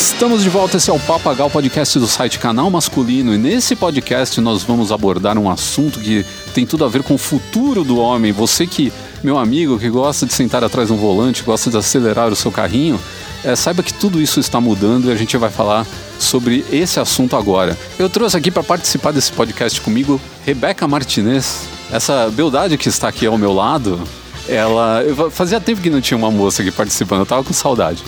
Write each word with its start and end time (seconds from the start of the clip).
Estamos 0.00 0.42
de 0.42 0.48
volta, 0.48 0.78
esse 0.78 0.88
é 0.88 0.92
o 0.94 0.98
Papagal, 0.98 1.50
podcast 1.50 1.98
do 1.98 2.06
site 2.06 2.38
Canal 2.38 2.70
Masculino. 2.70 3.34
E 3.34 3.38
nesse 3.38 3.76
podcast 3.76 4.40
nós 4.40 4.62
vamos 4.62 4.90
abordar 4.90 5.36
um 5.36 5.50
assunto 5.50 6.00
que 6.00 6.24
tem 6.54 6.64
tudo 6.64 6.86
a 6.86 6.88
ver 6.88 7.02
com 7.02 7.14
o 7.16 7.18
futuro 7.18 7.84
do 7.84 7.98
homem. 7.98 8.32
Você 8.32 8.66
que, 8.66 8.90
meu 9.22 9.36
amigo, 9.36 9.78
que 9.78 9.90
gosta 9.90 10.24
de 10.24 10.32
sentar 10.32 10.64
atrás 10.64 10.88
de 10.88 10.94
um 10.94 10.96
volante, 10.96 11.42
gosta 11.42 11.68
de 11.68 11.76
acelerar 11.76 12.32
o 12.32 12.34
seu 12.36 12.50
carrinho, 12.50 12.98
é, 13.44 13.54
saiba 13.54 13.82
que 13.82 13.92
tudo 13.92 14.22
isso 14.22 14.40
está 14.40 14.58
mudando 14.58 15.10
e 15.10 15.12
a 15.12 15.16
gente 15.16 15.36
vai 15.36 15.50
falar 15.50 15.86
sobre 16.18 16.64
esse 16.72 16.98
assunto 16.98 17.36
agora. 17.36 17.76
Eu 17.98 18.08
trouxe 18.08 18.38
aqui 18.38 18.50
para 18.50 18.62
participar 18.62 19.12
desse 19.12 19.30
podcast 19.30 19.78
comigo 19.82 20.18
Rebeca 20.46 20.88
Martinez, 20.88 21.68
essa 21.92 22.30
beldade 22.30 22.78
que 22.78 22.88
está 22.88 23.08
aqui 23.08 23.26
ao 23.26 23.36
meu 23.36 23.52
lado. 23.52 24.00
Ela 24.48 25.04
fazia 25.30 25.60
tempo 25.60 25.82
que 25.82 25.90
não 25.90 26.00
tinha 26.00 26.16
uma 26.16 26.30
moça 26.30 26.62
aqui 26.62 26.70
participando, 26.70 27.20
eu 27.20 27.26
tava 27.26 27.44
com 27.44 27.52
saudade. 27.52 28.02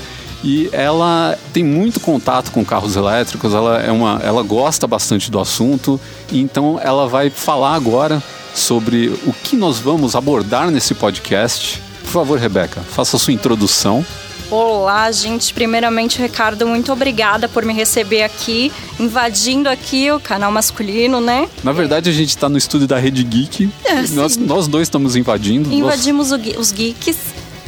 E 0.44 0.68
ela 0.72 1.38
tem 1.52 1.62
muito 1.62 2.00
contato 2.00 2.50
com 2.50 2.64
carros 2.64 2.96
elétricos, 2.96 3.54
ela, 3.54 3.80
é 3.80 3.92
uma, 3.92 4.20
ela 4.24 4.42
gosta 4.42 4.86
bastante 4.86 5.30
do 5.30 5.38
assunto, 5.38 6.00
então 6.32 6.80
ela 6.82 7.06
vai 7.06 7.30
falar 7.30 7.74
agora 7.74 8.22
sobre 8.54 9.08
o 9.26 9.32
que 9.32 9.56
nós 9.56 9.78
vamos 9.78 10.16
abordar 10.16 10.70
nesse 10.70 10.94
podcast. 10.94 11.80
Por 12.02 12.10
favor, 12.10 12.38
Rebeca, 12.38 12.80
faça 12.80 13.16
a 13.16 13.20
sua 13.20 13.32
introdução. 13.32 14.04
Olá, 14.50 15.10
gente. 15.10 15.54
Primeiramente, 15.54 16.20
Ricardo, 16.20 16.66
muito 16.66 16.92
obrigada 16.92 17.48
por 17.48 17.64
me 17.64 17.72
receber 17.72 18.22
aqui, 18.22 18.70
invadindo 19.00 19.66
aqui 19.66 20.10
o 20.12 20.20
canal 20.20 20.52
masculino, 20.52 21.22
né? 21.22 21.48
Na 21.64 21.72
verdade, 21.72 22.10
a 22.10 22.12
gente 22.12 22.28
está 22.28 22.50
no 22.50 22.58
estúdio 22.58 22.86
da 22.86 22.98
Rede 22.98 23.24
Geek. 23.24 23.70
É, 23.82 24.02
nós, 24.08 24.36
nós 24.36 24.68
dois 24.68 24.88
estamos 24.88 25.16
invadindo. 25.16 25.72
Invadimos 25.72 26.32
nós... 26.32 26.58
os 26.58 26.70
geeks. 26.70 27.16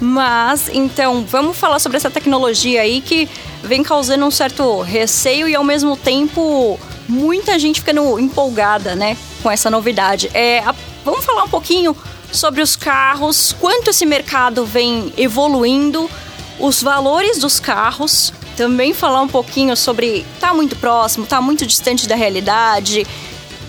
Mas, 0.01 0.69
então, 0.73 1.25
vamos 1.25 1.57
falar 1.57 1.79
sobre 1.79 1.97
essa 1.97 2.11
tecnologia 2.11 2.83
aí 2.83 3.01
que 3.01 3.29
vem 3.63 3.83
causando 3.83 4.27
um 4.27 4.31
certo 4.31 4.81
receio 4.83 5.49
e, 5.49 5.55
ao 5.55 5.65
mesmo 5.65 5.97
tempo, 5.97 6.79
muita 7.09 7.59
gente 7.59 7.81
ficando 7.81 8.19
empolgada, 8.19 8.95
né, 8.95 9.17
com 9.43 9.51
essa 9.51 9.71
novidade. 9.71 10.31
É, 10.35 10.59
a, 10.61 10.75
vamos 11.05 11.25
falar 11.25 11.45
um 11.45 11.49
pouquinho 11.49 11.97
sobre 12.33 12.61
os 12.61 12.75
carros, 12.75 13.55
quanto 13.61 13.91
esse 13.91 14.05
mercado 14.05 14.67
vem 14.67 15.13
evoluindo, 15.17 16.11
os 16.59 16.83
valores 16.83 17.39
dos 17.39 17.61
carros, 17.61 18.33
também 18.57 18.93
falar 18.93 19.21
um 19.21 19.29
pouquinho 19.29 19.77
sobre 19.77 20.25
tá 20.41 20.55
muito 20.55 20.77
próximo, 20.77 21.27
tá 21.27 21.41
muito 21.41 21.67
distante 21.67 22.09
da 22.09 22.15
realidade 22.15 23.07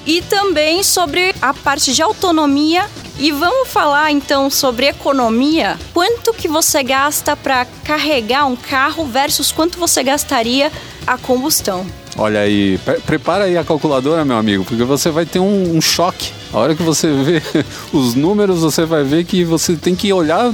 e 0.06 0.22
também 0.22 0.84
sobre 0.84 1.34
a 1.42 1.54
parte 1.54 1.94
de 1.94 2.02
autonomia 2.02 2.90
e 3.18 3.32
vamos 3.32 3.70
falar 3.70 4.12
então 4.12 4.50
sobre 4.50 4.88
economia. 4.88 5.78
Quanto 5.94 6.34
que 6.34 6.48
você 6.48 6.84
gasta 6.84 7.36
para 7.36 7.66
carregar 7.84 8.46
um 8.46 8.56
carro 8.56 9.06
versus 9.06 9.52
quanto 9.52 9.78
você 9.78 10.04
gastaria 10.04 10.72
a 11.08 11.18
combustão? 11.18 11.86
Olha 12.18 12.40
aí, 12.40 12.78
pre 12.80 13.00
prepara 13.00 13.46
aí 13.46 13.58
a 13.58 13.64
calculadora, 13.64 14.24
meu 14.24 14.38
amigo, 14.38 14.64
porque 14.64 14.84
você 14.84 15.10
vai 15.10 15.26
ter 15.26 15.40
um, 15.40 15.76
um, 15.76 15.82
choque. 15.82 16.32
A 16.54 16.58
hora 16.60 16.74
que 16.74 16.82
você 16.82 17.12
vê 17.12 17.42
os 17.92 18.16
números, 18.16 18.62
você 18.62 18.86
vai 18.86 19.04
ver 19.04 19.26
que 19.26 19.44
você 19.44 19.76
tem 19.76 19.94
que 19.94 20.12
olhar. 20.14 20.52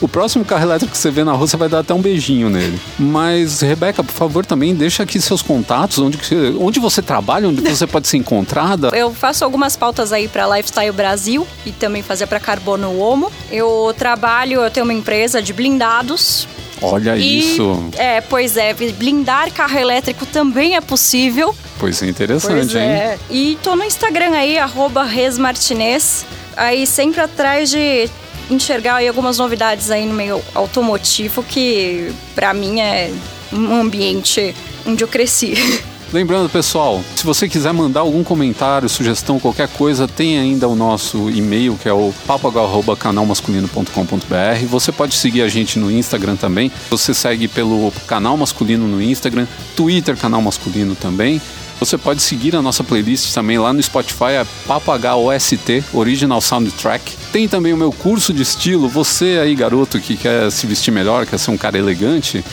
O 0.00 0.08
próximo 0.08 0.44
carro 0.44 0.64
elétrico 0.64 0.92
que 0.92 0.98
você 0.98 1.10
vê 1.10 1.24
na 1.24 1.32
rua, 1.32 1.46
você 1.46 1.56
vai 1.56 1.68
dar 1.68 1.78
até 1.78 1.94
um 1.94 2.02
beijinho 2.02 2.50
nele. 2.50 2.78
Mas, 2.98 3.62
Rebeca, 3.62 4.04
por 4.04 4.12
favor, 4.12 4.44
também 4.44 4.74
deixa 4.74 5.02
aqui 5.02 5.18
seus 5.18 5.40
contatos, 5.40 5.98
onde, 5.98 6.18
onde 6.60 6.78
você 6.78 7.00
trabalha, 7.00 7.48
onde 7.48 7.62
você 7.62 7.86
pode 7.88 8.06
ser 8.06 8.18
encontrada. 8.18 8.90
Eu 8.92 9.14
faço 9.14 9.44
algumas 9.44 9.76
pautas 9.76 10.12
aí 10.12 10.28
para 10.28 10.46
Lifestyle 10.56 10.92
Brasil 10.92 11.46
e 11.64 11.72
também 11.72 12.02
fazer 12.02 12.26
para 12.26 12.38
Carbono 12.38 12.98
Homo. 12.98 13.32
Eu 13.50 13.94
trabalho, 13.96 14.60
eu 14.60 14.70
tenho 14.70 14.84
uma 14.84 14.92
empresa 14.92 15.40
de 15.40 15.54
blindados 15.54 16.46
Olha 16.80 17.16
e, 17.16 17.38
isso. 17.38 17.90
É, 17.96 18.20
pois 18.20 18.56
é, 18.56 18.72
blindar 18.74 19.52
carro 19.52 19.78
elétrico 19.78 20.24
também 20.26 20.76
é 20.76 20.80
possível. 20.80 21.54
Pois 21.78 22.02
é, 22.02 22.06
interessante, 22.06 22.54
pois 22.54 22.74
hein? 22.74 22.82
É. 22.82 23.18
E 23.30 23.58
tô 23.62 23.76
no 23.76 23.84
Instagram 23.84 24.32
aí, 24.32 24.58
arroba 24.58 25.04
resmartinez, 25.04 26.24
aí 26.56 26.86
sempre 26.86 27.20
atrás 27.20 27.70
de 27.70 28.08
enxergar 28.50 28.96
aí 28.96 29.08
algumas 29.08 29.38
novidades 29.38 29.90
aí 29.90 30.06
no 30.06 30.14
meio 30.14 30.42
automotivo 30.54 31.42
que 31.42 32.10
para 32.34 32.54
mim 32.54 32.80
é 32.80 33.12
um 33.52 33.80
ambiente 33.80 34.54
onde 34.86 35.04
eu 35.04 35.08
cresci. 35.08 35.54
Lembrando, 36.10 36.48
pessoal, 36.48 37.04
se 37.14 37.22
você 37.22 37.46
quiser 37.46 37.70
mandar 37.74 38.00
algum 38.00 38.24
comentário, 38.24 38.88
sugestão, 38.88 39.38
qualquer 39.38 39.68
coisa, 39.68 40.08
tem 40.08 40.38
ainda 40.38 40.66
o 40.66 40.74
nosso 40.74 41.28
e-mail, 41.28 41.76
que 41.76 41.86
é 41.86 41.92
o 41.92 42.14
papagal.canalmasculino.com.br. 42.26 44.66
Você 44.70 44.90
pode 44.90 45.14
seguir 45.14 45.42
a 45.42 45.48
gente 45.48 45.78
no 45.78 45.90
Instagram 45.90 46.36
também. 46.36 46.72
Você 46.88 47.12
segue 47.12 47.46
pelo 47.46 47.92
Canal 48.06 48.38
Masculino 48.38 48.88
no 48.88 49.02
Instagram, 49.02 49.46
Twitter 49.76 50.16
Canal 50.16 50.40
Masculino 50.40 50.94
também. 50.94 51.42
Você 51.78 51.96
pode 51.96 52.20
seguir 52.22 52.56
a 52.56 52.62
nossa 52.62 52.82
playlist 52.82 53.32
também 53.32 53.58
lá 53.58 53.72
no 53.72 53.80
Spotify, 53.80 54.32
é 54.32 54.46
PapagalOST, 54.66 55.84
Original 55.92 56.40
Soundtrack. 56.40 57.16
Tem 57.30 57.46
também 57.46 57.72
o 57.72 57.76
meu 57.76 57.92
curso 57.92 58.32
de 58.32 58.42
estilo. 58.42 58.88
Você 58.88 59.38
aí, 59.40 59.54
garoto, 59.54 60.00
que 60.00 60.16
quer 60.16 60.50
se 60.50 60.66
vestir 60.66 60.90
melhor, 60.90 61.24
quer 61.24 61.38
ser 61.38 61.52
um 61.52 61.56
cara 61.56 61.78
elegante, 61.78 62.44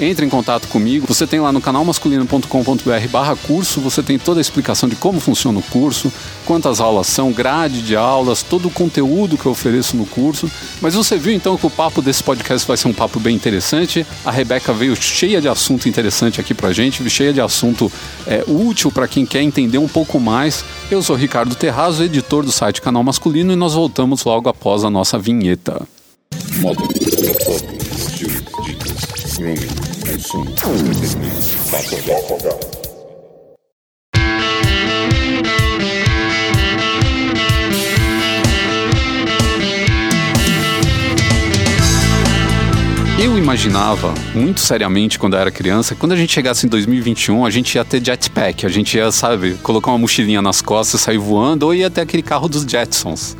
entre 0.00 0.24
em 0.24 0.28
contato 0.28 0.68
comigo. 0.68 1.06
Você 1.06 1.26
tem 1.26 1.40
lá 1.40 1.52
no 1.52 1.60
canalmasculino.com.br 1.60 3.08
barra 3.10 3.36
curso, 3.36 3.80
você 3.80 4.02
tem 4.02 4.18
toda 4.18 4.40
a 4.40 4.42
explicação 4.42 4.88
de 4.88 4.96
como 4.96 5.20
funciona 5.20 5.58
o 5.58 5.62
curso, 5.62 6.12
quantas 6.44 6.80
aulas 6.80 7.06
são, 7.06 7.32
grade 7.32 7.82
de 7.82 7.96
aulas, 7.96 8.42
todo 8.42 8.68
o 8.68 8.70
conteúdo 8.70 9.36
que 9.36 9.46
eu 9.46 9.52
ofereço 9.52 9.96
no 9.96 10.06
curso. 10.06 10.50
Mas 10.80 10.94
você 10.94 11.16
viu 11.16 11.32
então 11.32 11.56
que 11.56 11.66
o 11.66 11.70
papo 11.70 12.02
desse 12.02 12.22
podcast 12.22 12.66
vai 12.66 12.76
ser 12.76 12.88
um 12.88 12.92
papo 12.92 13.20
bem 13.20 13.34
interessante. 13.34 14.06
A 14.24 14.30
Rebeca 14.30 14.72
veio 14.72 14.94
cheia 14.96 15.40
de 15.40 15.48
assunto 15.48 15.88
interessante 15.88 16.40
aqui 16.40 16.54
pra 16.54 16.72
gente, 16.72 17.08
cheia 17.10 17.32
de 17.32 17.40
assunto 17.40 17.90
é, 18.26 18.44
útil 18.46 18.90
para 18.90 19.08
quem 19.08 19.26
quer 19.26 19.42
entender 19.42 19.78
um 19.78 19.88
pouco 19.88 20.18
mais. 20.18 20.64
Eu 20.90 21.02
sou 21.02 21.16
Ricardo 21.16 21.54
Terrazo, 21.54 22.02
editor 22.02 22.44
do 22.44 22.52
site 22.52 22.80
Canal 22.80 23.02
Masculino, 23.02 23.52
e 23.52 23.56
nós 23.56 23.74
voltamos 23.74 24.24
logo 24.24 24.48
após 24.48 24.84
a 24.84 24.90
nossa 24.90 25.18
vinheta. 25.18 25.82
Modo, 26.60 26.88
Eu 43.18 43.38
imaginava, 43.38 44.12
muito 44.34 44.60
seriamente, 44.60 45.18
quando 45.18 45.34
eu 45.34 45.40
era 45.40 45.50
criança, 45.50 45.94
quando 45.94 46.12
a 46.12 46.16
gente 46.16 46.32
chegasse 46.32 46.66
em 46.66 46.68
2021, 46.68 47.46
a 47.46 47.50
gente 47.50 47.74
ia 47.76 47.84
ter 47.86 48.04
jetpack. 48.04 48.66
A 48.66 48.68
gente 48.68 48.98
ia, 48.98 49.10
sabe, 49.10 49.54
colocar 49.62 49.92
uma 49.92 49.98
mochilinha 49.98 50.42
nas 50.42 50.60
costas, 50.60 51.00
sair 51.00 51.16
voando, 51.16 51.64
ou 51.64 51.74
ia 51.74 51.90
ter 51.90 52.02
aquele 52.02 52.22
carro 52.22 52.48
dos 52.48 52.64
Jetsons 52.64 53.34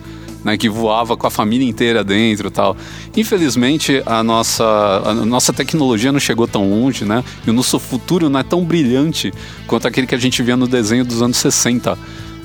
né, 0.45 0.57
que 0.57 0.69
voava 0.69 1.17
com 1.17 1.27
a 1.27 1.31
família 1.31 1.69
inteira 1.69 2.03
dentro 2.05 2.51
tal. 2.51 2.77
Infelizmente, 3.17 4.03
a 4.07 4.23
nossa, 4.23 4.65
a 5.05 5.15
nossa 5.15 5.53
tecnologia 5.53 6.13
não 6.13 6.21
chegou 6.21 6.47
tão 6.47 6.69
longe, 6.69 7.05
né? 7.05 7.23
E 7.47 7.51
o 7.51 7.53
nosso 7.53 7.79
futuro 7.79 8.29
não 8.29 8.41
é 8.41 8.43
tão 8.43 8.65
brilhante 8.65 9.33
quanto 9.67 9.87
aquele 9.87 10.07
que 10.07 10.15
a 10.15 10.19
gente 10.19 10.43
via 10.43 10.57
no 10.57 10.67
desenho 10.67 11.05
dos 11.05 11.23
anos 11.23 11.37
60. 11.37 11.99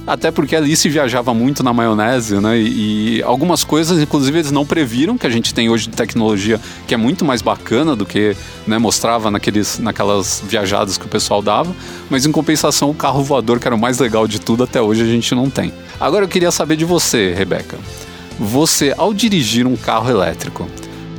Até 0.07 0.31
porque 0.31 0.55
ali 0.55 0.73
se 0.77 0.87
viajava 0.87 1.33
muito 1.33 1.61
na 1.61 1.73
maionese, 1.73 2.39
né? 2.39 2.57
E, 2.57 3.17
e, 3.17 3.23
algumas 3.23 3.65
coisas, 3.65 4.01
inclusive, 4.01 4.37
eles 4.39 4.51
não 4.51 4.65
previram 4.65 5.17
que 5.17 5.27
a 5.27 5.29
gente 5.29 5.53
tem 5.53 5.67
hoje 5.67 5.89
de 5.89 5.97
tecnologia 5.97 6.61
que 6.87 6.93
é 6.93 6.97
muito 6.97 7.25
mais 7.25 7.41
bacana 7.41 7.93
do 7.93 8.05
que 8.05 8.33
né, 8.65 8.77
mostrava 8.77 9.29
naqueles, 9.29 9.79
naquelas 9.79 10.41
viajadas 10.47 10.97
que 10.97 11.05
o 11.05 11.09
pessoal 11.09 11.41
dava. 11.41 11.75
Mas 12.09 12.25
em 12.25 12.31
compensação, 12.31 12.89
o 12.89 12.93
carro 12.93 13.21
voador, 13.21 13.59
que 13.59 13.67
era 13.67 13.75
o 13.75 13.79
mais 13.79 13.99
legal 13.99 14.25
de 14.29 14.39
tudo, 14.39 14.63
até 14.63 14.81
hoje 14.81 15.01
a 15.01 15.05
gente 15.05 15.35
não 15.35 15.49
tem. 15.49 15.73
Agora 15.99 16.23
eu 16.23 16.29
queria 16.29 16.51
saber 16.51 16.77
de 16.77 16.85
você, 16.85 17.33
Rebeca. 17.33 17.77
Você, 18.39 18.93
ao 18.97 19.13
dirigir 19.13 19.67
um 19.67 19.75
carro 19.75 20.09
elétrico, 20.09 20.69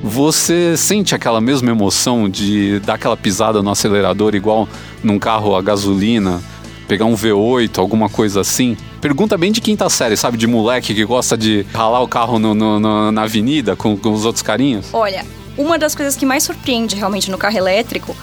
você 0.03 0.79
sente 0.79 1.15
aquela 1.15 1.43
mesma 1.43 1.71
emoção 1.71 2.27
de 2.27 2.81
dar 2.81 2.95
aquela 2.95 3.19
pisada 3.19 3.63
no 3.63 3.69
acelerador 3.69 4.35
igual 4.35 4.67
num 5.05 5.19
carro 5.19 5.55
a 5.55 5.61
gasolina? 5.61 6.41
pegar 6.89 7.05
um 7.05 7.15
V8, 7.15 7.79
alguma 7.79 8.09
coisa 8.09 8.41
assim. 8.41 8.77
Pergunta 9.01 9.39
bem 9.39 9.53
de 9.53 9.61
quinta 9.61 9.89
série, 9.89 10.17
sabe? 10.17 10.37
De 10.37 10.47
moleque 10.47 10.95
que 10.95 11.05
gosta 11.05 11.37
de 11.37 11.65
ralar 11.73 12.01
o 12.01 12.09
carro 12.09 12.39
no, 12.39 12.55
no, 12.55 12.81
no, 12.81 13.13
na 13.13 13.23
avenida 13.23 13.77
com, 13.77 13.97
com 13.97 14.13
os 14.13 14.25
outros 14.25 14.43
carinhos. 14.43 14.89
Olha, 14.93 15.25
uma 15.57 15.79
das 15.79 15.95
coisas 15.95 16.17
que 16.17 16.27
mais 16.27 16.43
surpreende 16.43 16.97
realmente 16.97 17.31
no 17.31 17.39
carro 17.39 17.57
elétrico 17.57 18.17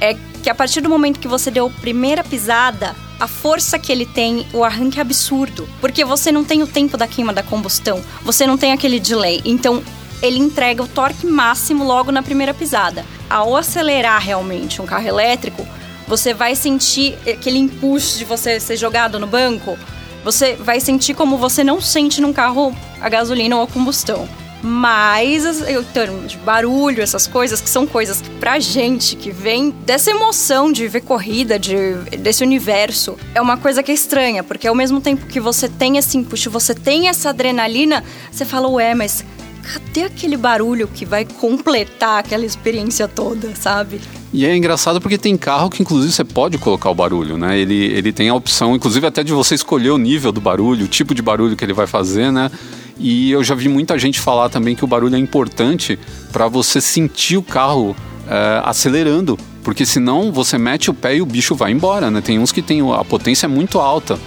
é 0.00 0.16
que 0.42 0.48
a 0.48 0.54
partir 0.54 0.80
do 0.80 0.88
momento 0.88 1.20
que 1.20 1.28
você 1.28 1.50
deu 1.50 1.66
a 1.66 1.70
primeira 1.70 2.24
pisada, 2.24 2.94
a 3.18 3.26
força 3.26 3.78
que 3.78 3.92
ele 3.92 4.06
tem, 4.06 4.46
o 4.52 4.64
arranque 4.64 4.98
é 4.98 5.02
absurdo. 5.02 5.68
Porque 5.80 6.04
você 6.04 6.32
não 6.32 6.44
tem 6.44 6.62
o 6.62 6.66
tempo 6.66 6.96
da 6.96 7.06
queima 7.06 7.32
da 7.32 7.42
combustão, 7.42 8.02
você 8.24 8.46
não 8.46 8.56
tem 8.56 8.72
aquele 8.72 8.98
delay. 8.98 9.42
Então, 9.44 9.82
ele 10.22 10.38
entrega 10.38 10.82
o 10.82 10.88
torque 10.88 11.26
máximo 11.26 11.84
logo 11.84 12.10
na 12.12 12.22
primeira 12.22 12.54
pisada. 12.54 13.04
Ao 13.28 13.56
acelerar 13.56 14.22
realmente 14.22 14.80
um 14.80 14.86
carro 14.86 15.06
elétrico, 15.06 15.66
você 16.06 16.34
vai 16.34 16.54
sentir 16.56 17.16
aquele 17.28 17.58
impulso 17.58 18.18
de 18.18 18.24
você 18.24 18.58
ser 18.58 18.76
jogado 18.76 19.18
no 19.18 19.26
banco. 19.26 19.78
Você 20.24 20.54
vai 20.54 20.80
sentir 20.80 21.14
como 21.14 21.38
você 21.38 21.64
não 21.64 21.80
sente 21.80 22.20
num 22.20 22.32
carro 22.32 22.74
a 23.00 23.08
gasolina 23.08 23.56
ou 23.56 23.62
a 23.62 23.66
combustão. 23.66 24.28
Mas 24.62 25.46
em 25.66 25.82
termos 25.84 26.32
de 26.32 26.38
barulho, 26.38 27.02
essas 27.02 27.26
coisas 27.26 27.62
que 27.62 27.70
são 27.70 27.86
coisas 27.86 28.20
que 28.20 28.28
pra 28.30 28.58
gente 28.58 29.16
que 29.16 29.30
vem 29.30 29.70
dessa 29.70 30.10
emoção 30.10 30.70
de 30.70 30.86
ver 30.86 31.00
corrida, 31.00 31.58
de, 31.58 31.94
desse 32.18 32.44
universo, 32.44 33.16
é 33.34 33.40
uma 33.40 33.56
coisa 33.56 33.82
que 33.82 33.90
é 33.90 33.94
estranha, 33.94 34.44
porque 34.44 34.68
ao 34.68 34.74
mesmo 34.74 35.00
tempo 35.00 35.24
que 35.26 35.40
você 35.40 35.66
tem 35.66 35.96
esse 35.96 36.18
input, 36.18 36.48
você 36.50 36.74
tem 36.74 37.08
essa 37.08 37.30
adrenalina, 37.30 38.04
você 38.30 38.44
fala, 38.44 38.68
ué, 38.68 38.94
mas 38.94 39.24
cadê 39.70 40.04
aquele 40.04 40.36
barulho 40.36 40.88
que 40.88 41.04
vai 41.04 41.24
completar 41.24 42.18
aquela 42.18 42.44
experiência 42.44 43.06
toda, 43.06 43.54
sabe? 43.54 44.00
E 44.32 44.44
é 44.44 44.56
engraçado 44.56 45.00
porque 45.00 45.18
tem 45.18 45.36
carro 45.36 45.70
que 45.70 45.82
inclusive 45.82 46.12
você 46.12 46.24
pode 46.24 46.58
colocar 46.58 46.90
o 46.90 46.94
barulho, 46.94 47.38
né? 47.38 47.58
Ele, 47.58 47.74
ele 47.74 48.12
tem 48.12 48.28
a 48.28 48.34
opção, 48.34 48.74
inclusive 48.74 49.06
até 49.06 49.22
de 49.22 49.32
você 49.32 49.54
escolher 49.54 49.90
o 49.90 49.98
nível 49.98 50.32
do 50.32 50.40
barulho, 50.40 50.84
o 50.84 50.88
tipo 50.88 51.14
de 51.14 51.22
barulho 51.22 51.56
que 51.56 51.64
ele 51.64 51.72
vai 51.72 51.86
fazer, 51.86 52.30
né? 52.32 52.50
E 52.98 53.30
eu 53.30 53.42
já 53.42 53.54
vi 53.54 53.68
muita 53.68 53.98
gente 53.98 54.20
falar 54.20 54.48
também 54.48 54.76
que 54.76 54.84
o 54.84 54.86
barulho 54.86 55.16
é 55.16 55.18
importante 55.18 55.98
para 56.30 56.48
você 56.48 56.80
sentir 56.80 57.36
o 57.36 57.42
carro 57.42 57.96
é, 58.28 58.60
acelerando, 58.64 59.38
porque 59.62 59.86
senão 59.86 60.30
você 60.30 60.58
mete 60.58 60.90
o 60.90 60.94
pé 60.94 61.16
e 61.16 61.22
o 61.22 61.26
bicho 61.26 61.54
vai 61.54 61.72
embora, 61.72 62.10
né? 62.10 62.20
Tem 62.20 62.38
uns 62.38 62.52
que 62.52 62.62
tem 62.62 62.80
a 62.92 63.04
potência 63.04 63.46
é 63.46 63.48
muito 63.48 63.78
alta. 63.78 64.18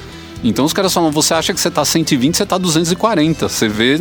Então 0.44 0.66
os 0.66 0.74
caras 0.74 0.94
falam, 0.94 1.12
você 1.12 1.34
acha 1.34 1.54
que 1.54 1.60
você 1.60 1.72
tá 1.72 1.86
120, 1.86 2.36
você 2.36 2.46
tá 2.46 2.58
240. 2.58 3.48
Você 3.48 3.68
vê, 3.68 3.98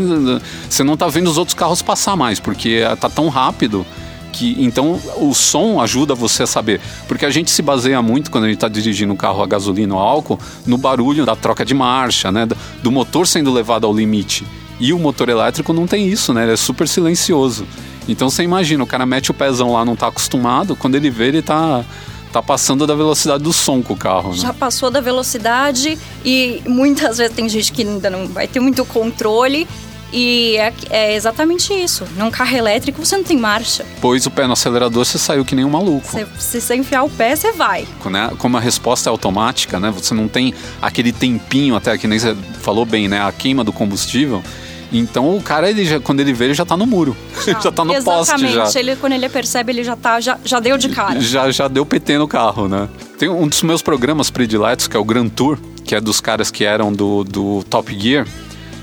você 0.68 0.82
não 0.82 0.96
tá 0.96 1.06
vendo 1.06 1.30
os 1.30 1.38
outros 1.38 1.54
carros 1.54 1.82
passar 1.82 2.16
mais, 2.16 2.40
porque 2.40 2.82
tá 3.00 3.08
tão 3.08 3.28
rápido 3.28 3.86
que 4.32 4.56
então 4.58 4.98
o 5.18 5.34
som 5.34 5.80
ajuda 5.80 6.14
você 6.14 6.44
a 6.44 6.46
saber, 6.46 6.80
porque 7.06 7.26
a 7.26 7.30
gente 7.30 7.50
se 7.50 7.60
baseia 7.60 8.00
muito 8.00 8.30
quando 8.30 8.44
a 8.44 8.46
gente 8.46 8.56
está 8.56 8.68
dirigindo 8.68 9.12
um 9.12 9.16
carro 9.16 9.42
a 9.42 9.46
gasolina 9.46 9.94
ou 9.94 10.00
álcool 10.00 10.40
no 10.66 10.78
barulho 10.78 11.26
da 11.26 11.36
troca 11.36 11.64
de 11.66 11.74
marcha, 11.74 12.32
né, 12.32 12.48
do 12.82 12.90
motor 12.90 13.26
sendo 13.26 13.52
levado 13.52 13.86
ao 13.86 13.94
limite. 13.94 14.44
E 14.80 14.92
o 14.92 14.98
motor 14.98 15.28
elétrico 15.28 15.72
não 15.72 15.86
tem 15.86 16.08
isso, 16.08 16.32
né? 16.32 16.42
Ele 16.42 16.52
é 16.52 16.56
super 16.56 16.88
silencioso. 16.88 17.64
Então 18.08 18.28
você 18.28 18.42
imagina, 18.42 18.82
o 18.82 18.86
cara 18.86 19.06
mete 19.06 19.30
o 19.30 19.34
pezão 19.34 19.74
lá, 19.74 19.84
não 19.84 19.92
está 19.92 20.08
acostumado, 20.08 20.74
quando 20.74 20.96
ele 20.96 21.08
vê, 21.08 21.28
ele 21.28 21.38
está 21.38 21.84
tá 22.32 22.42
passando 22.42 22.86
da 22.86 22.94
velocidade 22.94 23.42
do 23.42 23.52
som 23.52 23.82
com 23.82 23.94
o 23.94 23.96
carro. 23.96 24.30
Né? 24.30 24.38
Já 24.38 24.52
passou 24.52 24.90
da 24.90 25.00
velocidade 25.00 25.98
e 26.24 26.62
muitas 26.66 27.18
vezes 27.18 27.34
tem 27.34 27.48
gente 27.48 27.72
que 27.72 27.82
ainda 27.82 28.08
não 28.08 28.26
vai 28.26 28.48
ter 28.48 28.60
muito 28.60 28.84
controle 28.84 29.68
e 30.12 30.56
é, 30.56 30.72
é, 30.90 31.14
exatamente 31.14 31.72
isso. 31.72 32.04
Num 32.16 32.30
carro 32.30 32.54
elétrico 32.54 33.04
você 33.04 33.16
não 33.16 33.24
tem 33.24 33.36
marcha. 33.36 33.84
Pois 34.00 34.26
o 34.26 34.30
pé 34.30 34.46
no 34.46 34.52
acelerador, 34.52 35.04
você 35.04 35.18
saiu 35.18 35.44
que 35.44 35.54
nem 35.54 35.64
um 35.64 35.70
maluco. 35.70 36.18
Se 36.38 36.60
você 36.60 36.74
enfiar 36.74 37.02
o 37.02 37.10
pé, 37.10 37.34
você 37.34 37.52
vai. 37.52 37.86
Né? 38.04 38.30
Como 38.38 38.56
a 38.56 38.60
resposta 38.60 39.08
é 39.08 39.10
automática, 39.10 39.80
né? 39.80 39.90
Você 39.90 40.12
não 40.12 40.28
tem 40.28 40.52
aquele 40.82 41.12
tempinho 41.12 41.74
até 41.74 41.96
que 41.96 42.06
nem 42.06 42.18
você 42.18 42.36
falou 42.60 42.84
bem, 42.84 43.08
né? 43.08 43.22
A 43.22 43.32
queima 43.32 43.64
do 43.64 43.72
combustível. 43.72 44.42
Então 44.92 45.36
o 45.36 45.42
cara, 45.42 45.70
ele 45.70 45.84
já, 45.84 45.98
quando 45.98 46.20
ele 46.20 46.32
vê, 46.32 46.46
ele 46.46 46.54
já 46.54 46.64
tá 46.64 46.76
no 46.76 46.86
muro. 46.86 47.16
Já, 47.46 47.58
já 47.60 47.72
tá 47.72 47.84
no 47.84 47.92
poste 47.94 48.38
já. 48.38 48.48
Exatamente. 48.48 48.78
Ele, 48.78 48.96
quando 48.96 49.12
ele 49.12 49.28
percebe, 49.28 49.72
ele 49.72 49.82
já 49.82 49.96
tá, 49.96 50.20
já, 50.20 50.38
já 50.44 50.60
deu 50.60 50.76
de 50.76 50.88
cara. 50.90 51.20
Já, 51.32 51.50
já 51.50 51.68
deu 51.68 51.86
PT 51.86 52.18
no 52.18 52.28
carro, 52.28 52.68
né? 52.68 52.88
Tem 53.18 53.28
um 53.28 53.48
dos 53.48 53.62
meus 53.62 53.80
programas 53.80 54.30
prediletos, 54.30 54.86
que 54.86 54.96
é 54.96 55.00
o 55.00 55.04
Grand 55.04 55.28
Tour, 55.28 55.58
que 55.84 55.94
é 55.94 56.00
dos 56.00 56.20
caras 56.20 56.50
que 56.50 56.64
eram 56.64 56.92
do, 56.92 57.24
do 57.24 57.64
Top 57.70 57.96
Gear. 57.98 58.26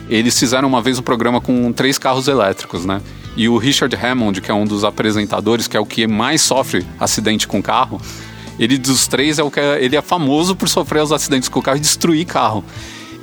Eles 0.10 0.40
fizeram 0.40 0.68
uma 0.68 0.82
vez 0.82 0.98
um 0.98 1.04
programa 1.04 1.40
com 1.40 1.72
três 1.72 2.00
carros 2.00 2.28
elétricos, 2.28 2.86
né? 2.86 3.02
E 3.38 3.48
o 3.48 3.58
Richard 3.58 3.96
Hammond, 3.96 4.42
que 4.42 4.50
é 4.50 4.54
um 4.54 4.66
dos 4.66 4.84
apresentadores, 4.84 5.68
que 5.68 5.78
é 5.78 5.80
o 5.80 5.86
que 5.86 6.08
mais 6.08 6.42
sofre 6.42 6.86
acidente 7.00 7.48
com 7.48 7.62
carro, 7.62 8.02
ele 8.58 8.78
dos 8.78 9.08
três 9.08 9.40
é 9.40 9.44
o 9.44 9.52
que 9.52 9.60
é, 9.60 9.84
ele 9.84 9.96
é 9.96 10.02
famoso 10.02 10.56
por 10.56 10.68
sofrer 10.68 11.04
os 11.04 11.12
acidentes 11.12 11.48
com 11.48 11.60
o 11.60 11.64
carro 11.64 11.78
e 11.78 11.82
destruir 11.82 12.26
carro. 12.26 12.64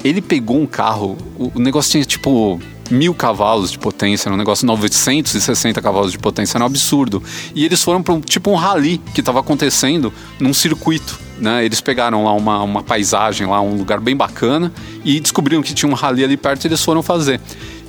Ele 0.04 0.22
pegou 0.22 0.60
um 0.60 0.66
carro, 0.66 1.18
o 1.36 1.58
negócio 1.58 1.90
tinha 1.90 2.04
tipo 2.04 2.60
mil 2.88 3.14
cavalos 3.14 3.70
de 3.70 3.78
potência, 3.78 4.28
era 4.28 4.34
um 4.34 4.38
negócio 4.38 4.66
960 4.66 5.80
cavalos 5.80 6.12
de 6.12 6.18
potência, 6.18 6.56
era 6.56 6.64
um 6.64 6.66
absurdo. 6.66 7.22
E 7.54 7.64
eles 7.64 7.82
foram 7.82 8.02
para 8.02 8.14
um, 8.14 8.20
tipo 8.20 8.50
um 8.50 8.54
rally 8.54 8.98
que 9.14 9.20
estava 9.20 9.40
acontecendo 9.40 10.12
num 10.38 10.54
circuito. 10.54 11.18
Né? 11.38 11.64
Eles 11.64 11.80
pegaram 11.80 12.24
lá 12.24 12.32
uma, 12.32 12.62
uma 12.62 12.82
paisagem, 12.82 13.46
lá 13.46 13.60
um 13.60 13.76
lugar 13.76 14.00
bem 14.00 14.16
bacana 14.16 14.72
e 15.04 15.20
descobriram 15.20 15.62
que 15.62 15.74
tinha 15.74 15.90
um 15.90 15.94
rally 15.94 16.24
ali 16.24 16.36
perto 16.36 16.64
e 16.64 16.68
eles 16.68 16.82
foram 16.82 17.02
fazer. 17.02 17.40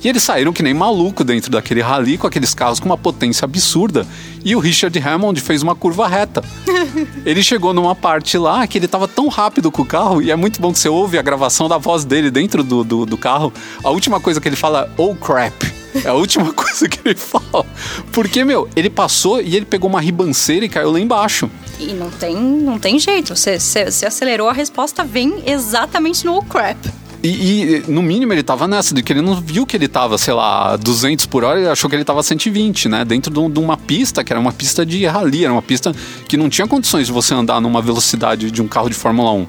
E 0.02 0.08
eles 0.08 0.22
saíram 0.22 0.52
que 0.52 0.62
nem 0.62 0.72
maluco 0.72 1.24
dentro 1.24 1.50
daquele 1.50 1.80
rally 1.80 2.16
com 2.16 2.26
aqueles 2.26 2.54
carros 2.54 2.78
com 2.78 2.86
uma 2.86 2.96
potência 2.96 3.44
absurda. 3.44 4.06
E 4.44 4.54
o 4.54 4.60
Richard 4.60 4.96
Hammond 4.98 5.40
fez 5.40 5.62
uma 5.62 5.74
curva 5.74 6.06
reta. 6.06 6.42
ele 7.26 7.42
chegou 7.42 7.74
numa 7.74 7.94
parte 7.94 8.38
lá 8.38 8.66
que 8.66 8.78
ele 8.78 8.86
estava 8.86 9.08
tão 9.08 9.28
rápido 9.28 9.72
com 9.72 9.82
o 9.82 9.86
carro, 9.86 10.22
e 10.22 10.30
é 10.30 10.36
muito 10.36 10.60
bom 10.60 10.72
que 10.72 10.78
você 10.78 10.88
ouve 10.88 11.18
a 11.18 11.22
gravação 11.22 11.68
da 11.68 11.78
voz 11.78 12.04
dele 12.04 12.30
dentro 12.30 12.62
do, 12.62 12.84
do, 12.84 13.04
do 13.04 13.18
carro. 13.18 13.52
A 13.82 13.90
última 13.90 14.20
coisa 14.20 14.40
que 14.40 14.48
ele 14.48 14.56
fala 14.56 14.84
é, 14.84 15.02
oh 15.02 15.14
crap. 15.16 15.78
É 16.04 16.08
a 16.08 16.14
última 16.14 16.52
coisa 16.54 16.88
que 16.88 17.00
ele 17.04 17.16
fala. 17.16 17.66
Porque, 18.12 18.44
meu, 18.44 18.68
ele 18.76 18.90
passou 18.90 19.40
e 19.40 19.56
ele 19.56 19.66
pegou 19.66 19.90
uma 19.90 20.00
ribanceira 20.00 20.64
e 20.64 20.68
caiu 20.68 20.92
lá 20.92 21.00
embaixo. 21.00 21.50
E 21.80 21.92
não 21.92 22.10
tem, 22.10 22.36
não 22.36 22.78
tem 22.78 22.98
jeito. 22.98 23.34
Você, 23.34 23.58
você, 23.58 23.90
você 23.90 24.06
acelerou, 24.06 24.48
a 24.48 24.52
resposta 24.52 25.02
vem 25.02 25.42
exatamente 25.46 26.24
no 26.24 26.36
oh 26.36 26.42
crap. 26.42 26.78
E, 27.22 27.28
e, 27.28 27.84
no 27.88 28.00
mínimo 28.00 28.32
ele 28.32 28.42
tava 28.42 28.68
nessa, 28.68 28.94
de 28.94 29.02
que 29.02 29.12
ele 29.12 29.20
não 29.20 29.40
viu 29.40 29.66
que 29.66 29.76
ele 29.76 29.88
tava, 29.88 30.16
sei 30.16 30.32
lá, 30.34 30.76
200 30.76 31.26
por 31.26 31.42
hora, 31.42 31.58
ele 31.58 31.68
achou 31.68 31.90
que 31.90 31.96
ele 31.96 32.04
tava 32.04 32.22
120, 32.22 32.88
né? 32.88 33.04
Dentro 33.04 33.32
de, 33.32 33.52
de 33.52 33.58
uma 33.58 33.76
pista, 33.76 34.22
que 34.22 34.32
era 34.32 34.38
uma 34.38 34.52
pista 34.52 34.86
de 34.86 35.04
rally, 35.04 35.44
era 35.44 35.52
uma 35.52 35.62
pista 35.62 35.92
que 36.28 36.36
não 36.36 36.48
tinha 36.48 36.66
condições 36.66 37.06
de 37.06 37.12
você 37.12 37.34
andar 37.34 37.60
numa 37.60 37.82
velocidade 37.82 38.50
de 38.50 38.62
um 38.62 38.68
carro 38.68 38.88
de 38.88 38.94
Fórmula 38.94 39.32
1. 39.32 39.46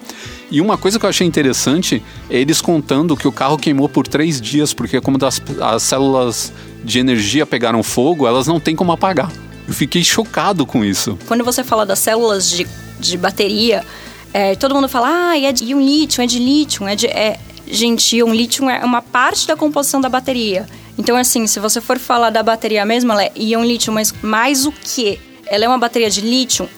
E 0.52 0.62
uma 0.62 0.78
coisa 0.78 0.98
que 0.98 1.06
eu 1.06 1.10
achei 1.10 1.28
interessante 1.28 2.02
é 2.30 2.40
eles 2.40 2.60
contando 2.60 3.16
que 3.16 3.28
o 3.28 3.32
carro 3.32 3.58
queimou 3.58 3.88
por 3.88 4.08
três 4.08 4.42
dias, 4.42 4.74
porque 4.74 5.00
como 5.00 5.18
das, 5.18 5.40
as 5.62 5.84
células 5.84 6.52
de 6.84 6.98
energia 6.98 7.46
pegaram 7.46 7.84
fogo, 7.84 8.26
elas 8.26 8.48
não 8.48 8.60
têm 8.60 8.76
como 8.76 8.92
apagar. 8.92 9.32
Eu 9.68 9.74
fiquei 9.76 10.04
chocado 10.04 10.66
com 10.66 10.84
isso. 10.84 11.20
Quando 11.28 11.44
você 11.44 11.64
fala 11.64 11.86
das 11.86 12.00
células 12.00 12.50
de, 12.50 12.66
de 13.00 13.16
bateria, 13.16 13.86
é, 14.34 14.56
todo 14.56 14.74
mundo 14.74 14.90
fala, 14.90 15.08
ah, 15.08 15.40
é 15.40 15.52
de 15.52 15.76
um 15.76 15.80
lítio, 15.80 16.24
é 16.24 16.26
de 16.26 16.40
lítio, 16.40 16.88
é 16.88 16.96
de. 16.96 17.06
É, 17.06 17.40
gente, 17.70 18.22
um 18.24 18.34
lítio 18.34 18.70
é 18.70 18.84
uma 18.84 19.02
parte 19.02 19.48
da 19.48 19.56
composição 19.56 20.02
da 20.02 20.10
bateria. 20.10 20.68
Então, 20.98 21.16
assim, 21.16 21.48
se 21.48 21.60
você 21.60 21.80
for 21.80 21.98
falar 21.98 22.30
da 22.30 22.44
bateria 22.44 22.84
mesmo, 22.86 23.12
ela 23.12 23.24
é 23.24 23.32
íon 23.36 23.64
lítio, 23.64 23.94
mas 23.94 24.14
mais 24.22 24.66
o 24.66 24.72
que? 24.72 25.20
Ela 25.46 25.66
é 25.66 25.68
uma 25.68 25.78
bateria 25.78 26.10
de 26.10 26.22
lítio, 26.22 26.70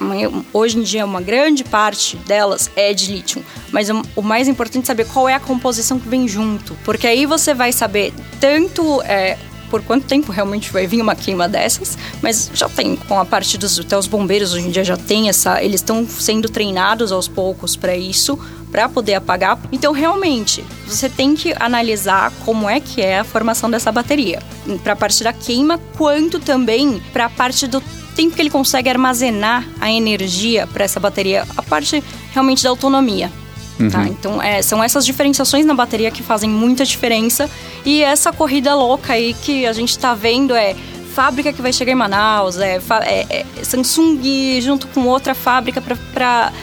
hoje 0.53 0.77
em 0.77 0.83
dia 0.83 1.03
uma 1.03 1.19
grande 1.19 1.61
parte 1.61 2.15
delas 2.17 2.71
é 2.73 2.93
de 2.93 3.11
lítio, 3.11 3.43
mas 3.69 3.89
o 4.15 4.21
mais 4.21 4.47
importante 4.47 4.83
é 4.83 4.87
saber 4.87 5.05
qual 5.07 5.27
é 5.27 5.33
a 5.33 5.41
composição 5.41 5.99
que 5.99 6.07
vem 6.07 6.25
junto, 6.25 6.77
porque 6.85 7.05
aí 7.05 7.25
você 7.25 7.53
vai 7.53 7.73
saber 7.73 8.13
tanto 8.39 9.01
é, 9.01 9.37
por 9.69 9.81
quanto 9.81 10.05
tempo 10.05 10.31
realmente 10.31 10.71
vai 10.71 10.87
vir 10.87 11.01
uma 11.01 11.15
queima 11.15 11.49
dessas, 11.49 11.97
mas 12.21 12.49
já 12.53 12.69
tem 12.69 12.95
com 12.95 13.19
a 13.19 13.25
parte 13.25 13.57
dos 13.57 13.77
até 13.77 13.97
os 13.97 14.07
bombeiros 14.07 14.53
hoje 14.53 14.67
em 14.67 14.71
dia 14.71 14.85
já 14.85 14.95
tem 14.95 15.27
essa, 15.27 15.61
eles 15.61 15.81
estão 15.81 16.07
sendo 16.07 16.47
treinados 16.47 17.11
aos 17.11 17.27
poucos 17.27 17.75
para 17.75 17.97
isso, 17.97 18.39
para 18.71 18.87
poder 18.87 19.15
apagar. 19.15 19.59
Então, 19.71 19.91
realmente, 19.91 20.63
você 20.87 21.09
tem 21.09 21.35
que 21.35 21.53
analisar 21.59 22.31
como 22.45 22.69
é 22.69 22.79
que 22.79 23.01
é 23.01 23.19
a 23.19 23.23
formação 23.23 23.69
dessa 23.69 23.91
bateria. 23.91 24.41
Para 24.83 24.93
a 24.93 24.95
parte 24.95 25.23
da 25.23 25.33
queima, 25.33 25.79
quanto 25.97 26.39
também 26.39 27.01
para 27.11 27.25
a 27.25 27.29
parte 27.29 27.67
do 27.67 27.81
tempo 28.15 28.35
que 28.35 28.41
ele 28.41 28.49
consegue 28.49 28.89
armazenar 28.89 29.67
a 29.79 29.91
energia 29.91 30.67
para 30.67 30.83
essa 30.83 30.99
bateria, 30.99 31.45
a 31.55 31.61
parte 31.61 32.03
realmente 32.31 32.63
da 32.63 32.69
autonomia. 32.69 33.31
Tá? 33.77 33.83
Uhum. 33.83 33.89
Tá? 33.89 34.07
Então, 34.07 34.41
é, 34.41 34.61
são 34.61 34.83
essas 34.83 35.05
diferenciações 35.05 35.65
na 35.65 35.73
bateria 35.73 36.11
que 36.11 36.23
fazem 36.23 36.49
muita 36.49 36.85
diferença. 36.85 37.49
E 37.85 38.03
essa 38.03 38.31
corrida 38.31 38.75
louca 38.75 39.13
aí 39.13 39.33
que 39.33 39.65
a 39.65 39.73
gente 39.73 39.89
está 39.89 40.13
vendo 40.13 40.55
é 40.55 40.75
fábrica 41.13 41.51
que 41.51 41.61
vai 41.61 41.73
chegar 41.73 41.91
em 41.91 41.95
Manaus, 41.95 42.57
é, 42.57 42.79
é, 43.03 43.45
é 43.57 43.63
Samsung 43.63 44.61
junto 44.61 44.87
com 44.87 45.05
outra 45.07 45.35
fábrica 45.35 45.81
para 45.81 46.53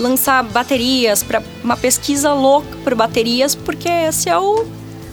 lançar 0.00 0.42
baterias, 0.42 1.22
para 1.22 1.42
uma 1.62 1.76
pesquisa 1.76 2.32
louca 2.32 2.76
por 2.82 2.94
baterias, 2.94 3.54
porque 3.54 3.88
esse 3.88 4.28
é 4.28 4.38
o, 4.38 4.66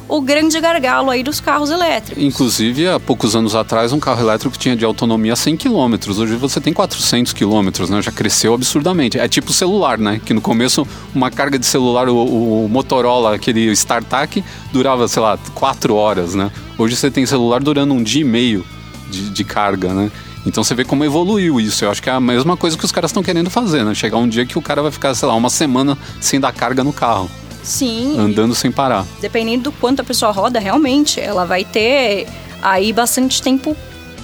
o 0.08 0.22
grande 0.22 0.60
gargalo 0.60 1.10
aí 1.10 1.22
dos 1.22 1.40
carros 1.40 1.70
elétricos. 1.70 2.24
Inclusive, 2.24 2.88
há 2.88 3.00
poucos 3.00 3.36
anos 3.36 3.54
atrás, 3.54 3.92
um 3.92 4.00
carro 4.00 4.22
elétrico 4.22 4.58
tinha 4.58 4.76
de 4.76 4.86
autonomia 4.86 5.36
100 5.36 5.58
km. 5.58 5.96
Hoje 6.18 6.36
você 6.36 6.62
tem 6.62 6.74
400 6.74 7.34
km, 7.34 7.70
né? 7.90 8.02
Já 8.02 8.12
cresceu 8.12 8.54
absurdamente. 8.54 9.20
É 9.20 9.28
tipo 9.28 9.52
celular, 9.52 9.98
né? 9.98 10.22
Que 10.24 10.34
no 10.34 10.42
começo, 10.42 10.88
uma 11.14 11.30
carga 11.30 11.60
de 11.60 11.66
celular, 11.66 12.08
o, 12.08 12.66
o 12.66 12.70
Motorola, 12.70 13.36
aquele 13.36 13.70
StarTAC, 13.72 14.44
durava, 14.72 15.08
sei 15.08 15.22
lá, 15.22 15.38
4 15.54 15.94
horas, 15.94 16.34
né? 16.34 16.50
Hoje 16.78 16.96
você 16.96 17.12
tem 17.12 17.26
celular 17.26 17.62
durando 17.62 17.94
um 17.94 18.02
dia 18.02 18.22
e 18.22 18.26
meio 18.26 18.66
de, 19.10 19.30
de 19.30 19.44
carga, 19.44 19.94
né? 19.94 20.10
Então 20.48 20.64
você 20.64 20.74
vê 20.74 20.86
como 20.86 21.04
evoluiu 21.04 21.60
isso. 21.60 21.84
Eu 21.84 21.92
acho 21.92 22.02
que 22.02 22.10
é 22.10 22.14
a 22.14 22.20
mesma 22.20 22.56
coisa 22.56 22.78
que 22.78 22.86
os 22.86 22.92
caras 22.92 23.12
estão 23.12 23.22
querendo 23.22 23.50
fazer, 23.50 23.84
né? 23.84 23.94
Chegar 23.94 24.18
um 24.18 24.28
dia 24.28 24.46
que 24.46 24.58
o 24.58 24.62
cara 24.62 24.82
vai 24.82 24.92
ficar, 24.92 25.14
sei 25.14 25.28
lá, 25.28 25.36
uma 25.36 25.50
semana 25.50 25.98
sem 26.22 26.40
dar 26.40 26.54
carga 26.54 26.84
no 26.84 26.94
carro. 26.94 27.30
Sim. 27.64 28.18
Andando 28.18 28.56
sem 28.56 28.72
parar. 28.72 29.06
Dependendo 29.20 29.66
do 29.66 29.72
quanto 29.74 30.02
a 30.02 30.04
pessoa 30.06 30.32
roda, 30.32 30.58
realmente, 30.58 31.20
ela 31.20 31.46
vai 31.46 31.66
ter 31.66 32.28
aí 32.62 32.94
bastante 32.94 33.42
tempo 33.42 33.76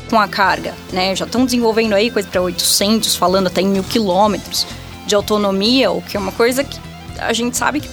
com 0.09 0.17
a 0.19 0.27
carga, 0.27 0.73
né? 0.93 1.13
Já 1.15 1.25
estão 1.25 1.43
desenvolvendo 1.43 1.93
aí 1.93 2.09
coisa 2.09 2.27
para 2.29 2.41
800, 2.41 3.15
falando 3.15 3.47
até 3.47 3.61
em 3.61 3.67
mil 3.67 3.83
quilômetros 3.83 4.65
de 5.05 5.15
autonomia, 5.15 5.91
o 5.91 6.01
que 6.01 6.15
é 6.15 6.19
uma 6.19 6.31
coisa 6.31 6.63
que 6.63 6.79
a 7.19 7.33
gente 7.33 7.57
sabe 7.57 7.81
que 7.81 7.89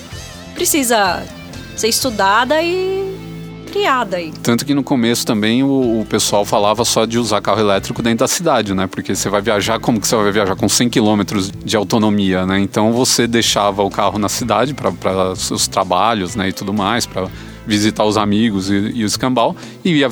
precisa 0.54 1.22
ser 1.76 1.88
estudada 1.88 2.62
e 2.62 3.19
aí. 4.16 4.32
Tanto 4.42 4.64
que 4.64 4.74
no 4.74 4.82
começo 4.82 5.26
também 5.26 5.62
o, 5.62 6.00
o, 6.00 6.06
pessoal 6.08 6.44
falava 6.44 6.84
só 6.84 7.04
de 7.04 7.18
usar 7.18 7.40
carro 7.40 7.60
elétrico 7.60 8.02
dentro 8.02 8.20
da 8.20 8.28
cidade, 8.28 8.74
né? 8.74 8.86
Porque 8.86 9.14
você 9.14 9.28
vai 9.28 9.40
viajar, 9.40 9.78
como 9.78 10.00
que 10.00 10.06
você 10.06 10.16
vai 10.16 10.32
viajar 10.32 10.56
com 10.56 10.68
100 10.68 10.90
km 10.90 11.22
de 11.64 11.76
autonomia, 11.76 12.44
né? 12.46 12.58
Então 12.58 12.92
você 12.92 13.26
deixava 13.26 13.82
o 13.82 13.90
carro 13.90 14.18
na 14.18 14.28
cidade 14.28 14.74
para 14.74 15.34
seus 15.36 15.68
trabalhos, 15.68 16.34
né? 16.36 16.48
E 16.48 16.52
tudo 16.52 16.72
mais, 16.72 17.06
para 17.06 17.28
visitar 17.66 18.04
os 18.04 18.16
amigos 18.16 18.70
e, 18.70 18.92
e 18.94 19.04
o 19.04 19.06
escambau, 19.06 19.54
e 19.84 19.92
ia, 19.92 20.08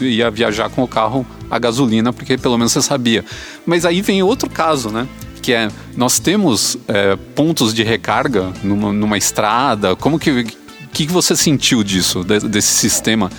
ia 0.00 0.30
viajar 0.30 0.68
com 0.70 0.82
o 0.82 0.88
carro 0.88 1.26
a 1.50 1.58
gasolina, 1.58 2.12
porque 2.12 2.38
pelo 2.38 2.56
menos 2.56 2.72
você 2.72 2.82
sabia. 2.82 3.24
Mas 3.66 3.84
aí 3.84 4.00
vem 4.00 4.22
outro 4.22 4.48
caso, 4.48 4.90
né? 4.90 5.08
que 5.40 5.52
é 5.54 5.68
nós 5.96 6.18
temos 6.18 6.76
é, 6.86 7.16
pontos 7.34 7.74
de 7.74 7.82
recarga 7.82 8.52
numa, 8.62 8.92
numa, 8.92 9.18
estrada. 9.18 9.96
Como 9.96 10.18
que 10.18 10.46
que, 10.92 11.06
que 11.06 11.12
você 11.12 11.36
sentiu 11.36 11.82
disso, 11.82 12.24
desse 12.24 12.72
sistema, 12.76 13.30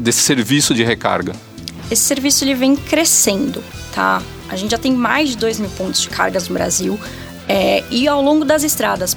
desse 0.00 0.20
serviço 0.20 0.74
de 0.74 0.82
recarga? 0.82 1.34
Esse 1.90 2.02
serviço 2.02 2.44
ele 2.44 2.54
vem 2.54 2.74
crescendo, 2.74 3.62
tá? 3.94 4.22
A 4.48 4.56
gente 4.56 4.70
já 4.70 4.78
tem 4.78 4.92
mais 4.92 5.30
de 5.30 5.36
2 5.36 5.60
mil 5.60 5.70
pontos 5.70 6.00
de 6.00 6.08
cargas 6.08 6.48
no 6.48 6.54
Brasil 6.54 6.98
é, 7.48 7.84
e 7.90 8.06
ao 8.06 8.22
longo 8.22 8.44
das 8.44 8.62
estradas 8.62 9.16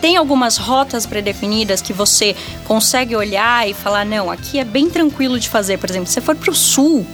tem 0.00 0.16
algumas 0.16 0.56
rotas 0.56 1.04
pré-definidas 1.04 1.82
que 1.82 1.92
você 1.92 2.34
consegue 2.64 3.14
olhar 3.14 3.68
e 3.68 3.74
falar 3.74 4.06
não, 4.06 4.30
aqui 4.30 4.58
é 4.58 4.64
bem 4.64 4.88
tranquilo 4.88 5.38
de 5.38 5.48
fazer. 5.48 5.78
Por 5.78 5.90
exemplo, 5.90 6.06
se 6.06 6.14
você 6.14 6.20
for 6.22 6.34
para 6.34 6.50
o 6.50 6.54
sul, 6.54 7.06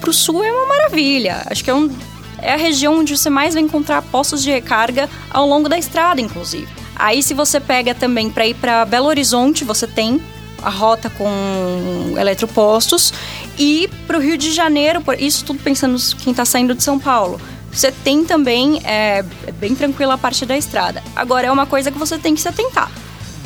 para 0.00 0.08
o 0.08 0.12
sul 0.12 0.42
é 0.42 0.50
uma 0.50 0.66
maravilha. 0.66 1.42
Acho 1.46 1.62
que 1.62 1.70
é, 1.70 1.74
um, 1.74 1.94
é 2.38 2.54
a 2.54 2.56
região 2.56 2.98
onde 2.98 3.16
você 3.16 3.28
mais 3.28 3.52
vai 3.52 3.62
encontrar 3.62 4.00
postos 4.00 4.42
de 4.42 4.50
recarga 4.50 5.08
ao 5.30 5.46
longo 5.46 5.68
da 5.68 5.78
estrada, 5.78 6.20
inclusive. 6.20 6.79
Aí, 7.00 7.22
se 7.22 7.32
você 7.32 7.58
pega 7.58 7.94
também 7.94 8.28
para 8.28 8.46
ir 8.46 8.54
para 8.54 8.84
Belo 8.84 9.06
Horizonte, 9.06 9.64
você 9.64 9.86
tem 9.86 10.20
a 10.62 10.68
rota 10.68 11.08
com 11.08 12.14
eletropostos. 12.18 13.12
E 13.58 13.88
para 14.06 14.18
o 14.18 14.20
Rio 14.20 14.36
de 14.36 14.52
Janeiro, 14.52 15.02
isso 15.18 15.44
tudo 15.44 15.58
pensando 15.60 15.96
quem 16.18 16.32
está 16.32 16.44
saindo 16.44 16.74
de 16.74 16.82
São 16.82 16.98
Paulo. 16.98 17.40
Você 17.72 17.90
tem 17.90 18.24
também, 18.24 18.80
é, 18.84 19.24
é, 19.46 19.52
bem 19.52 19.74
tranquila 19.74 20.14
a 20.14 20.18
parte 20.18 20.44
da 20.44 20.56
estrada. 20.58 21.02
Agora, 21.16 21.46
é 21.46 21.50
uma 21.50 21.66
coisa 21.66 21.90
que 21.90 21.98
você 21.98 22.18
tem 22.18 22.34
que 22.34 22.40
se 22.40 22.48
atentar. 22.48 22.90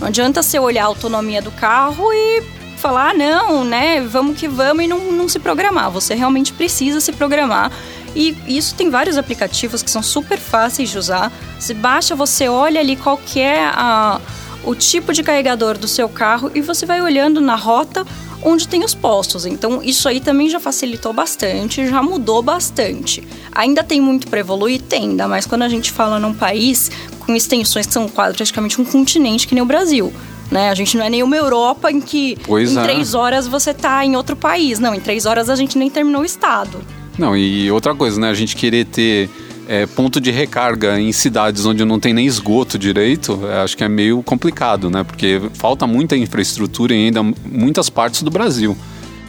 Não 0.00 0.08
adianta 0.08 0.42
você 0.42 0.58
olhar 0.58 0.84
a 0.84 0.86
autonomia 0.86 1.40
do 1.40 1.52
carro 1.52 2.12
e 2.12 2.42
falar, 2.78 3.10
ah, 3.10 3.14
não, 3.14 3.64
né, 3.64 4.00
vamos 4.00 4.38
que 4.38 4.48
vamos 4.48 4.84
e 4.84 4.86
não, 4.88 5.12
não 5.12 5.28
se 5.28 5.38
programar. 5.38 5.90
Você 5.90 6.14
realmente 6.14 6.52
precisa 6.52 7.00
se 7.00 7.12
programar 7.12 7.70
e 8.14 8.36
isso 8.46 8.74
tem 8.74 8.90
vários 8.90 9.18
aplicativos 9.18 9.82
que 9.82 9.90
são 9.90 10.02
super 10.02 10.38
fáceis 10.38 10.90
de 10.90 10.98
usar. 10.98 11.32
Você 11.58 11.74
baixa, 11.74 12.14
você 12.14 12.48
olha 12.48 12.80
ali 12.80 12.96
qual 12.96 13.16
que 13.18 13.40
é 13.40 13.64
a, 13.64 14.20
o 14.64 14.74
tipo 14.74 15.12
de 15.12 15.22
carregador 15.22 15.76
do 15.76 15.88
seu 15.88 16.08
carro 16.08 16.50
e 16.54 16.60
você 16.60 16.86
vai 16.86 17.00
olhando 17.00 17.40
na 17.40 17.56
rota 17.56 18.06
onde 18.44 18.68
tem 18.68 18.84
os 18.84 18.94
postos. 18.94 19.46
Então, 19.46 19.82
isso 19.82 20.08
aí 20.08 20.20
também 20.20 20.48
já 20.48 20.60
facilitou 20.60 21.12
bastante, 21.12 21.86
já 21.86 22.02
mudou 22.02 22.42
bastante. 22.42 23.26
Ainda 23.52 23.82
tem 23.82 24.00
muito 24.00 24.28
para 24.28 24.40
evoluir? 24.40 24.82
Tem, 24.82 25.10
ainda 25.10 25.26
mais 25.26 25.46
quando 25.46 25.62
a 25.62 25.68
gente 25.68 25.90
fala 25.90 26.18
num 26.18 26.34
país 26.34 26.90
com 27.20 27.34
extensões 27.34 27.86
que 27.86 27.92
são 27.92 28.06
quase 28.06 28.36
praticamente 28.36 28.80
um 28.80 28.84
continente 28.84 29.48
que 29.48 29.54
nem 29.54 29.62
o 29.62 29.66
Brasil. 29.66 30.12
Né? 30.50 30.68
A 30.68 30.74
gente 30.74 30.96
não 30.96 31.04
é 31.04 31.10
nenhuma 31.10 31.36
Europa 31.36 31.90
em 31.90 32.00
que 32.00 32.36
pois 32.44 32.72
em 32.72 32.78
é. 32.78 32.82
três 32.82 33.14
horas 33.14 33.48
você 33.48 33.70
está 33.70 34.04
em 34.04 34.14
outro 34.14 34.36
país. 34.36 34.78
Não, 34.78 34.94
em 34.94 35.00
três 35.00 35.24
horas 35.24 35.48
a 35.48 35.56
gente 35.56 35.78
nem 35.78 35.88
terminou 35.88 36.20
o 36.20 36.24
estado. 36.24 36.84
Não, 37.18 37.36
e 37.36 37.70
outra 37.70 37.94
coisa, 37.94 38.20
né? 38.20 38.28
A 38.28 38.34
gente 38.34 38.56
querer 38.56 38.84
ter 38.86 39.30
é, 39.68 39.86
ponto 39.86 40.20
de 40.20 40.30
recarga 40.30 41.00
em 41.00 41.12
cidades 41.12 41.64
onde 41.64 41.84
não 41.84 41.98
tem 41.98 42.12
nem 42.12 42.26
esgoto 42.26 42.78
direito, 42.78 43.40
é, 43.46 43.62
acho 43.62 43.76
que 43.76 43.84
é 43.84 43.88
meio 43.88 44.22
complicado, 44.22 44.90
né? 44.90 45.04
Porque 45.04 45.40
falta 45.54 45.86
muita 45.86 46.16
infraestrutura 46.16 46.94
em 46.94 47.06
ainda 47.06 47.22
muitas 47.22 47.88
partes 47.88 48.22
do 48.22 48.30
Brasil. 48.30 48.76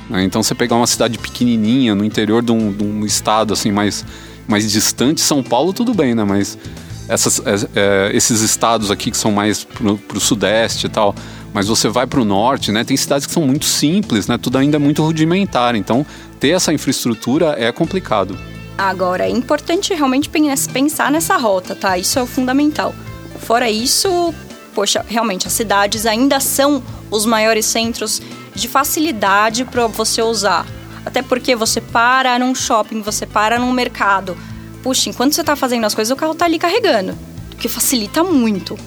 Né? 0.09 0.23
Então, 0.23 0.43
você 0.43 0.53
pegar 0.53 0.75
uma 0.75 0.87
cidade 0.87 1.17
pequenininha 1.17 1.95
no 1.95 2.03
interior 2.03 2.43
de 2.43 2.51
um, 2.51 2.71
de 2.71 2.83
um, 2.83 3.05
estado 3.05 3.53
assim 3.53 3.71
mais, 3.71 4.05
mais 4.47 4.71
distante, 4.71 5.21
São 5.21 5.41
Paulo, 5.41 5.73
tudo 5.73 5.93
bem, 5.93 6.13
né? 6.13 6.23
Mas 6.23 6.57
essas, 7.07 7.41
é, 7.45 7.55
é 7.75 8.15
esses 8.15 8.41
estados 8.41 8.91
aqui 8.91 9.11
que 9.11 9.17
são 9.17 9.31
mais 9.31 9.63
para 9.63 10.17
o 10.17 10.19
sudeste 10.19 10.87
e 10.87 10.89
tal, 10.89 11.15
mas 11.55 11.69
você 11.69 11.87
vai 11.87 12.05
para 12.05 12.19
o 12.19 12.25
norte, 12.25 12.69
né? 12.69 12.83
Tem 12.83 12.97
cidades 12.97 13.25
que 13.25 13.31
são 13.31 13.43
muito 13.43 13.63
simples, 13.63 14.27
né? 14.27 14.37
Tudo 14.37 14.57
ainda 14.57 14.75
é 14.75 14.79
muito 14.79 15.01
rudimentar. 15.01 15.73
Então, 15.73 16.05
ter 16.37 16.49
essa 16.49 16.73
infraestrutura 16.73 17.55
é 17.57 17.71
complicado. 17.71 18.37
Agora, 18.77 19.23
é 19.23 19.29
importante 19.29 19.93
realmente 19.93 20.29
pensar 20.73 21.09
nessa 21.09 21.37
rota, 21.37 21.73
tá? 21.73 21.97
Isso 21.97 22.19
é 22.19 22.21
o 22.21 22.27
fundamental. 22.27 22.93
Fora 23.39 23.71
isso, 23.71 24.33
poxa, 24.73 25.05
realmente, 25.07 25.47
as 25.47 25.53
cidades 25.53 26.05
ainda 26.05 26.41
são 26.41 26.83
os 27.09 27.25
maiores 27.25 27.65
centros 27.65 28.21
de 28.53 28.67
facilidade 28.67 29.63
para 29.63 29.87
você 29.87 30.21
usar. 30.21 30.67
Até 31.05 31.21
porque 31.21 31.55
você 31.55 31.79
para 31.79 32.37
num 32.37 32.53
shopping, 32.53 33.01
você 33.01 33.25
para 33.25 33.57
num 33.57 33.71
mercado. 33.71 34.35
Puxa, 34.83 35.09
enquanto 35.09 35.31
você 35.31 35.39
está 35.39 35.55
fazendo 35.55 35.85
as 35.85 35.95
coisas, 35.95 36.11
o 36.11 36.17
carro 36.17 36.33
está 36.33 36.43
ali 36.43 36.59
carregando, 36.59 37.17
o 37.53 37.55
que 37.55 37.69
facilita 37.69 38.25
muito. 38.25 38.77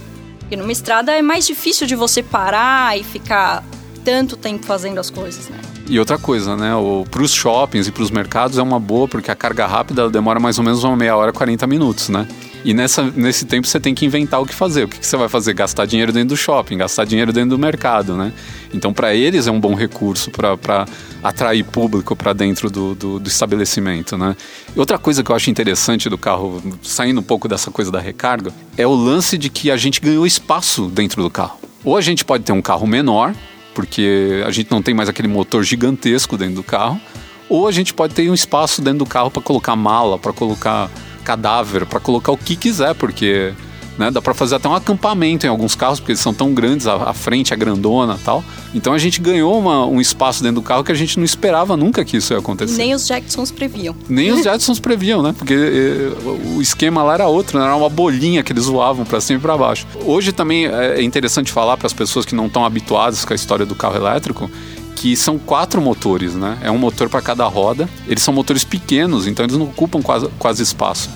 E 0.50 0.56
numa 0.56 0.72
estrada 0.72 1.12
é 1.12 1.22
mais 1.22 1.46
difícil 1.46 1.86
de 1.86 1.94
você 1.94 2.22
parar 2.22 2.98
e 2.98 3.04
ficar 3.04 3.64
tanto 4.04 4.36
tempo 4.36 4.64
fazendo 4.64 4.98
as 4.98 5.10
coisas, 5.10 5.48
né? 5.48 5.58
E 5.88 5.98
outra 5.98 6.18
coisa, 6.18 6.56
né? 6.56 6.72
Para 7.10 7.22
os 7.22 7.32
shoppings 7.32 7.86
e 7.86 7.92
para 7.92 8.02
os 8.02 8.10
mercados 8.10 8.58
é 8.58 8.62
uma 8.62 8.78
boa, 8.78 9.08
porque 9.08 9.30
a 9.30 9.34
carga 9.34 9.66
rápida 9.66 10.08
demora 10.08 10.38
mais 10.38 10.58
ou 10.58 10.64
menos 10.64 10.84
uma 10.84 10.96
meia 10.96 11.16
hora, 11.16 11.32
40 11.32 11.66
minutos, 11.66 12.08
né? 12.08 12.26
E 12.64 12.74
nessa, 12.74 13.02
nesse 13.14 13.44
tempo 13.44 13.66
você 13.66 13.78
tem 13.78 13.94
que 13.94 14.04
inventar 14.04 14.40
o 14.40 14.46
que 14.46 14.54
fazer. 14.54 14.84
O 14.84 14.88
que, 14.88 14.98
que 14.98 15.06
você 15.06 15.16
vai 15.16 15.28
fazer? 15.28 15.54
Gastar 15.54 15.86
dinheiro 15.86 16.12
dentro 16.12 16.30
do 16.30 16.36
shopping, 16.36 16.78
gastar 16.78 17.04
dinheiro 17.04 17.32
dentro 17.32 17.50
do 17.50 17.58
mercado, 17.58 18.16
né? 18.16 18.32
Então, 18.74 18.92
para 18.92 19.14
eles 19.14 19.46
é 19.46 19.50
um 19.50 19.60
bom 19.60 19.74
recurso 19.74 20.30
para 20.30 20.86
atrair 21.22 21.64
público 21.64 22.14
para 22.14 22.32
dentro 22.32 22.68
do, 22.70 22.94
do, 22.94 23.18
do, 23.18 23.28
estabelecimento, 23.28 24.18
né? 24.18 24.36
Outra 24.76 24.98
coisa 24.98 25.22
que 25.22 25.30
eu 25.30 25.36
acho 25.36 25.50
interessante 25.50 26.08
do 26.08 26.18
carro, 26.18 26.62
saindo 26.82 27.20
um 27.20 27.24
pouco 27.24 27.48
dessa 27.48 27.70
coisa 27.70 27.90
da 27.90 28.00
recarga, 28.00 28.52
é 28.76 28.86
o 28.86 28.94
lance 28.94 29.38
de 29.38 29.48
que 29.48 29.70
a 29.70 29.76
gente 29.76 30.00
ganhou 30.00 30.26
espaço 30.26 30.86
dentro 30.86 31.22
do 31.22 31.30
carro. 31.30 31.58
Ou 31.84 31.96
a 31.96 32.00
gente 32.00 32.24
pode 32.24 32.44
ter 32.44 32.52
um 32.52 32.60
carro 32.60 32.86
menor, 32.86 33.34
porque 33.74 34.42
a 34.44 34.50
gente 34.50 34.70
não 34.70 34.82
tem 34.82 34.94
mais 34.94 35.08
aquele 35.08 35.28
motor 35.28 35.62
gigantesco 35.62 36.36
dentro 36.36 36.56
do 36.56 36.62
carro, 36.62 37.00
ou 37.48 37.66
a 37.66 37.72
gente 37.72 37.94
pode 37.94 38.14
ter 38.14 38.28
um 38.28 38.34
espaço 38.34 38.82
dentro 38.82 39.00
do 39.00 39.06
carro 39.06 39.30
para 39.30 39.40
colocar 39.40 39.74
mala, 39.74 40.18
para 40.18 40.32
colocar 40.32 40.90
cadáver, 41.28 41.84
para 41.84 42.00
colocar 42.00 42.32
o 42.32 42.38
que 42.38 42.56
quiser, 42.56 42.94
porque 42.94 43.52
né, 43.98 44.10
dá 44.10 44.22
para 44.22 44.32
fazer 44.32 44.54
até 44.54 44.66
um 44.66 44.74
acampamento 44.74 45.44
em 45.44 45.48
alguns 45.50 45.74
carros, 45.74 46.00
porque 46.00 46.12
eles 46.12 46.20
são 46.20 46.32
tão 46.32 46.54
grandes, 46.54 46.86
a, 46.86 46.94
a 46.94 47.12
frente 47.12 47.52
é 47.52 47.56
grandona 47.56 48.18
tal. 48.24 48.42
Então 48.72 48.94
a 48.94 48.98
gente 48.98 49.20
ganhou 49.20 49.58
uma, 49.58 49.84
um 49.84 50.00
espaço 50.00 50.42
dentro 50.42 50.62
do 50.62 50.62
carro 50.62 50.82
que 50.82 50.90
a 50.90 50.94
gente 50.94 51.18
não 51.18 51.24
esperava 51.24 51.76
nunca 51.76 52.02
que 52.02 52.16
isso 52.16 52.32
ia 52.32 52.38
acontecer. 52.38 52.78
Nem 52.78 52.94
os 52.94 53.06
Jetsons 53.06 53.50
previam. 53.50 53.94
Nem 54.08 54.32
os 54.32 54.40
Jetsons 54.44 54.80
previam, 54.80 55.22
né? 55.22 55.34
Porque 55.36 55.52
eh, 55.52 56.56
o 56.56 56.62
esquema 56.62 57.02
lá 57.02 57.14
era 57.14 57.26
outro, 57.26 57.58
né? 57.58 57.64
era 57.64 57.76
uma 57.76 57.90
bolinha 57.90 58.42
que 58.42 58.52
eles 58.52 58.64
voavam 58.64 59.04
para 59.04 59.20
cima 59.20 59.38
e 59.38 59.42
para 59.42 59.56
baixo. 59.56 59.86
Hoje 60.06 60.32
também 60.32 60.66
é 60.66 61.02
interessante 61.02 61.52
falar 61.52 61.76
para 61.76 61.88
as 61.88 61.92
pessoas 61.92 62.24
que 62.24 62.34
não 62.34 62.46
estão 62.46 62.64
habituadas 62.64 63.24
com 63.24 63.32
a 63.34 63.36
história 63.36 63.66
do 63.66 63.74
carro 63.74 63.96
elétrico 63.96 64.50
que 64.98 65.14
são 65.14 65.38
quatro 65.38 65.80
motores, 65.80 66.34
né? 66.34 66.58
É 66.60 66.70
um 66.70 66.78
motor 66.78 67.08
para 67.08 67.22
cada 67.22 67.46
roda. 67.46 67.88
Eles 68.08 68.20
são 68.22 68.34
motores 68.34 68.64
pequenos, 68.64 69.28
então 69.28 69.44
eles 69.44 69.56
não 69.56 69.66
ocupam 69.66 70.02
quase, 70.02 70.28
quase 70.40 70.62
espaço. 70.62 71.08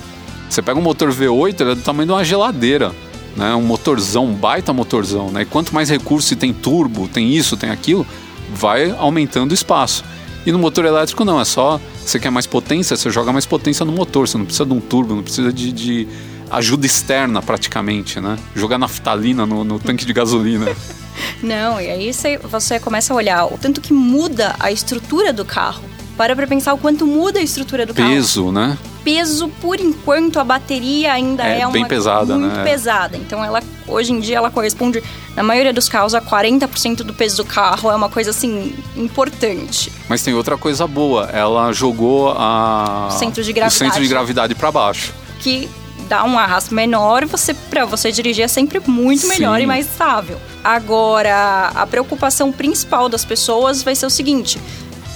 Você 0.49 0.62
pega 0.62 0.79
um 0.79 0.83
motor 0.83 1.11
V8, 1.11 1.61
ele 1.61 1.73
é 1.73 1.75
do 1.75 1.81
tamanho 1.81 2.07
de 2.07 2.12
uma 2.12 2.25
geladeira, 2.25 2.93
né? 3.37 3.55
Um 3.57 3.62
motorzão, 3.62 4.27
um 4.27 4.35
baita 4.35 4.73
motorzão, 4.73 5.33
né? 5.33 5.43
E 5.43 5.45
quanto 5.45 5.75
mais 5.75 5.91
recurso 5.91 6.37
tem 6.37 6.53
turbo, 6.53 7.09
tem 7.09 7.35
isso, 7.35 7.57
tem 7.57 7.71
aquilo, 7.71 8.07
vai 8.55 8.93
aumentando 8.93 9.51
o 9.51 9.55
espaço. 9.55 10.05
E 10.47 10.53
no 10.53 10.59
motor 10.61 10.85
elétrico 10.85 11.25
não, 11.25 11.41
é 11.41 11.45
só 11.45 11.81
você 12.05 12.21
quer 12.21 12.31
mais 12.31 12.47
potência, 12.47 12.97
você 12.97 13.11
joga 13.11 13.33
mais 13.33 13.47
potência 13.47 13.85
no 13.85 13.93
motor, 13.93 14.29
você 14.29 14.39
não 14.39 14.45
precisa 14.45 14.65
de 14.65 14.73
um 14.73 14.81
turbo, 14.81 15.15
não 15.15 15.23
precisa 15.23 15.53
de, 15.53 15.73
de 15.73 16.09
ajuda 16.51 16.87
externa 16.87 17.43
praticamente, 17.43 18.21
né? 18.21 18.39
Jogar 18.55 18.79
naftalina 18.79 19.47
no, 19.47 19.65
no 19.65 19.79
tanque 19.79 20.05
de 20.05 20.13
gasolina. 20.13 20.67
Não, 21.43 21.81
e 21.81 21.91
aí 21.91 22.13
você, 22.13 22.39
você 22.39 22.79
começa 22.79 23.13
a 23.13 23.17
olhar 23.17 23.47
o 23.47 23.59
tanto 23.59 23.81
que 23.81 23.93
muda 23.93 24.55
a 24.59 24.71
estrutura 24.71 25.33
do 25.33 25.45
carro. 25.45 25.83
Para 26.17 26.37
pra 26.37 26.47
pensar 26.47 26.75
o 26.75 26.79
quanto 26.79 27.07
muda 27.07 27.39
a 27.39 27.43
estrutura 27.43 27.87
do 27.87 27.95
Peso, 27.95 28.07
carro. 28.07 28.15
Peso, 28.15 28.53
né? 28.53 28.79
Peso, 29.03 29.49
por 29.61 29.81
enquanto, 29.81 30.39
a 30.39 30.45
bateria 30.45 31.13
ainda 31.13 31.45
é, 31.45 31.61
é 31.61 31.71
bem 31.71 31.87
pesada, 31.87 32.39
muito 32.39 32.55
né? 32.55 32.63
pesada. 32.63 33.17
Então, 33.17 33.43
ela 33.43 33.63
hoje 33.89 34.13
em 34.13 34.21
dia 34.21 34.37
ela 34.37 34.51
corresponde, 34.51 35.03
na 35.35 35.43
maioria 35.43 35.73
dos 35.73 35.89
carros, 35.89 36.15
a 36.15 36.21
40% 36.21 36.99
do 36.99 37.15
peso 37.15 37.39
do 37.39 37.45
carro. 37.45 37.91
É 37.91 37.97
uma 37.97 38.09
coisa 38.09 38.31
assim 38.31 38.75
importante. 38.97 39.91
Mas 40.09 40.23
tem 40.23 40.35
outra 40.35 40.57
coisa 40.57 40.87
boa. 40.87 41.29
Ela 41.33 41.73
jogou 41.73 42.35
a 42.37 43.09
centro 43.19 43.43
de 43.43 43.53
gravidade. 43.53 43.75
o 43.75 43.87
centro 43.87 44.03
de 44.03 44.09
gravidade 44.09 44.55
para 44.55 44.71
baixo. 44.71 45.13
Que 45.41 45.69
dá 46.12 46.25
um 46.25 46.38
arrasto 46.38 46.75
menor, 46.75 47.25
você 47.25 47.54
para 47.54 47.87
você 47.87 48.12
dirigir 48.12 48.45
é 48.45 48.49
sempre 48.49 48.78
muito 48.87 49.26
melhor 49.28 49.57
Sim. 49.57 49.62
e 49.62 49.66
mais 49.66 49.87
estável. 49.87 50.38
Agora, 50.62 51.73
a 51.75 51.87
preocupação 51.87 52.52
principal 52.52 53.09
das 53.09 53.25
pessoas 53.25 53.83
vai 53.83 53.95
ser 53.95 54.04
o 54.04 54.11
seguinte: 54.11 54.61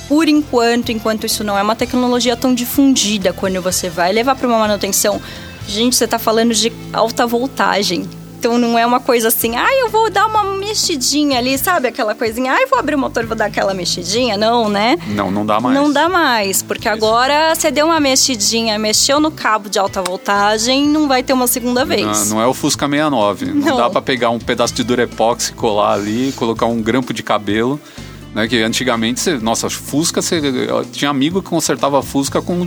por 0.09 0.27
enquanto, 0.27 0.91
enquanto 0.91 1.27
isso 1.27 1.45
não 1.45 1.59
é 1.59 1.61
uma 1.61 1.77
tecnologia 1.77 2.35
tão 2.35 2.55
difundida, 2.55 3.31
quando 3.35 3.61
você 3.61 3.91
vai 3.91 4.11
levar 4.11 4.37
para 4.37 4.49
uma 4.49 4.59
manutenção, 4.59 5.21
gente, 5.69 5.97
você 5.97 6.07
está 6.07 6.19
falando 6.19 6.55
de 6.55 6.73
alta 6.95 7.27
voltagem. 7.27 8.09
Então 8.47 8.59
não 8.59 8.79
é 8.79 8.87
uma 8.87 9.01
coisa 9.01 9.27
assim, 9.27 9.57
ah, 9.57 9.75
eu 9.81 9.91
vou 9.91 10.09
dar 10.09 10.25
uma 10.29 10.45
mexidinha 10.45 11.37
ali, 11.37 11.59
sabe? 11.59 11.89
Aquela 11.89 12.15
coisinha, 12.15 12.53
ah, 12.53 12.63
eu 12.63 12.69
vou 12.69 12.79
abrir 12.79 12.95
o 12.95 12.99
motor 12.99 13.25
e 13.25 13.27
vou 13.27 13.37
dar 13.37 13.47
aquela 13.47 13.75
mexidinha. 13.75 14.37
Não, 14.37 14.69
né? 14.69 14.97
Não, 15.09 15.33
não 15.33 15.45
dá 15.45 15.59
mais. 15.59 15.75
Não 15.75 15.93
dá 15.93 16.09
mais, 16.09 16.63
porque 16.63 16.89
agora 16.89 17.53
você 17.57 17.73
deu 17.73 17.87
uma 17.87 17.99
mexidinha, 17.99 18.79
mexeu 18.79 19.19
no 19.19 19.33
cabo 19.33 19.69
de 19.69 19.81
alta 19.81 20.01
voltagem, 20.01 20.87
não 20.89 21.09
vai 21.09 21.25
ter 21.25 21.33
uma 21.33 21.49
segunda 21.49 21.85
vez. 21.85 22.29
Não, 22.29 22.37
não 22.37 22.41
é 22.41 22.47
o 22.47 22.55
Fusca 22.55 22.87
69. 22.89 23.47
Não, 23.47 23.67
Não. 23.71 23.77
dá 23.79 23.91
pra 23.91 24.01
pegar 24.01 24.31
um 24.31 24.39
pedaço 24.39 24.75
de 24.75 24.85
durepox 24.85 25.49
e 25.49 25.53
colar 25.53 25.95
ali, 25.95 26.33
colocar 26.37 26.67
um 26.67 26.81
grampo 26.81 27.13
de 27.13 27.25
cabelo. 27.25 27.81
Né, 28.37 28.47
que 28.47 28.63
antigamente, 28.63 29.19
você, 29.19 29.39
nossa, 29.39 29.71
Fusca, 29.71 30.21
você, 30.21 30.43
tinha 30.93 31.11
amigo 31.11 31.41
que 31.41 31.49
consertava 31.49 32.03
Fusca 32.03 32.43
com, 32.43 32.59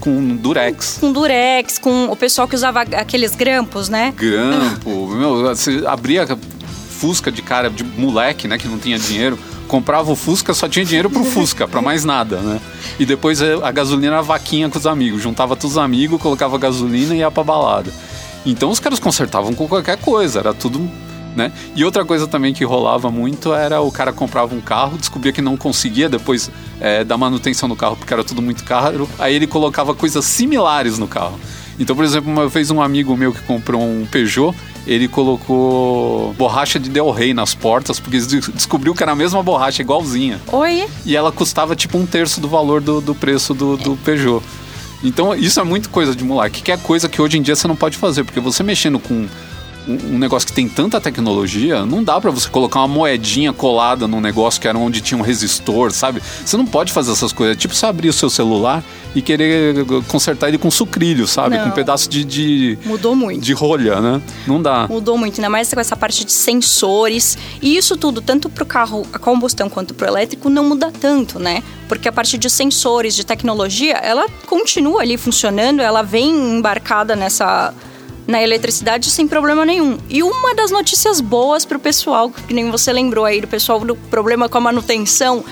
com 0.00 0.34
durex. 0.34 0.98
Com 1.00 1.12
durex, 1.12 1.78
com 1.78 2.06
o 2.06 2.16
pessoal 2.16 2.48
que 2.48 2.56
usava 2.56 2.80
aqueles 2.80 3.36
grampos, 3.36 3.88
né? 3.88 4.12
Grampo, 4.16 5.06
meu, 5.14 5.42
você 5.42 5.84
abria 5.86 6.26
Fusca 6.98 7.30
de 7.30 7.42
cara, 7.42 7.70
de 7.70 7.84
moleque, 7.84 8.48
né, 8.48 8.58
que 8.58 8.66
não 8.66 8.76
tinha 8.76 8.98
dinheiro, 8.98 9.38
comprava 9.68 10.10
o 10.10 10.16
Fusca, 10.16 10.52
só 10.52 10.68
tinha 10.68 10.84
dinheiro 10.84 11.08
pro 11.08 11.22
Fusca, 11.22 11.68
pra 11.68 11.80
mais 11.80 12.04
nada, 12.04 12.38
né? 12.38 12.60
E 12.98 13.06
depois 13.06 13.40
a 13.40 13.70
gasolina 13.70 14.14
era 14.14 14.22
vaquinha 14.22 14.68
com 14.68 14.80
os 14.80 14.86
amigos, 14.86 15.22
juntava 15.22 15.54
todos 15.54 15.76
os 15.76 15.78
amigos, 15.78 16.20
colocava 16.20 16.58
gasolina 16.58 17.14
e 17.14 17.18
ia 17.18 17.30
pra 17.30 17.44
balada. 17.44 17.92
Então 18.44 18.68
os 18.68 18.80
caras 18.80 18.98
consertavam 18.98 19.54
com 19.54 19.68
qualquer 19.68 19.96
coisa, 19.96 20.40
era 20.40 20.52
tudo, 20.52 20.90
né? 21.36 21.50
E 21.74 21.84
outra 21.84 22.04
coisa 22.04 22.26
também 22.26 22.52
que 22.54 22.64
rolava 22.64 23.10
muito 23.10 23.52
era 23.52 23.80
o 23.80 23.90
cara 23.90 24.12
comprava 24.12 24.54
um 24.54 24.60
carro, 24.60 24.96
descobria 24.98 25.32
que 25.32 25.42
não 25.42 25.56
conseguia 25.56 26.08
depois 26.08 26.50
eh, 26.80 27.04
dar 27.04 27.16
manutenção 27.16 27.68
no 27.68 27.74
carro 27.76 27.96
porque 27.96 28.12
era 28.14 28.22
tudo 28.24 28.40
muito 28.40 28.62
caro, 28.64 29.08
aí 29.18 29.34
ele 29.34 29.46
colocava 29.46 29.94
coisas 29.94 30.24
similares 30.24 30.98
no 30.98 31.06
carro. 31.08 31.38
Então, 31.78 31.96
por 31.96 32.04
exemplo, 32.04 32.30
uma 32.30 32.46
vez 32.48 32.70
um 32.70 32.80
amigo 32.80 33.16
meu 33.16 33.32
que 33.32 33.40
comprou 33.42 33.82
um 33.82 34.06
Peugeot, 34.08 34.54
ele 34.86 35.08
colocou 35.58 36.32
borracha 36.38 36.78
de 36.78 36.88
Del 36.88 37.10
Rey 37.10 37.34
nas 37.34 37.54
portas, 37.54 37.98
porque 37.98 38.18
des- 38.18 38.48
descobriu 38.50 38.94
que 38.94 39.02
era 39.02 39.10
a 39.12 39.16
mesma 39.16 39.42
borracha, 39.42 39.82
igualzinha. 39.82 40.40
Oi? 40.52 40.86
E 41.04 41.16
ela 41.16 41.32
custava 41.32 41.74
tipo 41.74 41.98
um 41.98 42.06
terço 42.06 42.40
do 42.40 42.48
valor 42.48 42.80
do, 42.80 43.00
do 43.00 43.14
preço 43.14 43.52
do, 43.54 43.76
do 43.76 43.96
Peugeot. 43.96 44.42
Então, 45.02 45.34
isso 45.34 45.58
é 45.60 45.64
muito 45.64 45.90
coisa 45.90 46.14
de 46.14 46.22
moleque, 46.24 46.62
que 46.62 46.70
é 46.72 46.76
coisa 46.76 47.08
que 47.08 47.20
hoje 47.20 47.36
em 47.38 47.42
dia 47.42 47.54
você 47.56 47.66
não 47.68 47.76
pode 47.76 47.96
fazer, 47.98 48.24
porque 48.24 48.40
você 48.40 48.62
mexendo 48.62 48.98
com 48.98 49.26
um, 49.86 50.18
negócio 50.18 50.46
que 50.46 50.52
tem 50.52 50.68
tanta 50.68 51.00
tecnologia, 51.00 51.84
não 51.84 52.02
dá 52.02 52.20
pra 52.20 52.30
você 52.30 52.48
colocar 52.48 52.80
uma 52.80 52.88
moedinha 52.88 53.52
colada 53.52 54.08
num 54.08 54.20
negócio 54.20 54.60
que 54.60 54.68
era 54.68 54.78
onde 54.78 55.00
tinha 55.00 55.18
um 55.18 55.22
resistor, 55.22 55.90
sabe? 55.92 56.22
Você 56.44 56.56
não 56.56 56.66
pode 56.66 56.92
fazer 56.92 57.12
essas 57.12 57.32
coisas. 57.32 57.56
É 57.56 57.58
tipo 57.58 57.74
você 57.74 57.86
abrir 57.86 58.08
o 58.08 58.12
seu 58.12 58.30
celular 58.30 58.82
e 59.14 59.22
querer 59.22 59.84
consertar 60.08 60.48
ele 60.48 60.58
com 60.58 60.70
sucrilho, 60.70 61.26
sabe? 61.26 61.56
Não. 61.56 61.64
Com 61.64 61.70
um 61.70 61.72
pedaço 61.72 62.08
de, 62.08 62.24
de, 62.24 62.78
Mudou 62.84 63.14
muito. 63.14 63.40
de 63.40 63.52
rolha, 63.52 64.00
né? 64.00 64.20
Não 64.46 64.60
dá. 64.60 64.86
Mudou 64.88 65.16
muito, 65.16 65.38
ainda 65.38 65.50
mais 65.50 65.72
com 65.72 65.80
essa 65.80 65.96
parte 65.96 66.24
de 66.24 66.32
sensores. 66.32 67.38
E 67.62 67.76
isso 67.76 67.96
tudo, 67.96 68.20
tanto 68.20 68.48
para 68.48 68.64
o 68.64 68.66
carro 68.66 69.06
a 69.12 69.18
combustão 69.18 69.68
quanto 69.68 69.94
para 69.94 70.06
o 70.06 70.10
elétrico, 70.10 70.48
não 70.48 70.64
muda 70.64 70.90
tanto, 70.90 71.38
né? 71.38 71.62
Porque 71.88 72.08
a 72.08 72.12
parte 72.12 72.36
de 72.36 72.50
sensores, 72.50 73.14
de 73.14 73.24
tecnologia, 73.24 73.94
ela 73.94 74.26
continua 74.46 75.02
ali 75.02 75.16
funcionando, 75.16 75.80
ela 75.80 76.02
vem 76.02 76.56
embarcada 76.56 77.14
nessa 77.14 77.72
na 78.26 78.42
eletricidade 78.42 79.10
sem 79.10 79.28
problema 79.28 79.64
nenhum. 79.64 79.98
E 80.08 80.22
uma 80.22 80.54
das 80.54 80.70
notícias 80.70 81.20
boas 81.20 81.64
para 81.64 81.76
o 81.76 81.80
pessoal, 81.80 82.30
que 82.30 82.54
nem 82.54 82.70
você 82.70 82.92
lembrou 82.92 83.24
aí 83.24 83.40
do 83.40 83.48
pessoal 83.48 83.80
do 83.80 83.94
problema 83.94 84.48
com 84.48 84.58
a 84.58 84.60
manutenção, 84.60 85.44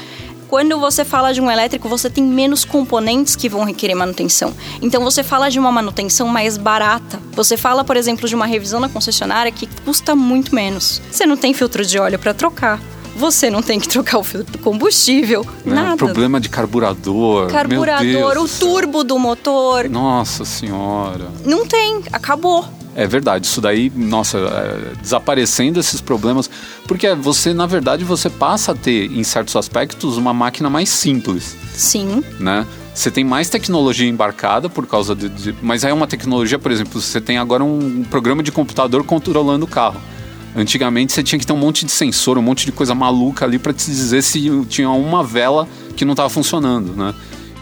quando 0.53 0.79
você 0.79 1.03
fala 1.03 1.33
de 1.33 1.41
um 1.41 1.51
elétrico, 1.51 1.89
você 1.89 2.11
tem 2.11 2.23
menos 2.23 2.63
componentes 2.63 3.35
que 3.35 3.49
vão 3.49 3.65
requerer 3.65 3.97
manutenção. 3.97 4.53
Então 4.83 5.03
você 5.03 5.23
fala 5.23 5.49
de 5.49 5.59
uma 5.59 5.73
manutenção 5.73 6.29
mais 6.29 6.59
barata. 6.59 7.19
Você 7.33 7.57
fala, 7.57 7.83
por 7.83 7.97
exemplo, 7.97 8.29
de 8.29 8.35
uma 8.35 8.45
revisão 8.45 8.79
na 8.79 8.91
concessionária 8.91 9.51
que 9.51 9.67
custa 9.83 10.15
muito 10.15 10.55
menos. 10.55 11.01
Você 11.11 11.25
não 11.25 11.39
tem 11.39 11.55
filtro 11.55 11.87
de 11.87 11.99
óleo 11.99 12.19
para 12.19 12.35
trocar. 12.35 12.79
Você 13.17 13.51
não 13.51 13.63
tem 13.63 13.79
que 13.79 13.89
trocar 13.89 14.19
o 14.19 14.25
filtro 14.25 14.53
do 14.53 14.59
combustível, 14.59 15.45
né? 15.65 15.75
nada. 15.75 15.97
Problema 15.97 16.41
de 16.41 16.49
carburador. 16.49 17.49
Carburador, 17.51 18.39
o 18.39 18.49
turbo 18.49 19.05
do 19.05 19.19
motor. 19.19 19.89
Nossa 19.89 20.45
senhora. 20.45 21.29
Não 21.45 21.67
tem, 21.67 22.01
acabou. 22.13 22.67
É 22.95 23.07
verdade, 23.07 23.47
isso 23.47 23.61
daí, 23.61 23.91
nossa, 23.95 24.37
é, 24.39 24.95
desaparecendo 25.01 25.81
esses 25.81 26.01
problemas, 26.01 26.51
porque 26.87 27.15
você, 27.15 27.55
na 27.55 27.65
verdade, 27.65 28.05
você 28.05 28.29
passa 28.29 28.73
a 28.73 28.75
ter, 28.75 29.11
em 29.11 29.23
certos 29.25 29.57
aspectos, 29.57 30.19
uma 30.19 30.35
máquina 30.35 30.69
mais 30.69 30.91
simples, 30.91 31.57
Sim, 31.75 32.23
né? 32.39 32.67
Você 32.95 33.11
tem 33.11 33.25
mais 33.25 33.49
tecnologia 33.49 34.07
embarcada 34.07 34.69
por 34.69 34.87
causa 34.87 35.15
de, 35.15 35.31
de- 35.31 35.55
Mas 35.63 35.83
é 35.85 35.93
uma 35.95 36.07
tecnologia, 36.07 36.59
por 36.59 36.71
exemplo, 36.71 37.01
você 37.01 37.19
tem 37.19 37.39
agora 37.39 37.65
um 37.65 38.05
programa 38.11 38.43
de 38.43 38.53
computador 38.53 39.03
controlando 39.05 39.65
o 39.65 39.69
carro. 39.69 39.99
Antigamente 40.55 41.13
você 41.13 41.23
tinha 41.23 41.39
que 41.39 41.47
ter 41.47 41.53
um 41.53 41.59
monte 41.59 41.85
de 41.87 41.93
sensor, 41.93 42.37
um 42.37 42.43
monte 42.43 42.67
de 42.67 42.73
coisa 42.73 42.95
maluca 42.95 43.45
ali 43.45 43.59
para 43.59 43.73
te 43.73 43.87
dizer 43.87 44.23
se 44.23 44.51
tinha 44.69 44.91
uma 44.91 45.25
vela 45.25 45.67
que 45.97 46.05
não 46.05 46.13
estava 46.13 46.29
funcionando, 46.29 46.95
né? 46.95 47.15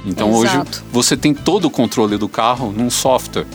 Então 0.04 0.32
hoje 0.32 0.52
Exato. 0.54 0.82
você 0.92 1.16
tem 1.16 1.32
todo 1.34 1.66
o 1.66 1.70
controle 1.70 2.16
do 2.16 2.28
carro 2.28 2.72
num 2.76 2.90
software. 2.90 3.46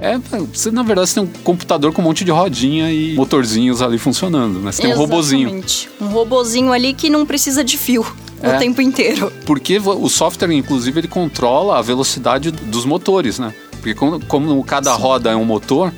É, 0.00 0.18
você, 0.52 0.72
na 0.72 0.82
verdade, 0.82 1.10
você 1.10 1.20
tem 1.20 1.22
um 1.22 1.42
computador 1.44 1.92
com 1.92 2.02
um 2.02 2.04
monte 2.04 2.24
de 2.24 2.32
rodinha 2.32 2.90
e 2.92 3.14
motorzinhos 3.14 3.80
ali 3.80 3.98
funcionando, 3.98 4.58
né? 4.58 4.72
Você 4.72 4.82
tem 4.82 4.92
um 4.92 4.96
robozinho. 4.96 5.62
Um 6.00 6.06
robozinho 6.06 6.72
ali 6.72 6.92
que 6.92 7.08
não 7.08 7.24
precisa 7.24 7.62
de 7.62 7.78
fio 7.78 8.04
É. 8.42 8.56
o 8.56 8.58
tempo 8.58 8.82
inteiro. 8.82 9.32
Porque 9.46 9.78
o 9.78 10.08
software, 10.08 10.50
inclusive, 10.52 10.98
ele 10.98 11.06
controla 11.06 11.78
a 11.78 11.82
velocidade 11.82 12.50
dos 12.50 12.84
motores, 12.84 13.38
né? 13.38 13.54
Porque 13.72 13.94
como, 13.94 14.18
como 14.26 14.64
cada 14.64 14.92
roda 14.94 15.30
é 15.30 15.36
um 15.36 15.44
motor, 15.44 15.92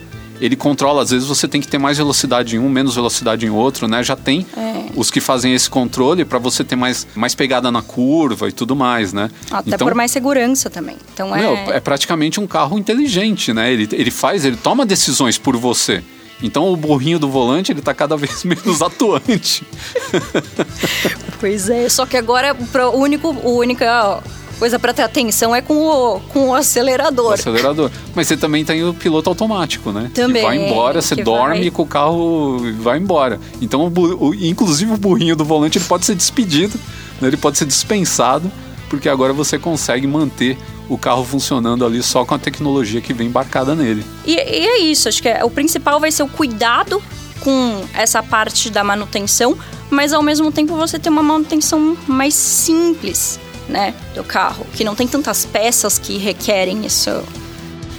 ele 0.44 0.56
controla, 0.56 1.02
às 1.02 1.10
vezes 1.10 1.26
você 1.26 1.48
tem 1.48 1.60
que 1.60 1.66
ter 1.68 1.78
mais 1.78 1.96
velocidade 1.98 2.56
em 2.56 2.58
um, 2.58 2.68
menos 2.68 2.94
velocidade 2.94 3.46
em 3.46 3.50
outro, 3.50 3.88
né? 3.88 4.02
Já 4.02 4.14
tem 4.16 4.46
É. 4.56 4.84
os 4.96 5.10
que 5.10 5.20
fazem 5.20 5.54
esse 5.54 5.68
controle 5.70 6.24
para 6.24 6.38
você 6.38 6.62
ter 6.62 6.76
mais, 6.76 7.06
mais 7.14 7.34
pegada 7.34 7.70
na 7.70 7.82
curva 7.82 8.48
e 8.48 8.52
tudo 8.52 8.76
mais, 8.76 9.12
né? 9.12 9.30
Até 9.50 9.74
então, 9.74 9.86
por 9.86 9.94
mais 9.94 10.10
segurança 10.10 10.68
também. 10.68 10.96
Então 11.12 11.34
é. 11.34 11.40
meu, 11.40 11.72
é 11.74 11.80
praticamente 11.80 12.38
um 12.40 12.46
carro 12.46 12.78
inteligente, 12.78 13.52
né? 13.52 13.72
Ele, 13.72 13.88
ele 13.92 14.10
faz, 14.10 14.44
ele 14.44 14.56
toma 14.56 14.84
decisões 14.84 15.38
por 15.38 15.56
você. 15.56 16.02
Então 16.42 16.70
o 16.70 16.76
burrinho 16.76 17.18
do 17.18 17.28
volante, 17.30 17.72
ele 17.72 17.80
tá 17.80 17.94
cada 17.94 18.16
vez 18.18 18.44
menos 18.44 18.82
atuante. 18.82 19.64
Pois 21.40 21.68
é. 21.68 21.88
Só 21.88 22.06
que 22.06 22.16
agora 22.16 22.54
pro- 22.54 22.90
o 22.90 22.98
único, 23.00 23.28
o 23.28 23.58
única 23.58 24.22
coisa 24.54 24.78
pra 24.78 24.92
ter 24.94 25.02
atenção 25.02 25.54
é 25.54 25.60
com 25.60 25.74
o, 25.86 26.20
com 26.32 26.40
o 26.40 26.48
o 26.48 26.54
acelerador. 26.54 27.32
acelerador. 27.34 27.90
Mas 28.14 28.26
você 28.28 28.36
também 28.36 28.64
tem 28.64 28.84
o 28.84 28.94
piloto 28.94 29.28
automático, 29.28 29.90
né? 29.92 30.10
Também, 30.14 30.42
Que 30.42 30.48
vai 30.48 30.56
embora, 30.56 31.00
você 31.02 31.16
dorme 31.16 31.60
vai. 31.62 31.70
com 31.70 31.82
o 31.82 31.86
carro 31.86 32.60
e 32.64 32.72
vai 32.72 32.98
embora. 32.98 33.40
Então, 33.60 33.86
o 33.86 34.28
o- 34.28 34.34
inclusive 34.34 34.92
o 34.92 34.96
burrinho 34.96 35.34
do 35.36 35.44
volante 35.44 35.78
ele 35.78 35.84
pode 35.84 36.04
ser 36.06 36.14
despedido, 36.14 36.78
né? 37.20 37.28
ele 37.28 37.36
pode 37.36 37.58
ser 37.58 37.64
dispensado, 37.66 38.50
porque 38.88 39.08
agora 39.08 39.32
você 39.32 39.58
consegue 39.58 40.06
manter 40.06 40.56
o 40.88 40.98
carro 40.98 41.24
funcionando 41.24 41.84
ali 41.84 42.02
só 42.02 42.24
com 42.24 42.34
a 42.34 42.38
tecnologia 42.38 43.00
que 43.00 43.12
vem 43.14 43.26
embarcada 43.28 43.74
nele. 43.74 44.04
E, 44.26 44.32
e 44.34 44.38
é 44.66 44.78
isso, 44.80 45.08
acho 45.08 45.22
que 45.22 45.28
é- 45.28 45.44
o 45.44 45.50
principal 45.50 45.98
vai 45.98 46.10
ser 46.12 46.22
o 46.22 46.28
cuidado 46.28 47.02
com 47.40 47.82
essa 47.94 48.22
parte 48.22 48.70
da 48.70 48.84
manutenção, 48.84 49.56
mas 49.90 50.12
ao 50.12 50.22
mesmo 50.22 50.52
tempo 50.52 50.76
você 50.76 50.98
ter 50.98 51.08
uma 51.08 51.22
manutenção 51.22 51.96
mais 52.06 52.34
simples, 52.34 53.38
né, 53.68 53.94
do 54.14 54.24
carro, 54.24 54.66
que 54.74 54.84
não 54.84 54.94
tem 54.94 55.06
tantas 55.06 55.44
peças 55.44 55.98
que 55.98 56.18
requerem 56.18 56.84
isso. 56.84 57.10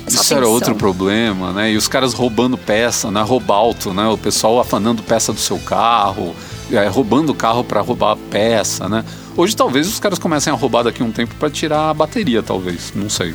Isso 0.07 0.33
era 0.33 0.41
atenção. 0.41 0.53
outro 0.53 0.75
problema, 0.75 1.51
né? 1.51 1.71
E 1.71 1.77
os 1.77 1.87
caras 1.87 2.13
roubando 2.13 2.57
peça, 2.57 3.09
né? 3.09 3.21
Roubalto, 3.23 3.91
né? 3.91 4.07
O 4.07 4.17
pessoal 4.17 4.59
afanando 4.59 5.01
peça 5.01 5.33
do 5.33 5.39
seu 5.39 5.57
carro, 5.57 6.35
é, 6.71 6.87
roubando 6.87 7.31
o 7.31 7.35
carro 7.35 7.63
para 7.63 7.81
roubar 7.81 8.11
a 8.11 8.15
peça, 8.15 8.87
né? 8.87 9.03
Hoje 9.35 9.55
talvez 9.55 9.87
os 9.87 9.99
caras 9.99 10.19
comecem 10.19 10.53
a 10.53 10.55
roubar 10.55 10.83
daqui 10.83 11.01
a 11.01 11.05
um 11.05 11.11
tempo 11.11 11.33
para 11.35 11.49
tirar 11.49 11.89
a 11.89 11.93
bateria, 11.93 12.43
talvez, 12.43 12.93
não 12.95 13.09
sei. 13.09 13.33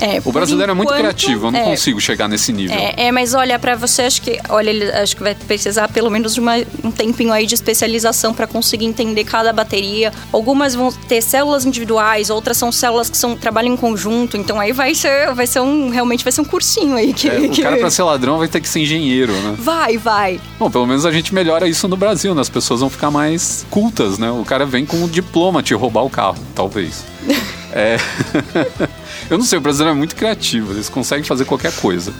É, 0.00 0.20
O 0.24 0.32
brasileiro 0.32 0.72
é 0.72 0.74
muito 0.74 0.88
enquanto, 0.88 1.00
criativo, 1.00 1.46
eu 1.46 1.50
não 1.50 1.60
é, 1.60 1.64
consigo 1.64 2.00
chegar 2.00 2.28
nesse 2.28 2.52
nível. 2.52 2.76
É, 2.76 2.94
é, 3.06 3.12
mas 3.12 3.34
olha, 3.34 3.58
pra 3.58 3.74
você, 3.76 4.02
acho 4.02 4.22
que, 4.22 4.38
olha, 4.48 5.02
acho 5.02 5.16
que 5.16 5.22
vai 5.22 5.34
precisar 5.34 5.88
pelo 5.88 6.10
menos 6.10 6.34
de 6.34 6.40
uma- 6.40 6.56
um 6.82 6.90
tempinho 6.90 7.32
aí 7.32 7.46
de 7.46 7.54
especialização 7.54 8.32
pra 8.32 8.46
conseguir 8.46 8.86
entender 8.86 9.24
cada 9.24 9.52
bateria. 9.52 10.12
Algumas 10.32 10.74
vão 10.74 10.90
ter 10.92 11.20
células 11.22 11.64
individuais, 11.66 12.30
outras 12.30 12.56
são 12.56 12.70
células 12.72 13.10
que 13.10 13.16
são, 13.16 13.36
trabalham 13.36 13.72
em 13.72 13.76
conjunto, 13.76 14.36
então 14.36 14.58
aí 14.60 14.72
vai 14.72 14.94
ser, 14.94 15.34
vai 15.34 15.46
ser 15.46 15.60
um, 15.60 15.90
realmente 15.90 16.24
vai 16.24 16.32
ser 16.32 16.40
um 16.40 16.44
cursinho 16.44 16.96
aí 16.96 17.12
que... 17.12 17.28
É, 17.28 17.38
o 17.38 17.50
que- 17.50 17.62
cara 17.62 17.76
para 17.76 17.90
ser 17.90 18.02
ladrão 18.02 18.38
vai 18.38 18.48
ter 18.48 18.60
que 18.60 18.68
ser 18.68 18.80
engenheiro, 18.80 19.32
né? 19.32 19.54
Vai, 19.58 19.98
vai. 19.98 20.40
Bom, 20.58 20.70
pelo 20.70 20.86
menos 20.86 21.04
a 21.04 21.12
gente 21.12 21.34
melhora 21.34 21.68
isso 21.68 21.86
no 21.88 21.96
Brasil, 21.96 22.34
né? 22.34 22.40
As 22.40 22.48
pessoas 22.48 22.80
vão 22.80 22.88
ficar 22.90 23.10
mais 23.10 23.66
cultas, 23.70 24.18
né? 24.18 24.30
O 24.30 24.44
cara 24.44 24.64
vem 24.64 24.86
com 24.86 24.96
um 24.96 25.08
diploma 25.08 25.62
te 25.62 25.74
roubar 25.74 26.02
o 26.04 26.10
carro, 26.10 26.38
talvez. 26.54 27.04
É. 27.72 27.98
Eu 29.30 29.38
não 29.38 29.44
sei, 29.44 29.58
o 29.58 29.62
brasileiro 29.62 29.94
é 29.94 29.96
muito 29.96 30.16
criativo, 30.16 30.72
eles 30.72 30.88
conseguem 30.88 31.24
fazer 31.24 31.44
qualquer 31.44 31.72
coisa. 31.76 32.12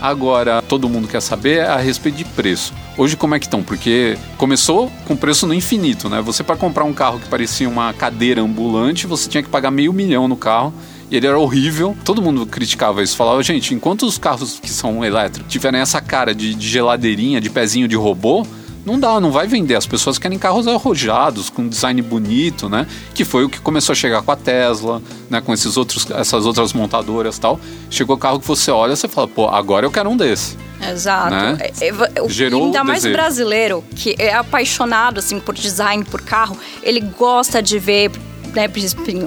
Agora, 0.00 0.62
todo 0.62 0.88
mundo 0.88 1.08
quer 1.08 1.20
saber 1.20 1.64
a 1.64 1.76
respeito 1.76 2.16
de 2.16 2.24
preço. 2.24 2.72
Hoje, 2.96 3.16
como 3.16 3.34
é 3.34 3.40
que 3.40 3.46
estão? 3.46 3.64
Porque 3.64 4.16
começou 4.36 4.90
com 5.04 5.16
preço 5.16 5.44
no 5.46 5.54
infinito, 5.54 6.08
né? 6.08 6.20
Você, 6.22 6.44
para 6.44 6.56
comprar 6.56 6.84
um 6.84 6.92
carro 6.92 7.18
que 7.18 7.28
parecia 7.28 7.68
uma 7.68 7.92
cadeira 7.92 8.40
ambulante, 8.40 9.08
você 9.08 9.28
tinha 9.28 9.42
que 9.42 9.48
pagar 9.48 9.72
meio 9.72 9.92
milhão 9.92 10.28
no 10.28 10.36
carro. 10.36 10.72
E 11.10 11.16
ele 11.16 11.26
era 11.26 11.38
horrível. 11.38 11.96
Todo 12.04 12.22
mundo 12.22 12.46
criticava 12.46 13.02
isso. 13.02 13.16
Falava, 13.16 13.42
gente, 13.42 13.74
enquanto 13.74 14.06
os 14.06 14.16
carros 14.16 14.58
que 14.58 14.70
são 14.70 15.04
elétricos 15.04 15.52
tiverem 15.52 15.80
essa 15.80 16.00
cara 16.00 16.34
de, 16.34 16.54
de 16.54 16.68
geladeirinha, 16.68 17.40
de 17.40 17.50
pezinho 17.50 17.86
de 17.86 17.96
robô, 17.96 18.46
não 18.84 18.98
dá, 18.98 19.20
não 19.20 19.30
vai 19.30 19.46
vender. 19.46 19.76
As 19.76 19.86
pessoas 19.86 20.18
querem 20.18 20.38
carros 20.38 20.66
arrojados, 20.66 21.48
com 21.48 21.68
design 21.68 22.02
bonito, 22.02 22.68
né? 22.68 22.86
Que 23.14 23.24
foi 23.24 23.44
o 23.44 23.48
que 23.48 23.60
começou 23.60 23.92
a 23.92 23.96
chegar 23.96 24.22
com 24.22 24.32
a 24.32 24.36
Tesla, 24.36 25.00
né? 25.30 25.40
Com 25.40 25.52
esses 25.52 25.76
outros, 25.76 26.10
essas 26.10 26.46
outras 26.46 26.72
montadoras 26.72 27.38
tal. 27.38 27.60
Chegou 27.90 28.16
carro 28.16 28.40
que 28.40 28.46
você 28.46 28.70
olha 28.70 28.94
e 28.94 28.96
fala, 28.96 29.28
pô, 29.28 29.48
agora 29.48 29.86
eu 29.86 29.90
quero 29.90 30.10
um 30.10 30.16
desse. 30.16 30.56
Exato. 30.90 31.30
Né? 31.30 31.58
É, 31.60 31.88
é, 31.88 32.28
Gerou 32.28 32.66
ainda 32.66 32.82
mais 32.82 33.02
desejo. 33.02 33.16
brasileiro, 33.16 33.84
que 33.94 34.16
é 34.18 34.34
apaixonado 34.34 35.18
assim 35.18 35.38
por 35.38 35.54
design, 35.54 36.04
por 36.04 36.20
carro, 36.22 36.56
ele 36.82 37.00
gosta 37.00 37.62
de 37.62 37.78
ver, 37.78 38.10
né? 38.52 38.68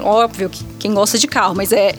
Óbvio 0.04 0.50
que 0.50 0.66
quem 0.80 0.94
gosta 0.94 1.18
de 1.18 1.28
carro, 1.28 1.56
mas 1.56 1.72
é 1.72 1.96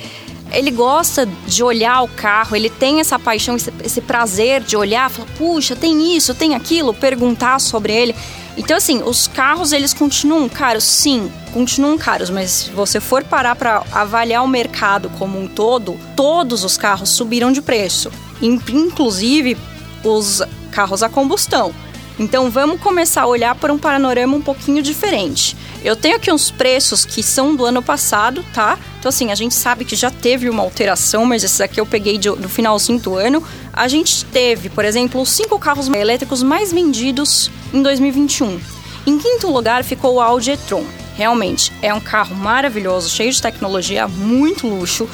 ele 0.53 0.71
gosta 0.71 1.27
de 1.47 1.63
olhar 1.63 2.03
o 2.03 2.09
carro, 2.09 2.57
ele 2.57 2.71
tem 2.71 3.01
essa 3.01 3.19
paixão, 3.19 3.57
esse, 3.57 3.73
esse 3.85 4.01
prazer 4.01 4.63
de 4.63 4.77
olhar, 4.77 5.11
falar, 5.11 5.29
puxa, 5.37 5.75
tem 5.75 6.17
isso, 6.17 6.35
tem 6.35 6.55
aquilo, 6.55 6.95
perguntar 6.95 7.59
sobre 7.61 7.93
ele. 7.93 8.15
Então, 8.57 8.77
assim, 8.77 9.03
os 9.03 9.27
carros, 9.27 9.73
eles 9.73 9.93
continuam 9.93 10.49
caros? 10.49 10.85
Sim, 10.85 11.31
continuam 11.53 11.99
caros, 11.99 12.31
mas 12.31 12.51
se 12.51 12.71
você 12.71 13.01
for 13.01 13.23
parar 13.23 13.55
para 13.55 13.83
avaliar 13.93 14.43
o 14.43 14.49
mercado 14.49 15.11
como 15.19 15.39
um 15.39 15.47
todo, 15.47 15.99
todos 16.17 16.65
os 16.65 16.77
carros 16.77 17.11
subiram 17.11 17.53
de 17.53 17.61
preço, 17.61 18.11
inclusive 18.41 19.59
os 20.03 20.43
carros 20.71 21.03
a 21.03 21.09
combustão. 21.09 21.75
Então, 22.19 22.51
vamos 22.51 22.81
começar 22.81 23.23
a 23.23 23.27
olhar 23.27 23.55
por 23.55 23.71
um 23.71 23.79
panorama 23.79 24.37
um 24.37 24.41
pouquinho 24.41 24.83
diferente. 24.83 25.57
Eu 25.85 25.95
tenho 25.95 26.17
aqui 26.17 26.33
uns 26.33 26.51
preços 26.51 27.05
que 27.05 27.23
são 27.23 27.55
do 27.55 27.65
ano 27.65 27.83
passado, 27.83 28.45
tá? 28.55 28.79
Então, 28.99 29.09
assim, 29.11 29.31
a 29.31 29.35
gente 29.35 29.55
sabe 29.55 29.85
que 29.85 29.95
já 29.95 30.11
teve 30.11 30.49
uma 30.49 30.63
alteração, 30.63 31.25
mas 31.27 31.45
esses 31.45 31.61
aqui 31.61 31.81
eu 31.81 31.87
peguei 31.87 32.17
de, 32.19 32.31
do 32.31 32.49
finalzinho 32.49 32.99
do 32.99 33.15
ano. 33.15 33.43
A 33.73 33.87
gente 33.87 34.25
teve, 34.25 34.69
por 34.69 34.85
exemplo, 34.85 35.21
os 35.21 35.29
cinco 35.29 35.59
carros 35.59 35.89
elétricos 35.89 36.43
mais 36.43 36.73
vendidos 36.73 37.51
em 37.73 37.83
2021. 37.83 38.59
Em 39.07 39.19
quinto 39.19 39.51
lugar 39.51 39.85
ficou 39.85 40.15
o 40.15 40.21
Audi 40.21 40.53
e-tron. 40.53 40.85
Realmente, 41.17 41.73
é 41.81 41.95
um 41.95 42.01
carro 42.01 42.35
maravilhoso, 42.35 43.09
cheio 43.09 43.33
de 43.33 43.41
tecnologia, 43.41 44.09
muito 44.09 44.67
luxo, 44.67 45.09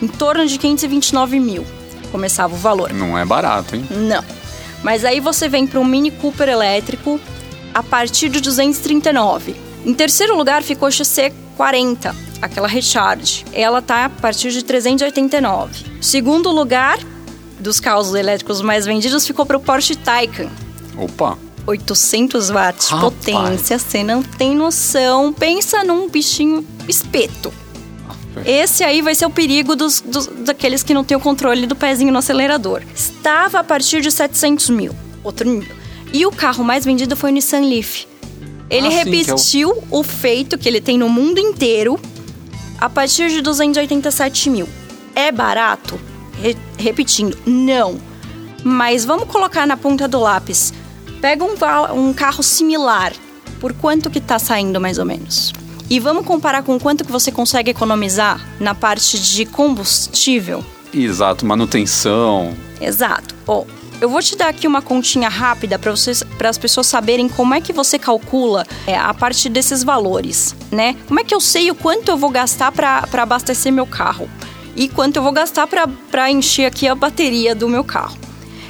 em 0.00 0.08
torno 0.08 0.46
de 0.46 0.58
529 0.58 1.38
mil. 1.38 1.66
Começava 2.10 2.54
o 2.54 2.56
valor. 2.56 2.92
Não 2.92 3.18
é 3.18 3.24
barato, 3.24 3.76
hein? 3.76 3.86
Não. 3.90 4.43
Mas 4.84 5.04
aí 5.04 5.18
você 5.18 5.48
vem 5.48 5.66
para 5.66 5.80
um 5.80 5.84
Mini 5.84 6.10
Cooper 6.10 6.48
elétrico 6.48 7.18
a 7.72 7.82
partir 7.82 8.28
de 8.28 8.40
239. 8.40 9.56
Em 9.84 9.94
terceiro 9.94 10.36
lugar 10.36 10.62
ficou 10.62 10.86
a 10.86 10.90
XC40, 10.90 12.14
aquela 12.40 12.68
Recharge. 12.68 13.44
Ela 13.52 13.80
tá 13.80 14.04
a 14.04 14.08
partir 14.10 14.52
de 14.52 14.62
389. 14.62 15.86
Segundo 16.02 16.50
lugar 16.50 16.98
dos 17.58 17.80
carros 17.80 18.14
elétricos 18.14 18.60
mais 18.60 18.84
vendidos 18.84 19.26
ficou 19.26 19.46
para 19.46 19.56
o 19.56 19.60
Porsche 19.60 19.96
Taycan. 19.96 20.50
Opa! 20.98 21.38
800 21.66 22.50
watts 22.50 22.90
de 22.90 23.00
potência, 23.00 23.78
você 23.78 24.02
não 24.02 24.22
tem 24.22 24.54
noção. 24.54 25.32
Pensa 25.32 25.82
num 25.82 26.10
bichinho 26.10 26.64
espeto. 26.86 27.50
Esse 28.44 28.82
aí 28.82 29.00
vai 29.00 29.14
ser 29.14 29.26
o 29.26 29.30
perigo 29.30 29.76
dos, 29.76 30.00
dos, 30.00 30.26
daqueles 30.26 30.82
que 30.82 30.94
não 30.94 31.04
têm 31.04 31.16
o 31.16 31.20
controle 31.20 31.66
do 31.66 31.76
pezinho 31.76 32.12
no 32.12 32.18
acelerador. 32.18 32.82
Estava 32.94 33.60
a 33.60 33.64
partir 33.64 34.00
de 34.00 34.10
700 34.10 34.70
mil, 34.70 34.94
outro 35.22 35.48
nível. 35.48 35.74
E 36.12 36.24
o 36.26 36.30
carro 36.30 36.64
mais 36.64 36.84
vendido 36.84 37.16
foi 37.16 37.30
o 37.30 37.34
Nissan 37.34 37.60
Leaf. 37.60 38.06
Ele 38.70 38.86
ah, 38.88 38.90
repetiu 38.90 39.70
é 39.70 39.74
o... 39.90 40.00
o... 40.00 40.02
feito 40.02 40.58
que 40.58 40.68
ele 40.68 40.80
tem 40.80 40.98
no 40.98 41.08
mundo 41.08 41.38
inteiro 41.38 41.98
a 42.80 42.88
partir 42.88 43.28
de 43.28 43.40
287 43.40 44.50
mil. 44.50 44.68
É 45.14 45.30
barato? 45.30 45.98
Re 46.40 46.56
repetindo, 46.76 47.38
não. 47.46 47.98
Mas 48.62 49.04
vamos 49.04 49.28
colocar 49.28 49.66
na 49.66 49.76
ponta 49.76 50.08
do 50.08 50.18
lápis. 50.18 50.72
Pega 51.20 51.44
um, 51.44 51.54
um 51.94 52.12
carro 52.12 52.42
similar. 52.42 53.12
Por 53.60 53.72
quanto 53.74 54.10
que 54.10 54.20
tá 54.20 54.38
saindo 54.38 54.80
mais 54.80 54.98
ou 54.98 55.04
menos? 55.04 55.52
E 55.88 56.00
vamos 56.00 56.24
comparar 56.24 56.62
com 56.62 56.78
quanto 56.78 57.04
que 57.04 57.12
você 57.12 57.30
consegue 57.30 57.70
economizar 57.70 58.40
na 58.58 58.74
parte 58.74 59.18
de 59.18 59.44
combustível. 59.44 60.64
Exato, 60.92 61.44
manutenção. 61.44 62.54
Exato. 62.80 63.34
Oh, 63.46 63.64
eu 64.00 64.08
vou 64.08 64.20
te 64.20 64.36
dar 64.36 64.48
aqui 64.48 64.66
uma 64.66 64.82
continha 64.82 65.28
rápida 65.28 65.78
para 65.78 65.90
vocês, 65.90 66.22
para 66.36 66.48
as 66.48 66.58
pessoas 66.58 66.86
saberem 66.86 67.28
como 67.28 67.54
é 67.54 67.60
que 67.60 67.72
você 67.72 67.98
calcula 67.98 68.66
é, 68.86 68.96
a 68.96 69.14
partir 69.14 69.48
desses 69.48 69.82
valores, 69.82 70.54
né? 70.70 70.96
Como 71.06 71.20
é 71.20 71.24
que 71.24 71.34
eu 71.34 71.40
sei 71.40 71.70
o 71.70 71.74
quanto 71.74 72.08
eu 72.08 72.16
vou 72.16 72.30
gastar 72.30 72.72
para 72.72 73.06
abastecer 73.12 73.72
meu 73.72 73.86
carro 73.86 74.28
e 74.76 74.88
quanto 74.88 75.16
eu 75.16 75.22
vou 75.22 75.32
gastar 75.32 75.66
para 75.66 76.30
encher 76.30 76.66
aqui 76.66 76.88
a 76.88 76.94
bateria 76.94 77.54
do 77.54 77.68
meu 77.68 77.84
carro. 77.84 78.23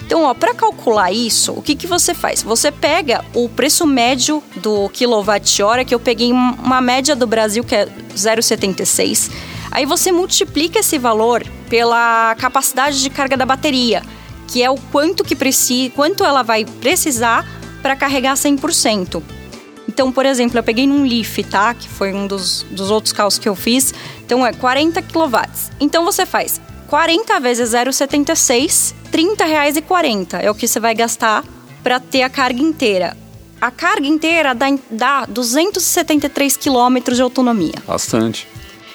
Então, 0.06 0.24
ó, 0.24 0.34
para 0.34 0.54
calcular 0.54 1.10
isso, 1.12 1.52
o 1.52 1.62
que, 1.62 1.74
que 1.74 1.86
você 1.86 2.12
faz? 2.12 2.42
Você 2.42 2.70
pega 2.70 3.24
o 3.34 3.48
preço 3.48 3.86
médio 3.86 4.42
do 4.56 4.88
quilowatt-hora, 4.90 5.84
que 5.84 5.94
eu 5.94 6.00
peguei 6.00 6.30
uma 6.32 6.80
média 6.80 7.16
do 7.16 7.26
Brasil 7.26 7.64
que 7.64 7.74
é 7.74 7.86
0,76. 8.14 9.30
Aí 9.70 9.86
você 9.86 10.12
multiplica 10.12 10.80
esse 10.80 10.98
valor 10.98 11.42
pela 11.68 12.34
capacidade 12.38 13.00
de 13.02 13.10
carga 13.10 13.36
da 13.36 13.46
bateria 13.46 14.02
que 14.46 14.62
é 14.62 14.70
o 14.70 14.76
quanto 14.92 15.24
que 15.24 15.34
precisa, 15.34 15.90
quanto 15.90 16.24
ela 16.24 16.42
vai 16.42 16.64
precisar 16.64 17.46
para 17.82 17.96
carregar 17.96 18.34
100%. 18.34 19.22
Então, 19.88 20.10
por 20.10 20.24
exemplo, 20.24 20.58
eu 20.58 20.62
peguei 20.62 20.86
num 20.86 21.04
Leaf, 21.04 21.38
tá? 21.50 21.74
Que 21.74 21.88
foi 21.88 22.12
um 22.12 22.26
dos, 22.26 22.64
dos 22.70 22.90
outros 22.90 23.12
carros 23.12 23.38
que 23.38 23.48
eu 23.48 23.54
fiz. 23.54 23.92
Então, 24.24 24.44
é 24.46 24.52
40 24.52 25.02
kW. 25.02 25.36
Então, 25.78 26.04
você 26.04 26.24
faz 26.24 26.60
40 26.94 27.40
vezes 27.40 27.70
0,76, 27.70 28.94
R$ 29.12 29.44
reais 29.44 29.76
e 29.76 29.83
40 29.83 30.38
é 30.38 30.48
o 30.48 30.54
que 30.54 30.68
você 30.68 30.78
vai 30.78 30.94
gastar 30.94 31.42
para 31.83 31.98
ter 31.98 32.22
a 32.22 32.30
carga 32.30 32.62
inteira. 32.62 33.16
A 33.61 33.68
carga 33.68 34.07
inteira 34.07 34.54
dá, 34.54 34.66
dá 34.88 35.26
273 35.26 36.57
quilômetros 36.57 37.16
de 37.16 37.22
autonomia. 37.24 37.74
Bastante. 37.85 38.46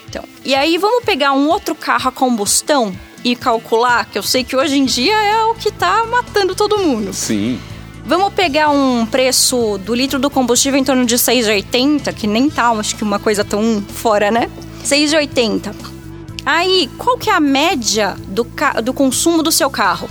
Então, 0.08 0.24
e 0.46 0.56
aí 0.56 0.78
vamos 0.78 1.04
pegar 1.04 1.34
um 1.34 1.50
outro 1.50 1.76
carro 1.76 2.08
a 2.08 2.12
combustão 2.14 2.96
e 3.22 3.36
calcular, 3.36 4.06
que 4.06 4.18
eu 4.18 4.24
sei 4.24 4.46
que 4.46 4.56
hoje 4.56 4.78
em 4.78 4.86
dia 4.86 5.22
é 5.22 5.44
o 5.44 5.56
que 5.56 5.68
está 5.68 6.06
matando 6.06 6.56
todo 6.56 6.78
mundo. 6.78 7.12
Sim. 7.12 7.60
Vamos 8.06 8.34
pegar 8.34 8.70
um 8.70 9.06
preço 9.06 9.78
do 9.80 9.94
litro 9.94 10.20
do 10.20 10.30
combustível 10.30 10.80
em 10.80 10.86
torno 10.86 11.06
de 11.06 11.18
6,80, 11.18 12.14
que 12.14 12.28
nem 12.28 12.50
tá, 12.50 12.70
acho 12.70 12.96
que 12.96 13.04
uma 13.04 13.20
coisa 13.20 13.44
tão 13.44 13.84
fora, 13.90 14.32
né? 14.32 14.50
6,80. 14.86 15.99
Aí, 16.46 16.90
qual 16.98 17.18
que 17.18 17.30
é 17.30 17.34
a 17.34 17.40
média 17.40 18.16
do, 18.28 18.48
do 18.84 18.94
consumo 18.94 19.44
do 19.44 19.52
seu 19.52 19.70
carro? 19.70 20.10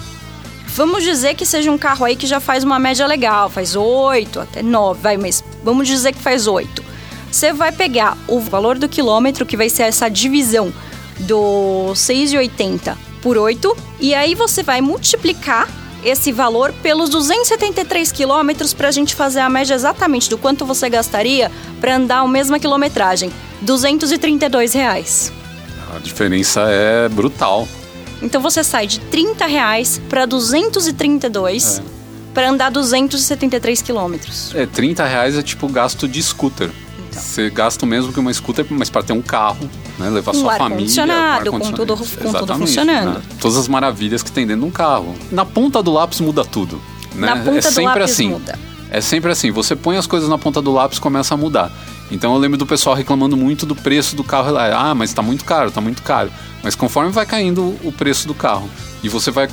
Vamos 0.68 1.02
dizer 1.02 1.34
que 1.34 1.44
seja 1.44 1.72
um 1.72 1.78
carro 1.78 2.04
aí 2.04 2.14
que 2.14 2.26
já 2.26 2.38
faz 2.38 2.62
uma 2.62 2.78
média 2.78 3.06
legal, 3.06 3.50
faz 3.50 3.74
8, 3.74 4.38
até 4.40 4.62
9, 4.62 5.00
vai, 5.00 5.16
mas 5.16 5.42
vamos 5.64 5.88
dizer 5.88 6.12
que 6.12 6.20
faz 6.20 6.46
8. 6.46 6.84
Você 7.30 7.52
vai 7.52 7.72
pegar 7.72 8.16
o 8.28 8.38
valor 8.38 8.78
do 8.78 8.88
quilômetro, 8.88 9.44
que 9.44 9.56
vai 9.56 9.68
ser 9.68 9.84
essa 9.84 10.08
divisão 10.08 10.72
do 11.20 11.92
6,80 11.94 12.96
por 13.20 13.36
8 13.36 13.76
e 14.00 14.14
aí 14.14 14.34
você 14.34 14.62
vai 14.62 14.80
multiplicar 14.80 15.68
esse 16.04 16.30
valor 16.30 16.72
pelos 16.74 17.10
273 17.10 18.12
quilômetros 18.12 18.72
para 18.72 18.88
a 18.88 18.92
gente 18.92 19.14
fazer 19.14 19.40
a 19.40 19.48
média 19.48 19.74
exatamente 19.74 20.30
do 20.30 20.38
quanto 20.38 20.64
você 20.64 20.88
gastaria 20.88 21.50
para 21.80 21.96
andar 21.96 22.18
a 22.18 22.28
mesma 22.28 22.58
quilometragem. 22.58 23.32
232 23.62 24.72
reais. 24.74 25.32
A 25.94 25.98
diferença 25.98 26.62
é 26.68 27.08
brutal. 27.08 27.66
Então 28.20 28.40
você 28.40 28.64
sai 28.64 28.86
de 28.86 29.00
30 29.00 29.46
reais 29.46 30.00
para 30.08 30.26
232 30.26 31.78
é. 31.78 31.82
para 32.34 32.50
andar 32.50 32.70
273 32.70 33.82
quilômetros. 33.82 34.54
É, 34.54 34.66
30 34.66 35.04
reais 35.04 35.36
é 35.36 35.42
tipo 35.42 35.68
gasto 35.68 36.08
de 36.08 36.22
scooter. 36.22 36.70
Então. 37.08 37.22
Você 37.22 37.48
gasta 37.50 37.84
o 37.84 37.88
mesmo 37.88 38.12
que 38.12 38.20
uma 38.20 38.32
scooter, 38.32 38.66
mas 38.70 38.90
para 38.90 39.02
ter 39.02 39.12
um 39.12 39.22
carro, 39.22 39.70
né? 39.98 40.10
Levar 40.10 40.32
um 40.32 40.40
sua 40.40 40.52
ar 40.52 40.58
família. 40.58 40.84
Condicionado, 40.84 41.50
com 41.50 41.60
tudo, 41.60 41.96
com 41.96 42.32
tudo 42.32 42.54
funcionando. 42.54 43.14
Né? 43.14 43.22
Todas 43.40 43.56
as 43.56 43.68
maravilhas 43.68 44.22
que 44.22 44.30
tem 44.30 44.46
dentro 44.46 44.62
de 44.62 44.68
um 44.68 44.72
carro. 44.72 45.14
Na 45.30 45.44
ponta 45.44 45.82
do 45.82 45.92
lápis 45.92 46.20
muda 46.20 46.44
tudo. 46.44 46.80
Né? 47.14 47.26
Na 47.26 47.36
ponta 47.36 47.58
é 47.58 47.62
sempre 47.62 47.82
do 47.82 47.86
lápis 47.86 48.02
assim. 48.04 48.28
muda. 48.30 48.58
É 48.90 49.00
sempre 49.00 49.30
assim, 49.30 49.50
você 49.50 49.76
põe 49.76 49.96
as 49.96 50.06
coisas 50.06 50.28
na 50.28 50.38
ponta 50.38 50.62
do 50.62 50.72
lápis 50.72 50.98
começa 50.98 51.34
a 51.34 51.36
mudar. 51.36 51.70
Então 52.10 52.32
eu 52.32 52.38
lembro 52.38 52.56
do 52.56 52.66
pessoal 52.66 52.96
reclamando 52.96 53.36
muito 53.36 53.66
do 53.66 53.76
preço 53.76 54.16
do 54.16 54.24
carro 54.24 54.50
lá. 54.52 54.90
Ah, 54.90 54.94
mas 54.94 55.12
tá 55.12 55.22
muito 55.22 55.44
caro, 55.44 55.70
tá 55.70 55.80
muito 55.80 56.02
caro. 56.02 56.30
Mas 56.62 56.74
conforme 56.74 57.10
vai 57.10 57.26
caindo 57.26 57.76
o 57.84 57.92
preço 57.92 58.26
do 58.26 58.34
carro 58.34 58.68
e 59.02 59.08
você 59.08 59.30
vai 59.30 59.48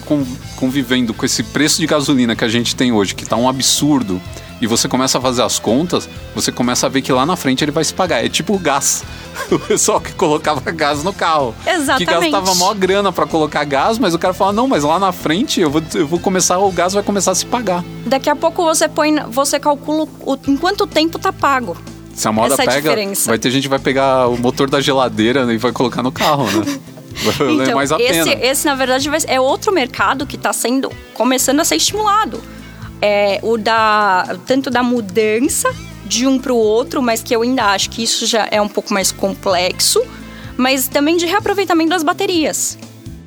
convivendo 0.55 1.13
com 1.13 1.25
esse 1.25 1.43
preço 1.43 1.79
de 1.79 1.87
gasolina 1.87 2.35
que 2.35 2.43
a 2.43 2.49
gente 2.49 2.75
tem 2.75 2.91
hoje, 2.91 3.13
que 3.13 3.25
tá 3.25 3.35
um 3.35 3.47
absurdo, 3.47 4.19
e 4.61 4.67
você 4.67 4.87
começa 4.87 5.17
a 5.17 5.21
fazer 5.21 5.43
as 5.43 5.59
contas, 5.59 6.09
você 6.33 6.51
começa 6.51 6.85
a 6.85 6.89
ver 6.89 7.01
que 7.01 7.11
lá 7.11 7.25
na 7.25 7.35
frente 7.35 7.63
ele 7.63 7.71
vai 7.71 7.83
se 7.83 7.93
pagar. 7.93 8.25
É 8.25 8.29
tipo 8.29 8.55
o 8.55 8.59
gás. 8.59 9.03
O 9.51 9.59
pessoal 9.59 9.99
que 9.99 10.13
colocava 10.13 10.71
gás 10.71 11.03
no 11.03 11.11
carro. 11.11 11.53
Exatamente. 11.67 12.05
Que 12.05 12.31
gastava 12.31 12.55
maior 12.55 12.73
grana 12.73 13.11
para 13.11 13.27
colocar 13.27 13.65
gás, 13.65 13.99
mas 13.99 14.13
o 14.13 14.17
cara 14.17 14.33
fala: 14.33 14.53
não, 14.53 14.65
mas 14.65 14.85
lá 14.85 14.97
na 14.97 15.11
frente 15.11 15.59
eu 15.59 15.69
vou, 15.69 15.83
eu 15.93 16.07
vou 16.07 16.19
começar, 16.19 16.57
o 16.57 16.71
gás 16.71 16.93
vai 16.93 17.03
começar 17.03 17.31
a 17.31 17.35
se 17.35 17.45
pagar. 17.45 17.83
Daqui 18.05 18.29
a 18.29 18.35
pouco 18.35 18.63
você 18.63 18.87
põe, 18.87 19.19
você 19.29 19.59
calcula 19.59 20.07
o, 20.21 20.37
em 20.47 20.55
quanto 20.55 20.87
tempo 20.87 21.19
tá 21.19 21.33
pago. 21.33 21.75
Se 22.15 22.27
a 22.27 22.31
moda 22.31 22.53
Essa 22.53 22.63
pega, 22.63 22.93
é 22.93 23.03
a 23.05 23.13
vai 23.25 23.37
ter 23.37 23.51
gente 23.51 23.63
que 23.63 23.69
vai 23.69 23.77
pegar 23.79 24.27
o 24.29 24.37
motor 24.37 24.69
da 24.69 24.79
geladeira 24.79 25.51
e 25.53 25.57
vai 25.57 25.71
colocar 25.73 26.01
no 26.01 26.11
carro, 26.11 26.45
né? 26.49 26.79
Então, 27.15 27.75
mais 27.75 27.93
a 27.93 27.97
esse, 27.97 28.25
pena. 28.29 28.45
esse, 28.45 28.65
na 28.65 28.75
verdade, 28.75 29.09
vai- 29.09 29.19
é 29.27 29.39
outro 29.39 29.71
mercado 29.71 30.25
que 30.27 30.35
está 30.35 30.51
sendo 30.51 30.91
começando 31.13 31.61
a 31.61 31.63
ser 31.63 31.77
estimulado. 31.77 32.41
É 33.01 33.39
o 33.41 33.57
da 33.57 34.35
tanto 34.45 34.69
da 34.69 34.83
mudança 34.83 35.73
de 36.05 36.27
um 36.27 36.37
para 36.37 36.51
o 36.51 36.57
outro, 36.57 37.01
mas 37.01 37.23
que 37.23 37.33
eu 37.35 37.41
ainda 37.41 37.65
acho 37.67 37.89
que 37.89 38.03
isso 38.03 38.25
já 38.25 38.47
é 38.51 38.61
um 38.61 38.67
pouco 38.67 38.93
mais 38.93 39.13
complexo, 39.13 40.03
mas 40.57 40.87
também 40.89 41.15
de 41.15 41.25
reaproveitamento 41.25 41.89
das 41.89 42.03
baterias. 42.03 42.77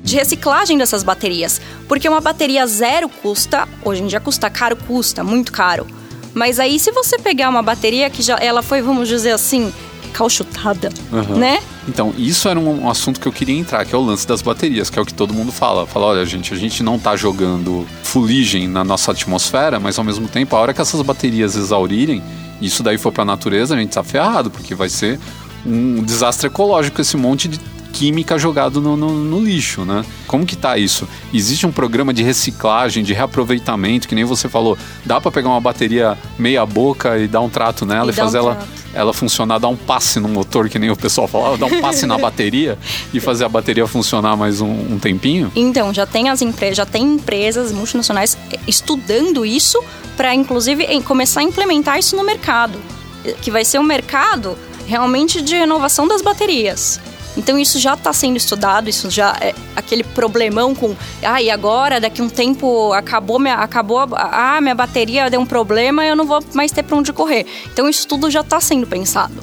De 0.03 0.15
reciclagem 0.15 0.77
dessas 0.77 1.03
baterias. 1.03 1.59
Porque 1.87 2.07
uma 2.07 2.21
bateria 2.21 2.65
zero 2.67 3.09
custa, 3.09 3.67
hoje 3.83 4.03
em 4.03 4.07
dia 4.07 4.19
custa 4.19 4.49
caro, 4.51 4.75
custa, 4.75 5.23
muito 5.23 5.51
caro. 5.51 5.87
Mas 6.33 6.59
aí 6.59 6.79
se 6.79 6.91
você 6.91 7.17
pegar 7.17 7.49
uma 7.49 7.61
bateria 7.61 8.09
que 8.09 8.21
já 8.21 8.37
ela 8.37 8.61
foi, 8.61 8.81
vamos 8.81 9.07
dizer 9.07 9.31
assim, 9.31 9.71
cauchutada, 10.09 10.89
Aham. 11.11 11.35
né? 11.35 11.59
Então, 11.87 12.13
isso 12.17 12.47
era 12.47 12.59
um, 12.59 12.83
um 12.83 12.89
assunto 12.89 13.19
que 13.19 13.27
eu 13.27 13.31
queria 13.31 13.57
entrar, 13.57 13.85
que 13.85 13.95
é 13.95 13.97
o 13.97 14.01
lance 14.01 14.27
das 14.27 14.41
baterias, 14.41 14.89
que 14.89 14.99
é 14.99 15.01
o 15.01 15.05
que 15.05 15.13
todo 15.13 15.33
mundo 15.33 15.51
fala. 15.51 15.87
Fala, 15.87 16.07
olha, 16.07 16.25
gente, 16.25 16.53
a 16.53 16.57
gente 16.57 16.83
não 16.83 16.99
tá 16.99 17.15
jogando 17.15 17.87
fuligem 18.03 18.67
na 18.67 18.83
nossa 18.83 19.11
atmosfera, 19.11 19.79
mas 19.79 19.97
ao 19.97 20.03
mesmo 20.05 20.27
tempo, 20.27 20.55
a 20.55 20.59
hora 20.59 20.73
que 20.73 20.81
essas 20.81 21.01
baterias 21.01 21.55
exaurirem, 21.55 22.21
isso 22.61 22.83
daí 22.83 22.97
for 22.97 23.11
pra 23.11 23.25
natureza, 23.25 23.75
a 23.75 23.77
gente 23.79 23.91
tá 23.91 24.03
ferrado, 24.03 24.51
porque 24.51 24.75
vai 24.75 24.89
ser 24.89 25.19
um 25.65 26.03
desastre 26.03 26.47
ecológico 26.47 27.01
esse 27.01 27.17
monte 27.17 27.47
de 27.47 27.59
química 27.93 28.37
jogado 28.37 28.79
no, 28.79 28.95
no- 28.95 29.13
no 29.23 29.39
lixo, 29.43 29.83
né? 29.83 30.05
Como 30.27 30.45
que 30.45 30.55
tá 30.55 30.77
isso? 30.77 31.07
Existe 31.33 31.65
um 31.65 31.71
programa 31.71 32.13
de 32.13 32.23
reciclagem, 32.23 33.03
de 33.03 33.13
reaproveitamento, 33.13 34.07
que 34.07 34.15
nem 34.15 34.23
você 34.23 34.47
falou, 34.47 34.77
dá 35.05 35.19
pra 35.19 35.31
pegar 35.31 35.49
uma 35.49 35.59
bateria 35.59 36.17
meia 36.37 36.65
boca 36.65 37.17
e 37.17 37.27
dar 37.27 37.41
um 37.41 37.49
trato 37.49 37.85
nela 37.85 38.09
E 38.11 38.13
e, 38.13 38.15
dar 38.15 38.21
um 38.21 38.25
fazer 38.25 38.37
ela, 38.37 38.55
trato. 38.55 38.69
ela 38.93 39.13
funcionar, 39.13 39.57
dar 39.59 39.67
um 39.67 39.75
passe 39.75 40.19
no 40.19 40.27
motor, 40.29 40.69
que 40.69 40.77
nem 40.79 40.89
o 40.89 40.95
pessoal 40.95 41.27
falava, 41.27 41.57
dar 41.57 41.65
um 41.65 41.81
passe 41.81 42.05
na 42.05 42.17
bateria 42.17 42.77
e 43.13 43.19
fazer 43.19 43.45
a 43.45 43.49
bateria 43.49 43.85
funcionar 43.87 44.37
mais 44.37 44.61
um, 44.61 44.69
um 44.93 44.99
tempinho? 44.99 45.51
Então, 45.55 45.93
já 45.93 46.05
tem 46.05 46.29
as 46.29 46.41
empresas, 46.41 46.77
já 46.77 46.85
tem 46.85 47.03
empresas 47.15 47.71
multinacionais 47.71 48.37
eh, 48.51 48.59
estudando 48.67 49.45
isso 49.45 49.83
para 50.15 50.33
inclusive 50.35 50.85
começar 51.01 51.39
a 51.39 51.43
implementar 51.43 51.97
isso 51.97 52.15
no 52.15 52.23
mercado, 52.23 52.79
eh, 53.25 53.35
que 53.41 53.49
vai 53.49 53.65
ser 53.65 53.79
um 53.79 53.83
mercado 53.83 54.57
realmente 54.87 55.41
de 55.41 55.55
renovação 55.55 56.07
das 56.07 56.21
baterias. 56.21 56.99
Então 57.37 57.57
isso 57.57 57.79
já 57.79 57.93
está 57.93 58.11
sendo 58.11 58.37
estudado, 58.37 58.89
isso 58.89 59.09
já 59.09 59.35
é 59.39 59.53
aquele 59.75 60.03
problemão 60.03 60.75
com, 60.75 60.95
ah, 61.23 61.41
e 61.41 61.49
agora 61.49 61.99
daqui 62.01 62.21
um 62.21 62.29
tempo 62.29 62.91
acabou 62.93 63.39
minha, 63.39 63.55
acabou, 63.55 63.99
a- 63.99 64.57
ah, 64.57 64.61
minha 64.61 64.75
bateria 64.75 65.29
deu 65.29 65.39
um 65.39 65.45
problema, 65.45 66.05
eu 66.05 66.15
não 66.15 66.25
vou 66.25 66.43
mais 66.53 66.71
ter 66.71 66.83
para 66.83 66.97
onde 66.97 67.13
correr. 67.13 67.45
Então 67.71 67.87
isso 67.87 68.07
tudo 68.07 68.29
já 68.29 68.41
está 68.41 68.59
sendo 68.59 68.85
pensado. 68.87 69.35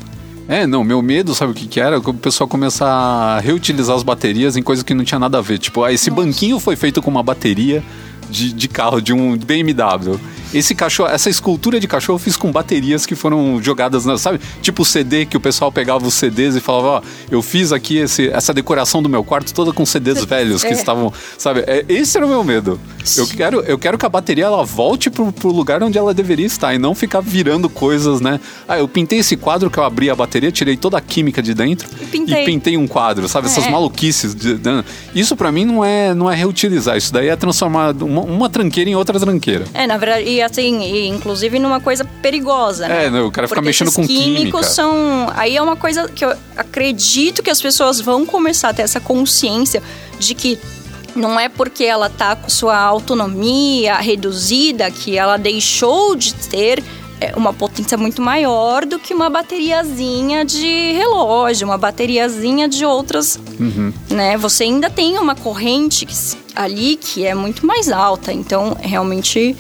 É, 0.49 0.64
não, 0.66 0.85
meu 0.85 1.03
medo, 1.03 1.35
sabe 1.35 1.51
o 1.51 1.55
que 1.55 1.66
que 1.66 1.81
era? 1.81 2.01
Que 2.01 2.09
o 2.11 2.14
pessoal 2.14 2.46
começar 2.46 2.87
a 2.88 3.40
reutilizar 3.40 3.96
as 3.96 4.05
baterias 4.05 4.57
em 4.57 4.62
coisas 4.62 4.85
que 4.85 4.94
não 4.94 5.03
tinha 5.05 5.18
nada 5.18 5.38
a 5.38 5.40
ver. 5.40 5.59
Tipo, 5.59 5.83
ah, 5.83 5.92
esse 5.92 6.09
banquinho 6.09 6.61
foi 6.61 6.77
feito 6.77 7.03
com 7.03 7.11
uma 7.11 7.22
bateria 7.22 7.83
de, 8.30 8.52
de 8.52 8.68
carro, 8.68 9.00
de 9.00 9.12
um 9.12 9.36
BMW. 9.36 10.18
Esse 10.54 10.74
cachorro, 10.74 11.10
essa 11.10 11.28
escultura 11.28 11.78
de 11.80 11.88
cachorro 11.88 12.14
eu 12.16 12.20
fiz 12.22 12.36
com 12.36 12.50
baterias 12.52 13.04
que 13.04 13.14
foram 13.16 13.60
jogadas, 13.62 14.04
na, 14.06 14.16
sabe? 14.16 14.40
Tipo 14.62 14.84
CD 14.84 15.26
que 15.26 15.36
o 15.36 15.40
pessoal 15.40 15.72
pegava 15.72 16.06
os 16.06 16.14
CDs 16.14 16.54
e 16.54 16.60
falava, 16.60 16.86
ó, 16.88 17.02
eu 17.30 17.42
fiz 17.42 17.72
aqui 17.72 17.98
esse, 17.98 18.28
essa 18.28 18.54
decoração 18.54 19.02
do 19.02 19.08
meu 19.08 19.24
quarto 19.24 19.52
toda 19.52 19.72
com 19.72 19.84
CDs 19.84 20.22
velhos 20.24 20.62
que 20.62 20.68
É. 20.68 20.72
estavam, 20.72 21.12
sabe? 21.36 21.60
É, 21.66 21.84
esse 21.88 22.16
era 22.16 22.24
o 22.24 22.28
meu 22.28 22.44
medo. 22.44 22.80
Eu 23.16 23.26
quero, 23.26 23.60
eu 23.62 23.78
quero 23.78 23.98
que 23.98 24.06
a 24.06 24.08
bateria 24.08 24.44
ela 24.44 24.64
volte 24.64 25.10
pro, 25.10 25.32
pro 25.32 25.50
lugar 25.50 25.82
onde 25.82 25.98
ela 25.98 26.14
deveria 26.14 26.46
estar 26.46 26.72
e 26.74 26.78
não 26.78 26.94
ficar 26.94 27.20
virando 27.20 27.68
coisas, 27.68 28.20
né? 28.20 28.40
Ah, 28.68 28.78
eu 28.78 28.86
pintei 28.88 29.18
esse 29.18 29.36
quadro 29.36 29.68
que 29.68 29.78
eu 29.78 29.84
abri 29.84 30.08
a 30.08 30.14
bateria, 30.14 30.50
tirei 30.52 30.76
toda 30.76 30.96
a 30.96 31.00
química 31.00 31.42
de 31.42 31.54
dentro 31.54 31.88
E 32.00 32.06
pintei. 32.06 32.44
pintei 32.44 32.76
um 32.76 32.86
quadro, 32.86 33.28
sabe? 33.28 33.48
Essas 33.48 33.66
É. 33.66 33.70
maluquices. 33.70 34.34
de- 34.34 34.54
de- 34.56 34.84
isso 35.14 35.36
pra 35.36 35.50
mim 35.52 35.64
não 35.64 35.84
é, 35.84 36.14
não 36.14 36.30
é 36.30 36.34
reutilizar, 36.36 36.96
isso 36.96 37.12
daí 37.12 37.28
é 37.28 37.36
transformar 37.36 37.92
uma, 38.16 38.22
uma 38.22 38.48
tranqueira 38.48 38.88
em 38.88 38.94
outra 38.94 39.18
tranqueira. 39.20 39.64
É, 39.74 39.87
na 39.87 39.96
verdade, 39.96 40.29
e 40.29 40.40
assim, 40.42 40.83
e 40.83 41.09
inclusive 41.09 41.59
numa 41.59 41.81
coisa 41.81 42.05
perigosa, 42.22 42.88
né? 42.88 43.07
É, 43.07 43.11
o 43.20 43.31
cara 43.31 43.46
fica 43.46 43.61
Porque 43.61 43.66
mexendo 43.66 43.92
com 43.92 44.07
químicos 44.07 44.42
química. 44.42 44.62
são. 44.62 45.31
Aí 45.35 45.57
é 45.57 45.62
uma 45.62 45.76
coisa 45.76 46.09
que 46.09 46.24
eu 46.24 46.33
acredito 46.57 47.42
que 47.42 47.50
as 47.50 47.61
pessoas 47.61 48.00
vão 48.00 48.24
começar 48.24 48.70
a 48.70 48.74
ter 48.74 48.83
essa 48.83 49.00
consciência 49.00 49.83
de 50.18 50.35
que 50.35 50.59
não 51.14 51.38
é 51.38 51.48
porque 51.48 51.85
ela 51.85 52.11
tá 52.11 52.37
com 52.37 52.48
sua 52.48 52.79
autonomia 52.79 53.96
reduzida 53.96 54.90
que 54.90 55.16
ela 55.16 55.37
deixou 55.37 56.14
de 56.14 56.35
ter 56.35 56.83
uma 57.37 57.52
potência 57.52 57.96
muito 57.96 58.20
maior 58.20 58.85
do 58.85 58.98
que 58.98 59.14
uma 59.14 59.29
bateriazinha 59.31 60.44
de 60.44 60.92
relógio, 60.92 61.66
uma 61.66 61.79
bateriazinha 61.79 62.68
de 62.68 62.85
outras, 62.85 63.38
Uhum. 63.59 63.92
né? 64.11 64.37
Você 64.37 64.64
ainda 64.64 64.90
tem 64.90 65.18
uma 65.18 65.35
corrente 65.35 66.05
que 66.07 66.14
ali 66.55 66.96
que 66.96 67.24
é 67.24 67.35
muito 67.35 67.66
mais 67.66 67.90
alta, 67.90 68.33
então 68.33 68.76
realmente 68.81 69.55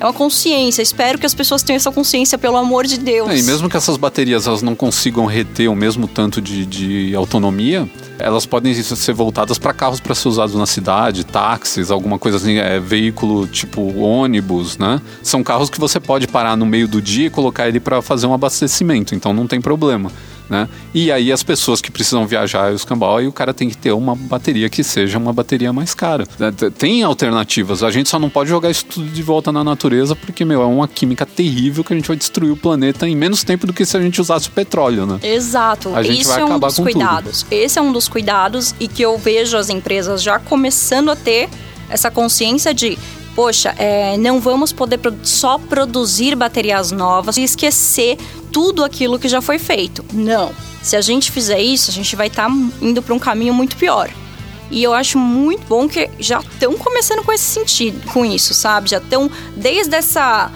é 0.00 0.04
uma 0.04 0.12
consciência. 0.12 0.82
Espero 0.82 1.18
que 1.18 1.24
as 1.26 1.34
pessoas 1.34 1.62
tenham 1.62 1.76
essa 1.76 1.90
consciência, 1.92 2.36
pelo 2.36 2.56
amor 2.56 2.86
de 2.86 2.98
Deus. 2.98 3.30
É, 3.30 3.38
e 3.38 3.42
mesmo 3.42 3.68
que 3.70 3.76
essas 3.76 3.96
baterias 3.96 4.46
elas 4.46 4.60
não 4.62 4.74
consigam 4.74 5.24
reter 5.26 5.68
o 5.70 5.74
mesmo 5.76 6.06
tanto 6.08 6.40
de, 6.42 6.66
de 6.66 7.14
autonomia, 7.14 7.88
elas 8.18 8.46
podem 8.46 8.74
ser 8.74 9.12
voltadas 9.12 9.58
para 9.58 9.72
carros 9.72 10.00
para 10.00 10.14
ser 10.14 10.28
usados 10.28 10.54
na 10.54 10.66
cidade, 10.66 11.24
táxis, 11.24 11.90
alguma 11.90 12.18
coisa 12.18 12.36
assim, 12.36 12.56
é, 12.56 12.78
veículo 12.78 13.46
tipo 13.46 13.82
ônibus, 13.98 14.78
né? 14.78 15.00
São 15.22 15.42
carros 15.42 15.70
que 15.70 15.80
você 15.80 15.98
pode 15.98 16.26
parar 16.26 16.56
no 16.56 16.66
meio 16.66 16.86
do 16.86 17.00
dia 17.00 17.26
e 17.26 17.30
colocar 17.30 17.68
ele 17.68 17.80
para 17.80 18.00
fazer 18.02 18.26
um 18.26 18.34
abastecimento, 18.34 19.14
então 19.14 19.32
não 19.32 19.46
tem 19.46 19.60
problema. 19.60 20.10
Né? 20.48 20.68
E 20.92 21.10
aí 21.10 21.32
as 21.32 21.42
pessoas 21.42 21.80
que 21.80 21.90
precisam 21.90 22.26
viajar 22.26 22.72
e 22.72 22.74
os 22.74 22.86
aí 23.16 23.26
o 23.26 23.32
cara 23.32 23.54
tem 23.54 23.68
que 23.68 23.76
ter 23.76 23.92
uma 23.92 24.14
bateria 24.14 24.68
que 24.68 24.84
seja 24.84 25.18
uma 25.18 25.32
bateria 25.32 25.72
mais 25.72 25.94
cara. 25.94 26.26
Né? 26.38 26.52
Tem 26.76 27.02
alternativas, 27.02 27.82
a 27.82 27.90
gente 27.90 28.08
só 28.08 28.18
não 28.18 28.28
pode 28.28 28.50
jogar 28.50 28.70
isso 28.70 28.84
tudo 28.84 29.06
de 29.06 29.22
volta 29.22 29.50
na 29.50 29.64
natureza, 29.64 30.14
porque, 30.14 30.44
meu, 30.44 30.62
é 30.62 30.66
uma 30.66 30.86
química 30.86 31.24
terrível 31.24 31.82
que 31.82 31.92
a 31.92 31.96
gente 31.96 32.06
vai 32.06 32.16
destruir 32.16 32.52
o 32.52 32.56
planeta 32.56 33.08
em 33.08 33.16
menos 33.16 33.42
tempo 33.44 33.66
do 33.66 33.72
que 33.72 33.84
se 33.84 33.96
a 33.96 34.00
gente 34.00 34.20
usasse 34.20 34.48
o 34.48 34.52
petróleo, 34.52 35.06
né? 35.06 35.18
Exato. 35.22 35.94
A 35.94 36.02
gente 36.02 36.20
Isso 36.20 36.30
vai 36.30 36.40
é 36.40 36.44
um 36.44 36.48
acabar 36.48 36.66
dos 36.66 36.76
com 36.76 36.84
tudo. 36.84 36.92
cuidados. 36.92 37.46
Esse 37.50 37.78
é 37.78 37.82
um 37.82 37.92
dos 37.92 38.08
cuidados 38.08 38.74
e 38.78 38.88
que 38.88 39.02
eu 39.02 39.16
vejo 39.18 39.56
as 39.56 39.70
empresas 39.70 40.22
já 40.22 40.38
começando 40.38 41.10
a 41.10 41.16
ter 41.16 41.48
essa 41.88 42.10
consciência 42.10 42.72
de, 42.74 42.98
poxa, 43.34 43.74
é, 43.78 44.16
não 44.18 44.40
vamos 44.40 44.72
poder 44.72 44.98
só 45.22 45.58
produzir 45.58 46.34
baterias 46.34 46.90
novas 46.90 47.36
e 47.36 47.42
esquecer 47.42 48.18
tudo 48.52 48.84
aquilo 48.84 49.18
que 49.18 49.28
já 49.28 49.40
foi 49.40 49.58
feito. 49.58 50.04
Não. 50.12 50.52
Se 50.82 50.94
a 50.96 51.00
gente 51.00 51.30
fizer 51.30 51.60
isso, 51.60 51.90
a 51.90 51.94
gente 51.94 52.14
vai 52.14 52.26
estar 52.26 52.50
indo 52.80 53.00
para 53.02 53.14
um 53.14 53.18
caminho 53.18 53.54
muito 53.54 53.76
pior. 53.76 54.10
E 54.70 54.82
eu 54.82 54.92
acho 54.94 55.18
muito 55.18 55.66
bom 55.68 55.88
que 55.88 56.08
já 56.18 56.40
estão 56.40 56.74
começando 56.78 57.22
com 57.22 57.32
esse 57.32 57.44
sentido, 57.44 58.00
com 58.12 58.24
isso, 58.24 58.54
sabe? 58.54 58.90
Já 58.90 58.98
estão 58.98 59.30
desde 59.56 59.94
essa 59.94 60.50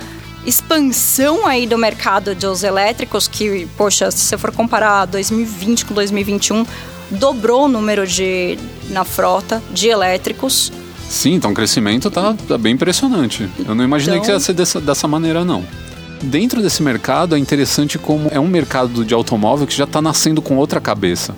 expansão 0.46 1.46
aí 1.46 1.66
do 1.66 1.76
mercado 1.76 2.34
dos 2.34 2.62
elétricos, 2.62 3.28
que, 3.28 3.66
poxa, 3.76 4.10
se 4.10 4.18
você 4.24 4.38
for 4.38 4.52
comparar 4.52 5.04
2020 5.06 5.84
com 5.84 5.94
2021, 5.94 6.64
dobrou 7.10 7.64
o 7.64 7.68
número 7.68 8.06
de 8.06 8.58
na 8.90 9.04
frota 9.04 9.62
de 9.72 9.88
elétricos. 9.88 10.72
Sim, 11.10 11.34
então 11.34 11.50
o 11.50 11.54
crescimento 11.54 12.10
tá, 12.10 12.34
tá 12.48 12.56
bem 12.58 12.74
impressionante. 12.74 13.48
Eu 13.66 13.74
não 13.74 13.84
imaginei 13.84 14.16
Então- 14.18 14.26
que 14.26 14.32
ia 14.32 14.40
ser 14.40 14.52
dessa, 14.54 14.80
dessa 14.80 15.06
maneira, 15.06 15.44
não. 15.44 15.64
Dentro 16.22 16.62
desse 16.62 16.82
mercado 16.82 17.36
é 17.36 17.38
interessante 17.38 17.98
como 17.98 18.28
é 18.30 18.40
um 18.40 18.48
mercado 18.48 19.04
de 19.04 19.12
automóvel 19.12 19.66
que 19.66 19.76
já 19.76 19.84
está 19.84 20.00
nascendo 20.00 20.40
com 20.40 20.56
outra 20.56 20.80
cabeça. 20.80 21.34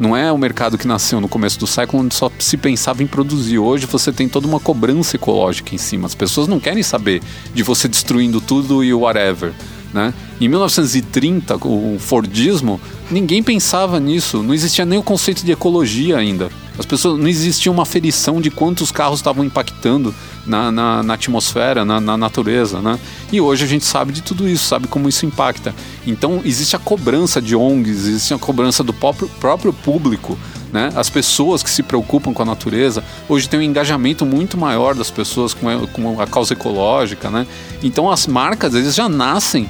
Não 0.00 0.16
é 0.16 0.32
o 0.32 0.38
mercado 0.38 0.78
que 0.78 0.88
nasceu 0.88 1.20
no 1.20 1.28
começo 1.28 1.58
do 1.60 1.66
século 1.66 2.02
onde 2.02 2.14
só 2.14 2.30
se 2.38 2.56
pensava 2.56 3.02
em 3.02 3.06
produzir. 3.06 3.58
Hoje 3.58 3.86
você 3.86 4.10
tem 4.10 4.28
toda 4.28 4.48
uma 4.48 4.58
cobrança 4.58 5.16
ecológica 5.16 5.74
em 5.74 5.78
cima. 5.78 6.06
As 6.06 6.14
pessoas 6.14 6.48
não 6.48 6.58
querem 6.58 6.82
saber 6.82 7.22
de 7.54 7.62
você 7.62 7.86
destruindo 7.86 8.40
tudo 8.40 8.82
e 8.82 8.92
whatever. 8.92 9.52
Né? 9.92 10.14
Em 10.40 10.48
1930, 10.48 11.56
o 11.68 11.98
Fordismo, 12.00 12.80
ninguém 13.10 13.42
pensava 13.42 14.00
nisso. 14.00 14.42
Não 14.42 14.54
existia 14.54 14.86
nem 14.86 14.98
o 14.98 15.02
conceito 15.02 15.44
de 15.44 15.52
ecologia 15.52 16.16
ainda. 16.16 16.50
As 16.78 16.86
pessoas 16.86 17.18
não 17.18 17.28
existia 17.28 17.70
uma 17.70 17.82
aferição 17.82 18.40
de 18.40 18.50
quantos 18.50 18.90
carros 18.90 19.18
estavam 19.18 19.44
impactando 19.44 20.14
na, 20.46 20.72
na, 20.72 21.02
na 21.02 21.14
atmosfera, 21.14 21.84
na, 21.84 22.00
na 22.00 22.16
natureza, 22.16 22.80
né? 22.80 22.98
E 23.30 23.40
hoje 23.40 23.64
a 23.64 23.66
gente 23.66 23.84
sabe 23.84 24.12
de 24.12 24.22
tudo 24.22 24.48
isso, 24.48 24.64
sabe 24.64 24.88
como 24.88 25.08
isso 25.08 25.26
impacta. 25.26 25.74
Então 26.06 26.40
existe 26.44 26.74
a 26.74 26.78
cobrança 26.78 27.40
de 27.40 27.54
ONGs, 27.54 28.06
existe 28.06 28.34
a 28.34 28.38
cobrança 28.38 28.82
do 28.82 28.92
próprio, 28.92 29.28
próprio 29.40 29.72
público, 29.72 30.38
né? 30.72 30.90
As 30.96 31.10
pessoas 31.10 31.62
que 31.62 31.70
se 31.70 31.82
preocupam 31.82 32.32
com 32.32 32.42
a 32.42 32.46
natureza 32.46 33.04
hoje 33.28 33.48
tem 33.48 33.60
um 33.60 33.62
engajamento 33.62 34.24
muito 34.24 34.56
maior 34.56 34.94
das 34.94 35.10
pessoas 35.10 35.52
com 35.52 35.68
a, 35.68 35.86
com 35.88 36.20
a 36.20 36.26
causa 36.26 36.54
ecológica, 36.54 37.30
né? 37.30 37.46
Então 37.82 38.10
as 38.10 38.26
marcas 38.26 38.74
eles 38.74 38.94
já 38.94 39.08
nascem 39.08 39.68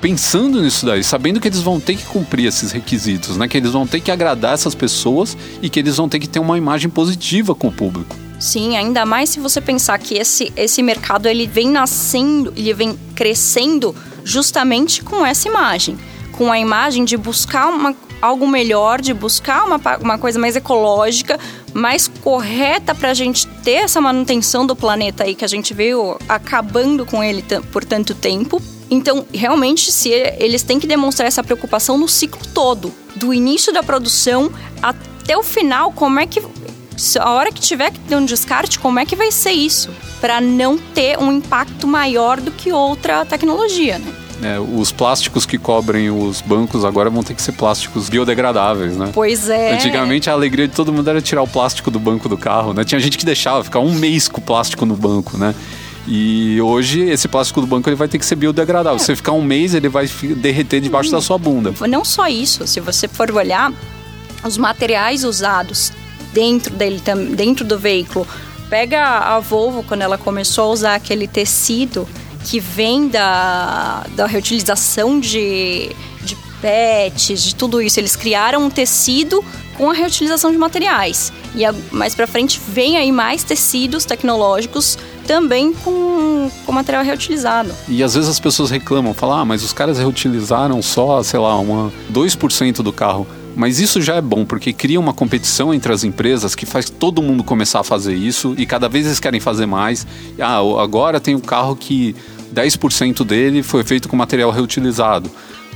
pensando 0.00 0.62
nisso 0.62 0.86
daí, 0.86 1.02
sabendo 1.02 1.40
que 1.40 1.48
eles 1.48 1.60
vão 1.60 1.80
ter 1.80 1.96
que 1.96 2.04
cumprir 2.04 2.46
esses 2.46 2.72
requisitos, 2.72 3.36
né? 3.36 3.48
Que 3.48 3.56
eles 3.56 3.72
vão 3.72 3.86
ter 3.86 4.00
que 4.00 4.10
agradar 4.10 4.54
essas 4.54 4.74
pessoas 4.74 5.36
e 5.60 5.68
que 5.68 5.78
eles 5.78 5.96
vão 5.96 6.08
ter 6.08 6.18
que 6.18 6.28
ter 6.28 6.38
uma 6.38 6.56
imagem 6.56 6.88
positiva 6.88 7.54
com 7.54 7.68
o 7.68 7.72
público. 7.72 8.16
Sim, 8.38 8.76
ainda 8.76 9.04
mais 9.04 9.30
se 9.30 9.40
você 9.40 9.60
pensar 9.60 9.98
que 9.98 10.16
esse, 10.16 10.52
esse 10.56 10.80
mercado 10.82 11.26
ele 11.26 11.46
vem 11.46 11.68
nascendo, 11.68 12.52
ele 12.56 12.72
vem 12.72 12.98
crescendo 13.14 13.94
justamente 14.24 15.02
com 15.02 15.26
essa 15.26 15.48
imagem, 15.48 15.98
com 16.32 16.52
a 16.52 16.58
imagem 16.58 17.04
de 17.04 17.16
buscar 17.16 17.66
uma, 17.68 17.96
algo 18.22 18.46
melhor, 18.46 19.00
de 19.00 19.12
buscar 19.12 19.64
uma, 19.64 19.80
uma 20.00 20.18
coisa 20.18 20.38
mais 20.38 20.54
ecológica, 20.54 21.38
mais 21.74 22.06
correta 22.06 22.94
para 22.94 23.10
a 23.10 23.14
gente 23.14 23.44
ter 23.64 23.82
essa 23.82 24.00
manutenção 24.00 24.64
do 24.64 24.76
planeta 24.76 25.24
aí 25.24 25.34
que 25.34 25.44
a 25.44 25.48
gente 25.48 25.74
veio 25.74 26.16
acabando 26.28 27.04
com 27.04 27.24
ele 27.24 27.44
por 27.72 27.84
tanto 27.84 28.14
tempo. 28.14 28.62
Então, 28.90 29.26
realmente, 29.32 29.92
se 29.92 30.10
eles 30.10 30.62
têm 30.62 30.80
que 30.80 30.86
demonstrar 30.86 31.28
essa 31.28 31.42
preocupação 31.42 31.98
no 31.98 32.08
ciclo 32.08 32.40
todo, 32.54 32.92
do 33.14 33.34
início 33.34 33.72
da 33.72 33.82
produção 33.82 34.50
até 34.82 35.36
o 35.36 35.42
final, 35.42 35.92
como 35.92 36.18
é 36.18 36.26
que 36.26 36.40
a 37.20 37.30
hora 37.30 37.52
que 37.52 37.60
tiver 37.60 37.92
que 37.92 38.00
ter 38.00 38.16
um 38.16 38.24
descarte, 38.24 38.78
como 38.78 38.98
é 38.98 39.06
que 39.06 39.14
vai 39.14 39.30
ser 39.30 39.52
isso? 39.52 39.90
Para 40.20 40.40
não 40.40 40.76
ter 40.78 41.18
um 41.18 41.30
impacto 41.30 41.86
maior 41.86 42.40
do 42.40 42.50
que 42.50 42.72
outra 42.72 43.24
tecnologia, 43.24 43.98
né? 43.98 44.12
É, 44.40 44.58
os 44.58 44.92
plásticos 44.92 45.44
que 45.44 45.58
cobrem 45.58 46.10
os 46.10 46.40
bancos 46.40 46.84
agora 46.84 47.10
vão 47.10 47.24
ter 47.24 47.34
que 47.34 47.42
ser 47.42 47.52
plásticos 47.52 48.08
biodegradáveis, 48.08 48.96
né? 48.96 49.10
Pois 49.12 49.48
é. 49.48 49.74
Antigamente 49.74 50.30
a 50.30 50.32
alegria 50.32 50.68
de 50.68 50.74
todo 50.74 50.92
mundo 50.92 51.10
era 51.10 51.20
tirar 51.20 51.42
o 51.42 51.46
plástico 51.46 51.90
do 51.90 51.98
banco 51.98 52.28
do 52.28 52.38
carro, 52.38 52.72
né? 52.72 52.84
Tinha 52.84 53.00
gente 53.00 53.18
que 53.18 53.24
deixava 53.24 53.64
ficar 53.64 53.80
um 53.80 53.92
mês 53.92 54.28
com 54.28 54.40
o 54.40 54.44
plástico 54.44 54.86
no 54.86 54.94
banco, 54.94 55.36
né? 55.36 55.54
E 56.10 56.58
hoje 56.62 57.02
esse 57.02 57.28
plástico 57.28 57.60
do 57.60 57.66
banco 57.66 57.88
ele 57.88 57.96
vai 57.96 58.08
ter 58.08 58.18
que 58.18 58.24
ser 58.24 58.34
biodegradável. 58.34 58.96
É. 58.96 58.98
Se 58.98 59.06
você 59.06 59.16
ficar 59.16 59.32
um 59.32 59.42
mês, 59.42 59.74
ele 59.74 59.88
vai 59.88 60.08
derreter 60.36 60.80
debaixo 60.80 61.10
hum. 61.10 61.12
da 61.12 61.20
sua 61.20 61.36
bunda. 61.36 61.74
Não 61.86 62.04
só 62.04 62.26
isso, 62.26 62.66
se 62.66 62.80
você 62.80 63.06
for 63.06 63.30
olhar 63.30 63.70
os 64.42 64.56
materiais 64.56 65.22
usados 65.22 65.92
dentro 66.32 66.74
dele, 66.74 67.02
dentro 67.36 67.64
do 67.64 67.78
veículo, 67.78 68.26
pega 68.70 69.04
a 69.04 69.38
Volvo 69.38 69.82
quando 69.82 70.02
ela 70.02 70.16
começou 70.16 70.64
a 70.64 70.68
usar 70.68 70.94
aquele 70.94 71.28
tecido 71.28 72.08
que 72.44 72.58
vem 72.58 73.08
da, 73.08 74.06
da 74.14 74.26
reutilização 74.26 75.20
de, 75.20 75.90
de 76.22 76.36
PETs, 76.62 77.42
de 77.42 77.54
tudo 77.54 77.82
isso. 77.82 78.00
Eles 78.00 78.16
criaram 78.16 78.64
um 78.64 78.70
tecido 78.70 79.44
com 79.76 79.90
a 79.90 79.94
reutilização 79.94 80.50
de 80.50 80.56
materiais. 80.56 81.32
E 81.54 81.64
a, 81.64 81.74
mais 81.92 82.14
para 82.14 82.26
frente 82.26 82.60
vem 82.68 82.96
aí 82.96 83.12
mais 83.12 83.44
tecidos 83.44 84.04
tecnológicos 84.04 84.96
também 85.28 85.74
com, 85.74 86.50
com 86.64 86.72
material 86.72 87.04
reutilizado. 87.04 87.70
E 87.86 88.02
às 88.02 88.14
vezes 88.14 88.30
as 88.30 88.40
pessoas 88.40 88.70
reclamam, 88.70 89.12
falam, 89.12 89.40
ah, 89.40 89.44
mas 89.44 89.62
os 89.62 89.74
caras 89.74 89.98
reutilizaram 89.98 90.80
só, 90.80 91.22
sei 91.22 91.38
lá, 91.38 91.54
uma 91.60 91.92
2% 92.10 92.76
do 92.76 92.90
carro. 92.90 93.26
Mas 93.54 93.78
isso 93.78 94.00
já 94.00 94.14
é 94.14 94.20
bom, 94.22 94.46
porque 94.46 94.72
cria 94.72 94.98
uma 94.98 95.12
competição 95.12 95.74
entre 95.74 95.92
as 95.92 96.02
empresas 96.02 96.54
que 96.54 96.64
faz 96.64 96.88
todo 96.88 97.20
mundo 97.20 97.44
começar 97.44 97.80
a 97.80 97.84
fazer 97.84 98.14
isso 98.14 98.54
e 98.56 98.64
cada 98.64 98.88
vez 98.88 99.04
eles 99.04 99.20
querem 99.20 99.38
fazer 99.40 99.66
mais. 99.66 100.06
Ah, 100.40 100.60
agora 100.82 101.20
tem 101.20 101.34
um 101.34 101.40
carro 101.40 101.76
que 101.76 102.16
10% 102.54 103.22
dele 103.22 103.62
foi 103.62 103.84
feito 103.84 104.08
com 104.08 104.16
material 104.16 104.50
reutilizado. 104.50 105.30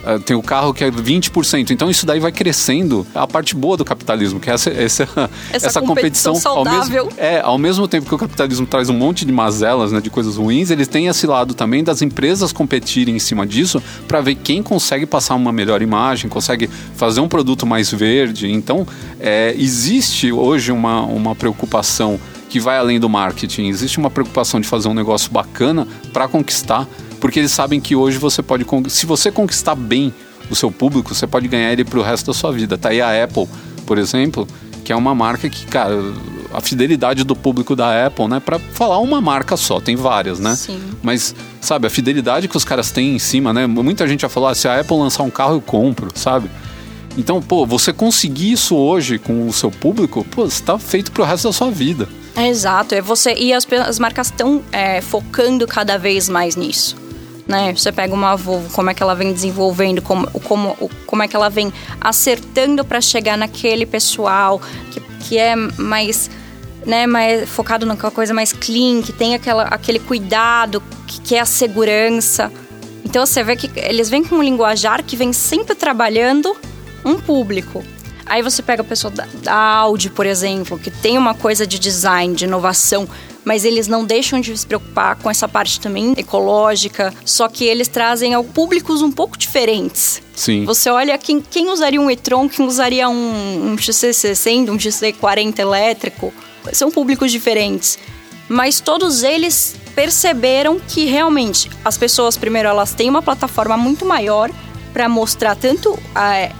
Uh, 0.04 0.18
tem 0.18 0.36
o 0.36 0.42
carro 0.42 0.74
que 0.74 0.82
é 0.82 0.90
20%. 0.90 1.70
Então 1.70 1.90
isso 1.90 2.04
daí 2.04 2.18
vai 2.18 2.32
crescendo 2.32 3.06
a 3.14 3.26
parte 3.26 3.54
boa 3.54 3.76
do 3.76 3.84
capitalismo, 3.84 4.40
que 4.40 4.50
é 4.50 4.54
essa, 4.54 4.70
essa, 4.70 5.02
essa, 5.52 5.66
essa 5.66 5.80
competição, 5.80 6.32
competição 6.34 6.58
ao 6.58 6.64
mesmo, 6.64 7.08
é, 7.16 7.40
ao 7.40 7.58
mesmo 7.58 7.86
tempo 7.86 8.08
que 8.08 8.14
o 8.14 8.18
capitalismo 8.18 8.66
traz 8.66 8.88
um 8.88 8.94
monte 8.94 9.24
de 9.24 9.32
mazelas, 9.32 9.92
né, 9.92 10.00
de 10.00 10.10
coisas 10.10 10.36
ruins, 10.36 10.70
ele 10.70 10.84
tem 10.86 11.06
esse 11.06 11.26
lado 11.26 11.54
também 11.54 11.84
das 11.84 12.02
empresas 12.02 12.52
competirem 12.52 13.14
em 13.14 13.18
cima 13.18 13.46
disso 13.46 13.82
para 14.08 14.20
ver 14.20 14.34
quem 14.34 14.62
consegue 14.62 15.06
passar 15.06 15.34
uma 15.34 15.52
melhor 15.52 15.82
imagem, 15.82 16.28
consegue 16.28 16.68
fazer 16.96 17.20
um 17.20 17.28
produto 17.28 17.66
mais 17.66 17.90
verde. 17.90 18.50
Então, 18.50 18.86
é, 19.20 19.54
existe 19.56 20.32
hoje 20.32 20.72
uma, 20.72 21.02
uma 21.02 21.34
preocupação 21.34 22.18
que 22.52 22.60
vai 22.60 22.76
além 22.76 23.00
do 23.00 23.08
marketing. 23.08 23.68
Existe 23.68 23.98
uma 23.98 24.10
preocupação 24.10 24.60
de 24.60 24.68
fazer 24.68 24.86
um 24.86 24.94
negócio 24.94 25.30
bacana 25.32 25.88
para 26.12 26.28
conquistar, 26.28 26.86
porque 27.22 27.38
eles 27.38 27.52
sabem 27.52 27.80
que 27.80 27.94
hoje 27.94 28.18
você 28.18 28.42
pode, 28.42 28.66
se 28.88 29.06
você 29.06 29.30
conquistar 29.30 29.76
bem 29.76 30.12
o 30.50 30.56
seu 30.56 30.72
público, 30.72 31.14
você 31.14 31.24
pode 31.24 31.46
ganhar 31.46 31.72
ele 31.72 31.84
para 31.84 32.00
o 32.00 32.02
resto 32.02 32.26
da 32.26 32.34
sua 32.34 32.50
vida. 32.50 32.76
Tá 32.76 32.88
aí 32.88 33.00
a 33.00 33.22
Apple, 33.22 33.48
por 33.86 33.96
exemplo, 33.96 34.44
que 34.84 34.92
é 34.92 34.96
uma 34.96 35.14
marca 35.14 35.48
que, 35.48 35.64
cara, 35.66 35.94
a 36.52 36.60
fidelidade 36.60 37.22
do 37.22 37.36
público 37.36 37.76
da 37.76 38.06
Apple, 38.06 38.26
né? 38.26 38.40
Para 38.40 38.58
falar 38.58 38.98
uma 38.98 39.20
marca 39.20 39.56
só, 39.56 39.78
tem 39.78 39.94
várias, 39.94 40.40
né? 40.40 40.56
Sim. 40.56 40.82
Mas, 41.00 41.32
sabe, 41.60 41.86
a 41.86 41.90
fidelidade 41.90 42.48
que 42.48 42.56
os 42.56 42.64
caras 42.64 42.90
têm 42.90 43.14
em 43.14 43.20
cima, 43.20 43.52
né? 43.52 43.68
Muita 43.68 44.04
gente 44.08 44.22
já 44.22 44.28
falou, 44.28 44.48
ah, 44.48 44.54
se 44.56 44.66
a 44.66 44.80
Apple 44.80 44.96
lançar 44.96 45.22
um 45.22 45.30
carro, 45.30 45.54
eu 45.54 45.60
compro, 45.60 46.08
sabe? 46.16 46.50
Então, 47.16 47.40
pô, 47.40 47.64
você 47.64 47.92
conseguir 47.92 48.50
isso 48.50 48.74
hoje 48.74 49.20
com 49.20 49.46
o 49.46 49.52
seu 49.52 49.70
público, 49.70 50.26
pô, 50.28 50.44
está 50.44 50.76
feito 50.76 51.12
pro 51.12 51.22
resto 51.22 51.44
da 51.46 51.52
sua 51.52 51.70
vida. 51.70 52.08
Exato, 52.36 52.96
é 52.96 53.00
você 53.00 53.32
e 53.34 53.52
as, 53.52 53.64
as 53.86 54.00
marcas 54.00 54.26
estão 54.26 54.60
é, 54.72 55.00
focando 55.00 55.68
cada 55.68 55.96
vez 55.98 56.28
mais 56.28 56.56
nisso. 56.56 57.00
Né? 57.46 57.74
Você 57.74 57.90
pega 57.90 58.14
uma 58.14 58.36
Volvo, 58.36 58.72
como 58.72 58.90
é 58.90 58.94
que 58.94 59.02
ela 59.02 59.14
vem 59.14 59.32
desenvolvendo, 59.32 60.00
como, 60.00 60.28
como, 60.42 60.90
como 61.06 61.22
é 61.22 61.28
que 61.28 61.34
ela 61.34 61.48
vem 61.48 61.72
acertando 62.00 62.84
para 62.84 63.00
chegar 63.00 63.36
naquele 63.36 63.84
pessoal 63.84 64.60
que, 64.90 65.00
que 65.00 65.38
é 65.38 65.56
mais, 65.56 66.30
né, 66.86 67.06
mais 67.06 67.48
focado 67.48 67.84
numa 67.84 67.96
coisa 67.96 68.32
mais 68.32 68.52
clean, 68.52 69.02
que 69.02 69.12
tem 69.12 69.34
aquela, 69.34 69.64
aquele 69.64 69.98
cuidado, 69.98 70.82
que, 71.06 71.20
que 71.20 71.34
é 71.34 71.40
a 71.40 71.44
segurança. 71.44 72.52
Então 73.04 73.26
você 73.26 73.42
vê 73.42 73.56
que 73.56 73.70
eles 73.76 74.08
vêm 74.08 74.22
com 74.22 74.36
um 74.36 74.42
linguajar 74.42 75.02
que 75.02 75.16
vem 75.16 75.32
sempre 75.32 75.74
trabalhando 75.74 76.56
um 77.04 77.18
público. 77.18 77.82
Aí 78.24 78.40
você 78.40 78.62
pega 78.62 78.82
a 78.82 78.84
pessoa 78.84 79.10
da, 79.10 79.26
da 79.42 79.54
Audi, 79.54 80.08
por 80.08 80.24
exemplo, 80.26 80.78
que 80.78 80.90
tem 80.90 81.18
uma 81.18 81.34
coisa 81.34 81.66
de 81.66 81.78
design, 81.78 82.34
de 82.34 82.44
inovação, 82.44 83.08
mas 83.44 83.64
eles 83.64 83.88
não 83.88 84.04
deixam 84.04 84.40
de 84.40 84.56
se 84.56 84.66
preocupar 84.66 85.16
com 85.16 85.30
essa 85.30 85.48
parte 85.48 85.80
também 85.80 86.14
ecológica, 86.16 87.12
só 87.24 87.48
que 87.48 87.64
eles 87.64 87.88
trazem 87.88 88.34
ao 88.34 88.44
públicos 88.44 89.02
um 89.02 89.10
pouco 89.10 89.36
diferentes. 89.36 90.22
Sim. 90.34 90.64
Você 90.64 90.90
olha 90.90 91.18
quem, 91.18 91.40
quem 91.40 91.68
usaria 91.68 92.00
um 92.00 92.10
e-tron, 92.10 92.48
quem 92.48 92.66
usaria 92.66 93.08
um, 93.08 93.72
um 93.72 93.76
XC60, 93.76 94.70
um 94.70 94.76
XC40 94.76 95.58
elétrico, 95.58 96.32
são 96.72 96.90
públicos 96.90 97.30
diferentes. 97.30 97.98
Mas 98.48 98.80
todos 98.80 99.22
eles 99.22 99.76
perceberam 99.94 100.78
que 100.78 101.04
realmente 101.04 101.70
as 101.84 101.96
pessoas, 101.96 102.36
primeiro, 102.36 102.68
elas 102.68 102.94
têm 102.94 103.08
uma 103.08 103.22
plataforma 103.22 103.76
muito 103.76 104.04
maior 104.04 104.50
para 104.92 105.08
mostrar 105.08 105.56
tanto 105.56 105.98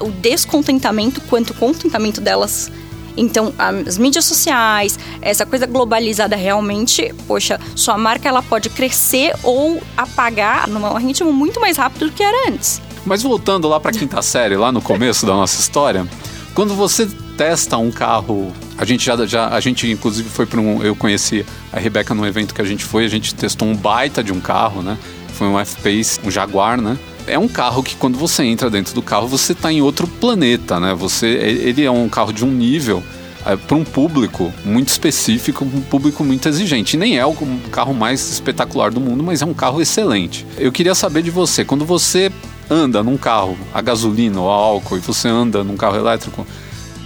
o 0.00 0.10
descontentamento 0.10 1.20
quanto 1.22 1.50
o 1.50 1.54
contentamento 1.54 2.20
delas. 2.20 2.70
Então, 3.16 3.52
as 3.58 3.98
mídias 3.98 4.24
sociais, 4.24 4.98
essa 5.20 5.44
coisa 5.44 5.66
globalizada 5.66 6.36
realmente, 6.36 7.14
poxa, 7.26 7.60
sua 7.74 7.98
marca 7.98 8.28
ela 8.28 8.42
pode 8.42 8.70
crescer 8.70 9.34
ou 9.42 9.82
apagar 9.96 10.68
num 10.68 10.96
ritmo 10.96 11.32
muito 11.32 11.60
mais 11.60 11.76
rápido 11.76 12.06
do 12.06 12.12
que 12.12 12.22
era 12.22 12.48
antes. 12.48 12.80
Mas 13.04 13.22
voltando 13.22 13.68
lá 13.68 13.80
para 13.80 13.90
a 13.90 13.94
quinta 13.94 14.20
série, 14.22 14.56
lá 14.56 14.70
no 14.70 14.80
começo 14.80 15.26
da 15.26 15.34
nossa 15.34 15.60
história, 15.60 16.06
quando 16.54 16.74
você 16.74 17.06
testa 17.36 17.76
um 17.78 17.90
carro, 17.90 18.52
a 18.76 18.84
gente 18.84 19.04
já, 19.04 19.26
já 19.26 19.48
a 19.48 19.60
gente 19.60 19.90
inclusive 19.90 20.28
foi 20.28 20.46
para 20.46 20.60
um, 20.60 20.82
eu 20.82 20.94
conheci 20.94 21.44
a 21.72 21.80
Rebeca 21.80 22.14
num 22.14 22.26
evento 22.26 22.54
que 22.54 22.60
a 22.60 22.64
gente 22.64 22.84
foi, 22.84 23.04
a 23.04 23.08
gente 23.08 23.34
testou 23.34 23.66
um 23.66 23.74
baita 23.74 24.22
de 24.22 24.32
um 24.32 24.40
carro, 24.40 24.82
né? 24.82 24.98
Foi 25.34 25.46
um 25.46 25.58
F-Pace, 25.58 26.20
um 26.24 26.30
Jaguar, 26.30 26.80
né? 26.80 26.98
É 27.26 27.38
um 27.38 27.48
carro 27.48 27.82
que 27.82 27.96
quando 27.96 28.18
você 28.18 28.44
entra 28.44 28.70
dentro 28.70 28.94
do 28.94 29.02
carro 29.02 29.26
você 29.26 29.52
está 29.52 29.72
em 29.72 29.80
outro 29.80 30.06
planeta, 30.06 30.78
né? 30.78 30.94
Você, 30.94 31.26
ele 31.26 31.84
é 31.84 31.90
um 31.90 32.08
carro 32.08 32.32
de 32.32 32.44
um 32.44 32.50
nível 32.50 33.02
é, 33.44 33.56
para 33.56 33.76
um 33.76 33.84
público 33.84 34.52
muito 34.64 34.88
específico, 34.88 35.64
um 35.64 35.80
público 35.80 36.22
muito 36.24 36.48
exigente. 36.48 36.96
Nem 36.96 37.18
é 37.18 37.26
o 37.26 37.34
carro 37.70 37.94
mais 37.94 38.30
espetacular 38.30 38.90
do 38.90 39.00
mundo, 39.00 39.22
mas 39.22 39.42
é 39.42 39.46
um 39.46 39.54
carro 39.54 39.80
excelente. 39.80 40.46
Eu 40.56 40.72
queria 40.72 40.94
saber 40.94 41.22
de 41.22 41.30
você, 41.30 41.64
quando 41.64 41.84
você 41.84 42.30
anda 42.70 43.02
num 43.02 43.16
carro 43.16 43.56
a 43.74 43.80
gasolina 43.80 44.40
ou 44.40 44.50
a 44.50 44.54
álcool 44.54 44.96
e 44.96 45.00
você 45.00 45.28
anda 45.28 45.64
num 45.64 45.76
carro 45.76 45.96
elétrico, 45.96 46.46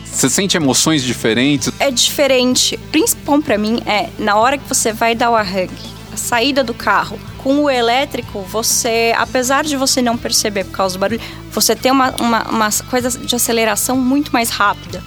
você 0.04 0.30
sente 0.30 0.56
emoções 0.56 1.02
diferentes? 1.02 1.70
É 1.78 1.90
diferente. 1.90 2.76
O 2.76 2.90
principal 2.90 3.40
para 3.42 3.58
mim 3.58 3.80
é 3.84 4.08
na 4.18 4.36
hora 4.36 4.56
que 4.56 4.68
você 4.68 4.92
vai 4.92 5.14
dar 5.14 5.30
o 5.30 5.34
arranque 5.34 5.95
a 6.16 6.18
saída 6.18 6.64
do 6.64 6.74
carro. 6.74 7.18
Com 7.38 7.62
o 7.62 7.70
elétrico, 7.70 8.40
você, 8.40 9.14
apesar 9.16 9.64
de 9.64 9.76
você 9.76 10.02
não 10.02 10.16
perceber 10.16 10.64
por 10.64 10.72
causa 10.72 10.96
do 10.96 10.98
barulho, 10.98 11.20
você 11.52 11.76
tem 11.76 11.92
uma, 11.92 12.10
uma, 12.18 12.42
uma 12.48 12.68
coisa 12.90 13.10
de 13.10 13.36
aceleração 13.36 13.96
muito 13.96 14.32
mais 14.32 14.50
rápida, 14.50 15.02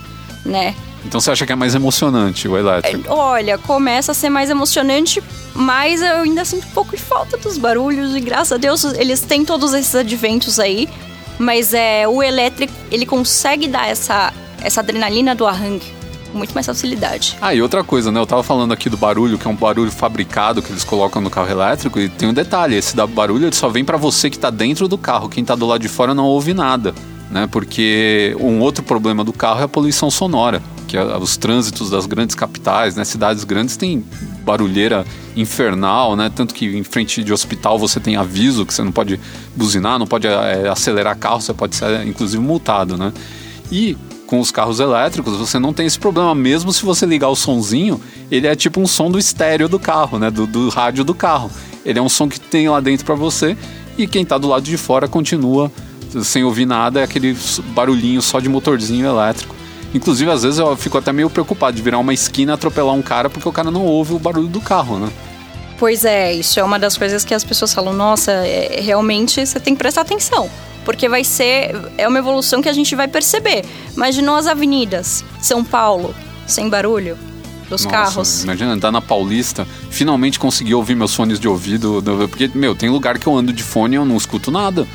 né? 0.45 0.75
Então 1.03 1.19
você 1.19 1.31
acha 1.31 1.45
que 1.45 1.51
é 1.51 1.55
mais 1.55 1.75
emocionante 1.75 2.47
o 2.47 2.57
elétrico? 2.57 3.07
É, 3.07 3.11
olha, 3.11 3.57
começa 3.57 4.11
a 4.11 4.15
ser 4.15 4.29
mais 4.29 4.49
emocionante, 4.49 5.23
mas 5.53 6.01
eu 6.01 6.17
ainda 6.17 6.45
sinto 6.45 6.67
um 6.67 6.71
pouco 6.71 6.95
de 6.95 7.01
falta 7.01 7.37
dos 7.37 7.57
barulhos 7.57 8.15
e 8.15 8.19
graças 8.19 8.53
a 8.53 8.57
Deus 8.57 8.83
eles 8.83 9.21
têm 9.21 9.43
todos 9.43 9.73
esses 9.73 9.95
adventos 9.95 10.59
aí. 10.59 10.87
Mas 11.37 11.73
é 11.73 12.05
o 12.05 12.21
elétrico, 12.21 12.73
ele 12.91 13.05
consegue 13.05 13.65
dar 13.65 13.87
essa, 13.87 14.33
essa 14.61 14.81
adrenalina 14.81 15.33
do 15.33 15.47
arranque 15.47 15.98
muito 16.33 16.53
mais 16.53 16.65
facilidade. 16.65 17.37
Ah, 17.41 17.53
e 17.53 17.61
outra 17.61 17.83
coisa, 17.83 18.11
né? 18.11 18.19
Eu 18.19 18.25
tava 18.25 18.43
falando 18.43 18.71
aqui 18.71 18.89
do 18.89 18.97
barulho, 18.97 19.37
que 19.37 19.47
é 19.47 19.49
um 19.49 19.55
barulho 19.55 19.91
fabricado 19.91 20.61
que 20.61 20.71
eles 20.71 20.83
colocam 20.83 21.21
no 21.21 21.29
carro 21.29 21.49
elétrico, 21.49 21.99
e 21.99 22.09
tem 22.09 22.29
um 22.29 22.33
detalhe: 22.33 22.75
esse 22.75 22.95
barulho 23.07 23.45
ele 23.45 23.55
só 23.55 23.69
vem 23.69 23.83
para 23.83 23.97
você 23.97 24.29
que 24.29 24.37
tá 24.37 24.49
dentro 24.49 24.87
do 24.87 24.97
carro. 24.97 25.29
Quem 25.29 25.43
tá 25.43 25.55
do 25.55 25.65
lado 25.65 25.81
de 25.81 25.87
fora 25.89 26.13
não 26.13 26.25
ouve 26.25 26.53
nada. 26.53 26.93
Né, 27.31 27.47
porque 27.51 28.35
um 28.39 28.59
outro 28.59 28.83
problema 28.83 29.23
do 29.23 29.31
carro 29.31 29.61
é 29.61 29.63
a 29.63 29.67
poluição 29.67 30.09
sonora, 30.09 30.63
que 30.87 30.97
é 30.97 31.15
os 31.15 31.37
trânsitos 31.37 31.87
das 31.87 32.07
grandes 32.07 32.35
capitais, 32.35 32.95
né, 32.95 33.05
cidades 33.05 33.43
grandes 33.43 33.77
têm 33.77 34.03
barulheira 34.43 35.05
infernal, 35.35 36.15
né, 36.15 36.31
tanto 36.35 36.55
que 36.55 36.65
em 36.65 36.83
frente 36.83 37.23
de 37.23 37.31
hospital 37.31 37.77
você 37.77 37.99
tem 37.99 38.15
aviso 38.15 38.65
que 38.65 38.73
você 38.73 38.83
não 38.83 38.91
pode 38.91 39.19
buzinar, 39.55 39.99
não 39.99 40.07
pode 40.07 40.25
é, 40.25 40.67
acelerar 40.69 41.15
carro, 41.19 41.39
você 41.39 41.53
pode 41.53 41.75
ser 41.75 42.03
inclusive 42.07 42.41
multado, 42.41 42.97
né. 42.97 43.13
E 43.71 43.95
com 44.29 44.39
os 44.39 44.51
carros 44.51 44.79
elétricos, 44.79 45.35
você 45.35 45.57
não 45.57 45.73
tem 45.73 45.87
esse 45.87 45.97
problema. 45.97 46.35
Mesmo 46.35 46.71
se 46.71 46.85
você 46.85 47.03
ligar 47.03 47.29
o 47.29 47.35
sonzinho, 47.35 47.99
ele 48.29 48.45
é 48.45 48.55
tipo 48.55 48.79
um 48.79 48.85
som 48.85 49.09
do 49.09 49.17
estéreo 49.17 49.67
do 49.67 49.79
carro, 49.79 50.19
né? 50.19 50.29
Do, 50.29 50.45
do 50.45 50.69
rádio 50.69 51.03
do 51.03 51.15
carro. 51.15 51.49
Ele 51.83 51.97
é 51.97 52.01
um 52.01 52.07
som 52.07 52.29
que 52.29 52.39
tem 52.39 52.69
lá 52.69 52.79
dentro 52.79 53.03
para 53.03 53.15
você 53.15 53.57
e 53.97 54.05
quem 54.05 54.23
tá 54.23 54.37
do 54.37 54.47
lado 54.47 54.61
de 54.61 54.77
fora 54.77 55.07
continua 55.07 55.71
sem 56.21 56.43
ouvir 56.43 56.67
nada, 56.67 56.99
é 56.99 57.03
aquele 57.03 57.35
barulhinho 57.73 58.21
só 58.21 58.39
de 58.39 58.47
motorzinho 58.47 59.07
elétrico. 59.07 59.55
Inclusive, 59.95 60.29
às 60.29 60.43
vezes 60.43 60.59
eu 60.59 60.75
fico 60.75 60.99
até 60.99 61.11
meio 61.11 61.29
preocupado 61.31 61.75
de 61.75 61.81
virar 61.81 61.97
uma 61.97 62.13
esquina 62.13 62.51
e 62.51 62.53
atropelar 62.53 62.93
um 62.93 63.01
cara 63.01 63.31
porque 63.31 63.49
o 63.49 63.51
cara 63.51 63.71
não 63.71 63.83
ouve 63.83 64.13
o 64.13 64.19
barulho 64.19 64.47
do 64.47 64.61
carro, 64.61 64.99
né? 64.99 65.09
Pois 65.79 66.05
é, 66.05 66.33
isso 66.33 66.59
é 66.59 66.63
uma 66.63 66.77
das 66.77 66.95
coisas 66.95 67.25
que 67.25 67.33
as 67.33 67.43
pessoas 67.43 67.73
falam, 67.73 67.93
nossa, 67.93 68.31
é, 68.31 68.79
realmente 68.79 69.43
você 69.43 69.59
tem 69.59 69.73
que 69.73 69.79
prestar 69.79 70.01
atenção 70.01 70.49
porque 70.85 71.07
vai 71.09 71.23
ser 71.23 71.75
é 71.97 72.07
uma 72.07 72.19
evolução 72.19 72.61
que 72.61 72.69
a 72.69 72.73
gente 72.73 72.95
vai 72.95 73.07
perceber. 73.07 73.65
Imaginou 73.95 74.35
as 74.35 74.47
avenidas, 74.47 75.23
São 75.41 75.63
Paulo, 75.63 76.13
sem 76.47 76.69
barulho 76.69 77.17
dos 77.69 77.85
Nossa, 77.85 77.89
carros. 77.89 78.43
Imagina 78.43 78.71
andar 78.71 78.91
na 78.91 79.01
Paulista, 79.01 79.67
finalmente 79.89 80.39
conseguir 80.39 80.73
ouvir 80.73 80.95
meus 80.95 81.15
fones 81.15 81.39
de 81.39 81.47
ouvido, 81.47 82.03
porque 82.29 82.49
meu, 82.53 82.75
tem 82.75 82.89
lugar 82.89 83.19
que 83.19 83.27
eu 83.27 83.37
ando 83.37 83.53
de 83.53 83.63
fone 83.63 83.95
e 83.95 83.97
eu 83.97 84.05
não 84.05 84.17
escuto 84.17 84.49
nada. 84.49 84.87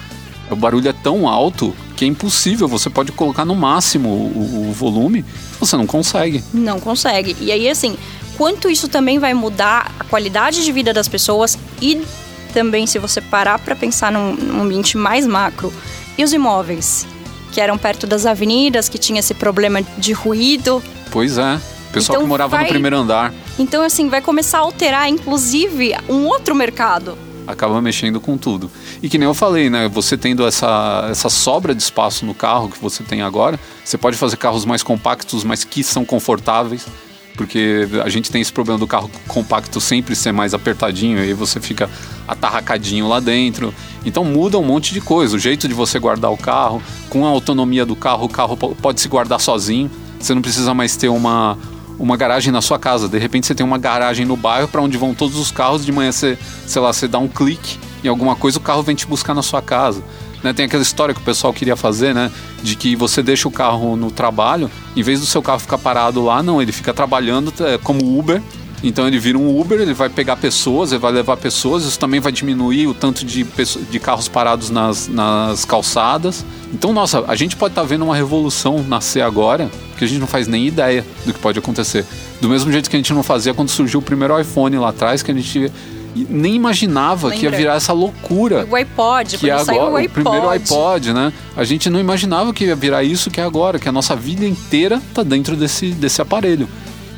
O 0.51 0.57
barulho 0.57 0.89
é 0.89 0.93
tão 0.93 1.27
alto 1.27 1.75
que 1.97 2.05
é 2.05 2.09
impossível. 2.09 2.69
Você 2.69 2.91
pode 2.91 3.13
colocar 3.13 3.45
no 3.45 3.55
máximo 3.55 4.09
o, 4.09 4.69
o 4.69 4.73
volume, 4.73 5.25
você 5.59 5.77
não 5.77 5.87
consegue. 5.87 6.43
Não 6.53 6.79
consegue. 6.79 7.37
E 7.41 7.51
aí, 7.51 7.69
assim, 7.69 7.97
quanto 8.37 8.69
isso 8.69 8.89
também 8.89 9.19
vai 9.19 9.33
mudar 9.33 9.95
a 9.99 10.05
qualidade 10.05 10.63
de 10.65 10.73
vida 10.73 10.93
das 10.93 11.09
pessoas 11.09 11.59
e 11.81 12.03
também, 12.55 12.87
se 12.87 13.01
você 13.01 13.21
parar 13.21 13.59
para 13.59 13.75
pensar 13.75 14.13
num, 14.13 14.33
num 14.35 14.63
ambiente 14.63 14.97
mais 14.97 15.27
macro, 15.27 15.75
e 16.17 16.23
os 16.23 16.33
imóveis, 16.33 17.05
que 17.51 17.61
eram 17.61 17.77
perto 17.77 18.07
das 18.07 18.25
avenidas, 18.25 18.89
que 18.89 18.97
tinha 18.97 19.19
esse 19.19 19.35
problema 19.35 19.83
de 19.99 20.13
ruído. 20.13 20.81
Pois 21.11 21.37
é. 21.37 21.61
Pessoal 21.93 22.17
então 22.17 22.23
que 22.23 22.29
morava 22.29 22.57
vai... 22.57 22.65
no 22.65 22.71
primeiro 22.71 22.97
andar. 22.97 23.35
Então, 23.59 23.83
assim, 23.83 24.09
vai 24.09 24.23
começar 24.23 24.59
a 24.59 24.61
alterar, 24.63 25.09
inclusive, 25.09 25.95
um 26.09 26.27
outro 26.27 26.55
mercado. 26.55 27.19
Acaba 27.47 27.81
mexendo 27.83 28.21
com 28.21 28.39
tudo. 28.39 28.71
E 29.03 29.09
que 29.09 29.19
nem 29.19 29.27
eu 29.27 29.35
falei, 29.35 29.69
né? 29.69 29.89
Você 29.89 30.17
tendo 30.17 30.47
essa, 30.47 31.09
essa 31.11 31.29
sobra 31.29 31.75
de 31.75 31.83
espaço 31.83 32.25
no 32.25 32.35
carro 32.35 32.69
que 32.69 32.79
você 32.81 33.03
tem 33.03 33.21
agora, 33.21 33.59
você 33.85 33.99
pode 33.99 34.17
fazer 34.17 34.37
carros 34.37 34.65
mais 34.65 34.83
compactos, 34.83 35.45
mas 35.45 35.63
que 35.63 35.85
são 35.85 36.05
confortáveis 36.05 36.87
porque 37.37 37.89
a 38.05 38.09
gente 38.09 38.31
tem 38.31 38.41
esse 38.41 38.53
problema 38.53 38.79
do 38.79 38.87
carro 38.87 39.11
compacto 39.27 39.81
sempre 39.81 40.15
ser 40.15 40.33
mais 40.33 40.55
apertadinho, 40.55 41.23
e 41.25 41.33
você 41.33 41.61
fica 41.61 41.91
atarracadinho 42.27 43.09
lá 43.09 43.21
dentro. 43.21 43.75
Então 44.05 44.25
muda 44.25 44.59
um 44.59 44.65
monte 44.65 44.95
de 44.95 45.01
coisa, 45.01 45.37
o 45.37 45.39
jeito 45.39 45.67
de 45.69 45.75
você 45.75 45.99
guardar 45.99 46.33
o 46.33 46.37
carro, 46.37 46.83
com 47.11 47.27
a 47.27 47.29
autonomia 47.29 47.85
do 47.85 47.97
carro, 47.97 48.25
o 48.25 48.29
carro 48.29 48.57
pode 48.57 49.01
se 49.01 49.09
guardar 49.09 49.41
sozinho. 49.41 49.91
Você 50.19 50.35
não 50.35 50.41
precisa 50.41 50.73
mais 50.73 50.97
ter 50.97 51.09
uma, 51.09 51.59
uma 51.99 52.17
garagem 52.17 52.53
na 52.53 52.63
sua 52.63 52.79
casa. 52.79 53.09
De 53.09 53.19
repente 53.19 53.47
você 53.47 53.55
tem 53.55 53.67
uma 53.67 53.79
garagem 53.79 54.25
no 54.25 54.37
bairro 54.37 54.69
para 54.69 54.81
onde 54.81 54.97
vão 54.97 55.15
todos 55.15 55.37
os 55.37 55.51
carros. 55.51 55.85
De 55.85 55.93
manhã 55.93 56.11
você, 56.11 56.39
sei 56.67 56.81
lá, 56.81 56.93
você 56.93 57.07
dá 57.07 57.19
um 57.19 57.29
clique 57.29 57.79
em 58.03 58.09
alguma 58.09 58.37
coisa, 58.37 58.59
o 58.59 58.61
carro 58.61 58.83
vem 58.83 58.95
te 58.95 59.07
buscar 59.07 59.35
na 59.35 59.43
sua 59.43 59.63
casa. 59.63 60.03
Né? 60.45 60.53
Tem 60.53 60.67
aquela 60.67 60.83
história 60.83 61.15
que 61.15 61.21
o 61.23 61.25
pessoal 61.25 61.55
queria 61.55 61.75
fazer, 61.75 62.15
né? 62.15 62.31
De 62.63 62.77
que 62.77 62.95
você 62.95 63.23
deixa 63.23 63.49
o 63.49 63.51
carro 63.51 63.97
no 63.97 64.11
trabalho, 64.11 64.71
em 64.95 65.03
vez 65.03 65.19
do 65.19 65.25
seu 65.25 65.41
carro 65.41 65.59
ficar 65.59 65.79
parado 65.79 66.23
lá, 66.23 66.43
não, 66.43 66.61
ele 66.61 66.71
fica 66.71 66.93
trabalhando 66.93 67.51
é, 67.61 67.79
como 67.79 68.19
Uber. 68.19 68.43
Então 68.83 69.09
ele 69.09 69.19
vira 69.19 69.39
um 69.39 69.59
Uber, 69.59 69.81
ele 69.81 69.95
vai 69.95 70.11
pegar 70.11 70.37
pessoas, 70.37 70.93
ele 70.93 70.99
vai 70.99 71.11
levar 71.11 71.39
pessoas, 71.39 71.85
isso 71.85 71.99
também 71.99 72.21
vai 72.21 72.31
diminuir 72.31 72.87
o 72.87 72.93
tanto 72.93 73.25
de, 73.25 73.43
de 73.91 73.99
carros 73.99 74.29
parados 74.29 74.69
nas, 74.69 75.09
nas 75.09 75.65
calçadas. 75.65 76.45
Então, 76.71 76.93
nossa, 76.93 77.25
a 77.27 77.35
gente 77.35 77.57
pode 77.57 77.73
estar 77.73 77.81
tá 77.81 77.89
vendo 77.89 78.05
uma 78.05 78.15
revolução 78.15 78.85
nascer 78.87 79.23
agora, 79.23 79.71
que 79.97 80.05
a 80.05 80.07
gente 80.07 80.21
não 80.21 80.27
faz 80.27 80.47
nem 80.47 80.67
ideia 80.67 81.03
do 81.25 81.33
que 81.33 81.39
pode 81.39 81.59
acontecer. 81.59 82.05
Do 82.43 82.51
mesmo 82.51 82.71
jeito 82.71 82.91
que 82.91 82.97
a 82.97 82.99
gente 82.99 83.15
não 83.15 83.23
fazia 83.23 83.55
quando 83.55 83.71
surgiu 83.71 84.01
o 84.01 84.03
primeiro 84.03 84.39
iPhone 84.39 84.77
lá 84.77 84.91
atrás, 84.91 85.23
que 85.23 85.31
a 85.31 85.35
gente 85.35 85.73
nem 86.15 86.55
imaginava 86.55 87.29
Lembra? 87.29 87.39
que 87.39 87.45
ia 87.47 87.51
virar 87.51 87.75
essa 87.75 87.93
loucura. 87.93 88.67
O 88.71 88.77
iPod, 88.77 89.39
que 89.39 89.51
é 89.51 89.53
agora, 89.53 89.91
o, 89.91 89.97
iPod. 89.97 90.07
o 90.07 90.23
primeiro 90.23 90.49
iPod, 90.49 91.13
né? 91.13 91.33
A 91.57 91.65
gente 91.65 91.91
não 91.91 91.99
imaginava 91.99 92.53
que 92.53 92.65
ia 92.65 92.77
virar 92.77 93.03
isso 93.03 93.31
que 93.31 93.41
é 93.41 93.45
agora, 93.45 93.79
que 93.79 93.89
a 93.89 93.93
nossa 93.93 94.15
vida 94.15 94.47
inteira 94.47 95.03
tá 95.13 95.23
dentro 95.23 95.57
desse, 95.57 95.91
desse 95.91 96.23
aparelho. 96.23 96.69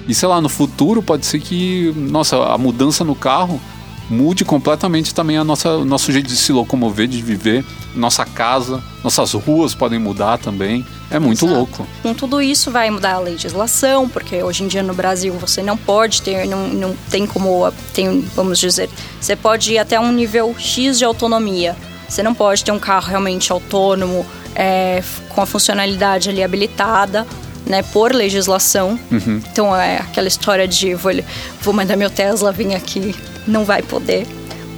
E 0.08 0.14
sei 0.14 0.28
lá, 0.28 0.40
no 0.40 0.48
futuro 0.48 1.02
pode 1.02 1.26
ser 1.26 1.40
que, 1.40 1.92
nossa, 1.96 2.36
a 2.36 2.56
mudança 2.56 3.04
no 3.04 3.14
carro 3.14 3.60
mude 4.08 4.44
completamente 4.44 5.14
também 5.14 5.36
a 5.36 5.44
nossa, 5.44 5.84
nosso 5.84 6.12
jeito 6.12 6.28
de 6.28 6.36
se 6.36 6.52
locomover, 6.52 7.08
de 7.08 7.20
viver, 7.22 7.64
nossa 7.94 8.24
casa, 8.24 8.82
nossas 9.02 9.32
ruas 9.32 9.74
podem 9.74 9.98
mudar 9.98 10.38
também. 10.38 10.86
É 11.10 11.18
muito 11.18 11.44
Exato. 11.44 11.58
louco. 11.58 11.86
Com 12.02 12.14
tudo 12.14 12.42
isso 12.42 12.70
vai 12.70 12.90
mudar 12.90 13.14
a 13.14 13.18
legislação, 13.20 14.08
porque 14.08 14.42
hoje 14.42 14.64
em 14.64 14.68
dia 14.68 14.82
no 14.82 14.94
Brasil 14.94 15.32
você 15.34 15.62
não 15.62 15.76
pode 15.76 16.22
ter, 16.22 16.46
não, 16.46 16.68
não 16.68 16.96
tem 17.10 17.26
como, 17.26 17.72
tem, 17.94 18.20
vamos 18.34 18.58
dizer, 18.58 18.90
você 19.20 19.36
pode 19.36 19.72
ir 19.72 19.78
até 19.78 19.98
um 19.98 20.12
nível 20.12 20.54
X 20.58 20.98
de 20.98 21.04
autonomia. 21.04 21.76
Você 22.08 22.22
não 22.22 22.34
pode 22.34 22.64
ter 22.64 22.70
um 22.70 22.78
carro 22.78 23.08
realmente 23.08 23.50
autônomo, 23.50 24.24
é, 24.54 25.02
com 25.28 25.40
a 25.40 25.46
funcionalidade 25.46 26.30
ali 26.30 26.42
habilitada, 26.42 27.26
né, 27.66 27.82
por 27.82 28.14
legislação. 28.14 28.98
Uhum. 29.10 29.42
Então 29.50 29.76
é 29.76 29.98
aquela 29.98 30.28
história 30.28 30.66
de 30.68 30.94
vou, 30.94 31.12
vou 31.60 31.74
mandar 31.74 31.96
meu 31.96 32.08
Tesla 32.08 32.52
vir 32.52 32.74
aqui, 32.74 33.14
não 33.46 33.64
vai 33.64 33.82
poder 33.82 34.26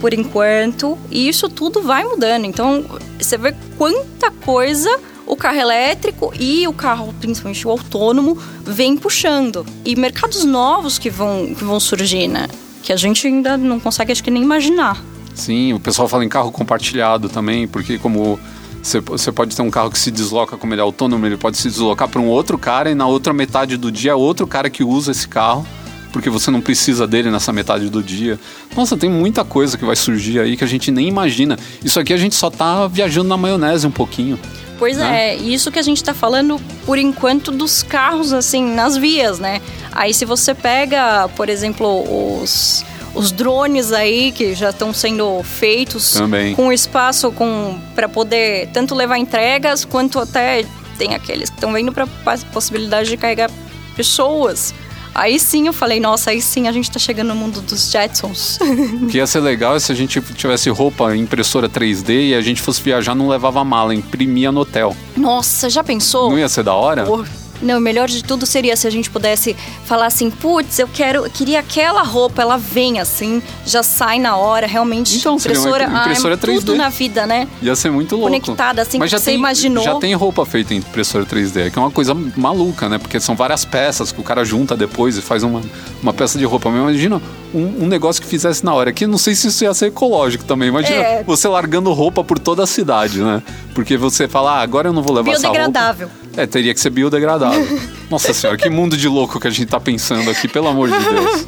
por 0.01 0.15
enquanto. 0.15 0.99
E 1.11 1.29
isso 1.29 1.49
tudo 1.49 1.83
vai 1.83 2.05
mudando. 2.05 2.45
Então 2.45 2.85
você 3.19 3.37
vê 3.37 3.55
quanta 3.77 4.31
coisa 4.31 4.91
o 5.27 5.37
carro 5.37 5.59
elétrico 5.59 6.33
e 6.41 6.67
o 6.67 6.73
carro, 6.73 7.15
principalmente 7.21 7.67
o 7.67 7.71
autônomo, 7.71 8.39
vem 8.65 8.97
puxando. 8.97 9.65
E 9.85 9.95
mercados 9.95 10.43
novos 10.45 10.99
que 10.99 11.11
vão, 11.11 11.55
que 11.55 11.63
vão 11.63 11.79
surgir, 11.79 12.27
né? 12.27 12.49
Que 12.83 12.93
a 12.93 12.97
gente 12.97 13.27
ainda 13.27 13.59
não 13.59 13.79
consegue, 13.79 14.11
acho 14.11 14.25
que, 14.25 14.31
nem 14.31 14.43
imaginar. 14.43 15.03
Sim, 15.35 15.75
o 15.75 15.81
pessoal 15.81 16.09
fala 16.09 16.25
em 16.25 16.29
carro 16.29 16.51
compartilhado 16.51 17.29
também, 17.29 17.69
porque 17.69 17.99
como 17.99 18.41
você 18.83 19.31
pode 19.31 19.55
ter 19.55 19.61
um 19.61 19.71
carro 19.71 19.91
que 19.91 19.99
se 19.99 20.11
desloca 20.11 20.57
como 20.57 20.73
ele 20.73 20.81
é 20.81 20.85
autônomo, 20.85 21.27
ele 21.27 21.37
pode 21.37 21.59
se 21.59 21.69
deslocar 21.69 22.09
para 22.09 22.21
um 22.21 22.27
outro 22.27 22.57
cara 22.57 22.91
e 22.91 22.95
na 22.95 23.07
outra 23.07 23.33
metade 23.35 23.77
do 23.77 23.93
dia 23.93 24.13
é 24.13 24.15
outro 24.15 24.47
cara 24.47 24.71
que 24.71 24.83
usa 24.83 25.11
esse 25.11 25.29
carro, 25.29 25.67
porque 26.13 26.31
você 26.31 26.51
não 26.51 26.61
precisa 26.61 27.07
dele 27.07 27.31
nessa 27.31 27.53
metade 27.53 27.89
do 27.89 28.03
dia. 28.03 28.39
Nossa, 28.77 28.97
tem 28.97 29.11
muita 29.11 29.45
coisa 29.45 29.77
que 29.77 29.85
vai 29.85 29.97
surgir 29.97 30.41
aí 30.41 30.57
que 30.57 30.65
a 30.65 30.67
gente 30.67 30.91
nem 30.91 31.09
imagina. 31.09 31.59
Isso 31.85 31.99
aqui 32.01 32.13
a 32.13 32.17
gente 32.17 32.35
só 32.35 32.51
tá 32.51 32.87
viajando 32.87 33.29
na 33.29 33.37
maionese 33.37 33.87
um 33.87 33.91
pouquinho. 33.91 34.39
Pois 34.79 34.97
né? 34.97 35.31
é, 35.31 35.37
isso 35.37 35.73
que 35.73 35.79
a 35.79 35.83
gente 35.83 36.03
tá 36.03 36.15
falando 36.15 36.61
por 36.87 36.99
enquanto 36.99 37.51
dos 37.51 37.83
carros 37.83 38.33
assim 38.33 38.65
nas 38.65 38.97
vias, 38.97 39.39
né? 39.39 39.61
Aí 39.93 40.15
se 40.15 40.25
você 40.25 40.55
pega, 40.55 41.29
por 41.37 41.49
exemplo, 41.49 42.41
os 42.43 42.85
os 43.15 43.33
drones 43.33 43.91
aí 43.91 44.31
que 44.31 44.55
já 44.55 44.71
estão 44.71 44.93
sendo 44.93 45.43
feitos 45.43 46.13
Também. 46.13 46.55
com 46.55 46.73
espaço 46.73 47.33
com 47.33 47.77
para 47.95 48.09
poder 48.09 48.69
tanto 48.73 48.95
levar 48.95 49.19
entregas 49.19 49.85
quanto 49.85 50.21
até 50.21 50.65
tem 50.97 51.15
aqueles 51.15 51.49
que 51.49 51.57
estão 51.57 51.73
vendo 51.73 51.93
para 51.93 52.07
possibilidade 52.53 53.09
de 53.09 53.17
carregar 53.17 53.51
pessoas. 53.97 54.73
Aí 55.19 55.41
sim 55.41 55.67
eu 55.67 55.73
falei, 55.73 55.99
nossa, 55.99 56.31
aí 56.31 56.41
sim 56.41 56.69
a 56.69 56.73
gente 56.73 56.89
tá 56.89 56.99
chegando 57.01 57.29
no 57.29 57.35
mundo 57.35 57.61
dos 57.61 57.91
Jetsons. 57.91 58.57
O 59.03 59.09
que 59.09 59.17
ia 59.17 59.27
ser 59.27 59.41
legal 59.41 59.75
é 59.75 59.81
se 59.81 59.91
a 59.91 59.95
gente 59.95 60.21
tivesse 60.21 60.71
roupa 60.71 61.17
impressora 61.17 61.69
3D 61.69 62.29
e 62.29 62.35
a 62.35 62.41
gente 62.41 62.63
fosse 62.63 62.81
viajar, 62.81 63.17
não 63.17 63.29
levava 63.29 63.65
mala, 63.65 63.93
imprimia 63.93 64.53
no 64.53 64.61
hotel. 64.61 64.97
Nossa, 65.17 65.69
já 65.69 65.83
pensou? 65.83 66.31
Não 66.31 66.39
ia 66.39 66.49
ser 66.49 66.63
da 66.63 66.73
hora? 66.73 67.03
Por 67.03 67.27
não, 67.61 67.79
o 67.79 67.81
melhor 67.81 68.09
de 68.09 68.23
tudo 68.23 68.47
seria 68.47 68.77
se 68.77 68.87
a 68.87 68.91
gente 68.91 69.11
pudesse 69.11 69.57
falar 69.85 70.07
assim, 70.07 70.31
putz, 70.31 70.79
eu 70.79 70.89
quero, 70.89 71.25
eu 71.25 71.31
queria 71.31 71.61
aquela 71.61 72.03
roupa, 72.03 72.43
ela 72.43 72.57
vem 72.57 73.01
assim, 73.01 73.43
já 73.67 73.83
sai 73.83 74.19
na 74.19 74.37
hora, 74.37 74.67
realmente. 74.67 75.17
Então, 75.17 75.37
impressora, 75.37 75.87
seria 75.87 76.01
impressora 76.01 76.35
ah, 76.35 76.37
é 76.37 76.47
3D. 76.47 76.55
tudo 76.61 76.77
na 76.77 76.89
vida, 76.89 77.27
né? 77.27 77.49
Ia 77.61 77.75
ser 77.75 77.91
muito 77.91 78.15
louco. 78.17 78.31
Conectada, 78.31 78.83
assim, 78.83 78.99
Mas 78.99 79.11
já 79.11 79.19
você 79.19 79.27
tem, 79.27 79.35
imaginou. 79.35 79.85
Já 79.85 79.95
tem 79.97 80.15
roupa 80.15 80.45
feita 80.47 80.75
em 80.75 80.79
impressora 80.79 81.25
3D, 81.25 81.71
que 81.71 81.79
é 81.79 81.83
uma 81.83 81.91
coisa 81.91 82.15
maluca, 82.37 82.89
né? 82.89 82.99
Porque 82.99 83.19
são 83.21 83.35
várias 83.35 83.65
peças 83.65 84.13
que 84.13 84.21
o 84.21 84.25
cara 84.25 84.45
junta 84.45 84.77
depois 84.77 85.17
e 85.17 85.23
faz 85.23 85.43
uma, 85.43 85.61
uma 86.03 86.13
peça 86.13 86.39
de 86.39 86.45
roupa. 86.45 86.71
Mas 86.71 86.81
imagina 86.81 87.21
um, 87.53 87.85
um 87.85 87.87
negócio 87.87 88.23
que 88.23 88.29
fizesse 88.29 88.65
na 88.65 88.73
hora. 88.75 88.93
Que 88.93 89.07
não 89.07 89.19
sei 89.19 89.35
se 89.35 89.49
isso 89.49 89.65
ia 89.65 89.75
ser 89.75 89.87
ecológico 89.87 90.45
também. 90.45 90.69
Imagina 90.69 90.97
é. 90.97 91.23
você 91.25 91.49
largando 91.49 91.93
roupa 91.93 92.23
por 92.23 92.39
toda 92.39 92.63
a 92.63 92.67
cidade, 92.67 93.21
né? 93.21 93.43
Porque 93.75 93.97
você 93.97 94.29
fala, 94.29 94.59
ah, 94.59 94.63
agora 94.63 94.89
eu 94.89 94.93
não 94.93 95.03
vou 95.03 95.15
levar 95.15 95.31
essa 95.33 95.47
roupa. 95.47 95.59
Biodegradável. 95.59 96.11
É, 96.39 96.47
teria 96.47 96.73
que 96.73 96.79
ser 96.79 96.91
biodegradável. 96.91 97.67
Nossa 98.09 98.33
senhora, 98.33 98.57
que 98.57 98.71
mundo 98.71 98.97
de 98.97 99.09
louco 99.09 99.41
que 99.41 99.49
a 99.49 99.51
gente 99.51 99.67
tá 99.67 99.81
pensando 99.81 100.31
aqui, 100.31 100.47
pelo 100.47 100.69
amor 100.69 100.89
de 100.89 100.97
Deus. 100.97 101.47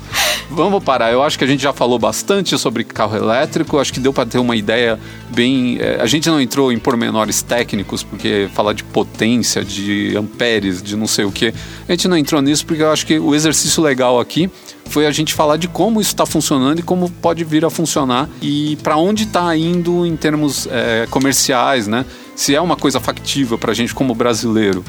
Vamos 0.50 0.82
parar. 0.82 1.12
Eu 1.12 1.22
acho 1.22 1.38
que 1.38 1.44
a 1.44 1.46
gente 1.46 1.62
já 1.62 1.72
falou 1.72 1.96
bastante 1.96 2.58
sobre 2.58 2.82
carro 2.82 3.16
elétrico. 3.16 3.78
Acho 3.78 3.92
que 3.92 4.00
deu 4.00 4.12
para 4.12 4.26
ter 4.26 4.38
uma 4.38 4.56
ideia 4.56 4.98
bem. 5.28 5.78
É, 5.78 6.00
a 6.00 6.06
gente 6.06 6.28
não 6.28 6.40
entrou 6.40 6.72
em 6.72 6.78
pormenores 6.78 7.40
técnicos, 7.40 8.02
porque 8.02 8.50
falar 8.52 8.72
de 8.72 8.82
potência, 8.82 9.64
de 9.64 10.16
amperes, 10.16 10.82
de 10.82 10.96
não 10.96 11.06
sei 11.06 11.24
o 11.24 11.30
que. 11.30 11.54
A 11.88 11.92
gente 11.92 12.08
não 12.08 12.16
entrou 12.16 12.42
nisso 12.42 12.66
porque 12.66 12.82
eu 12.82 12.90
acho 12.90 13.06
que 13.06 13.16
o 13.16 13.32
exercício 13.32 13.80
legal 13.80 14.18
aqui 14.18 14.50
foi 14.86 15.06
a 15.06 15.12
gente 15.12 15.32
falar 15.32 15.56
de 15.56 15.68
como 15.68 16.00
isso 16.00 16.10
está 16.10 16.26
funcionando 16.26 16.80
e 16.80 16.82
como 16.82 17.08
pode 17.08 17.44
vir 17.44 17.64
a 17.64 17.70
funcionar 17.70 18.28
e 18.42 18.76
para 18.82 18.96
onde 18.96 19.22
está 19.22 19.56
indo 19.56 20.04
em 20.04 20.16
termos 20.16 20.66
é, 20.68 21.06
comerciais, 21.08 21.86
né? 21.86 22.04
Se 22.40 22.54
é 22.54 22.60
uma 22.60 22.74
coisa 22.74 22.98
factível 22.98 23.58
para 23.58 23.72
a 23.72 23.74
gente 23.74 23.94
como 23.94 24.14
brasileiro. 24.14 24.82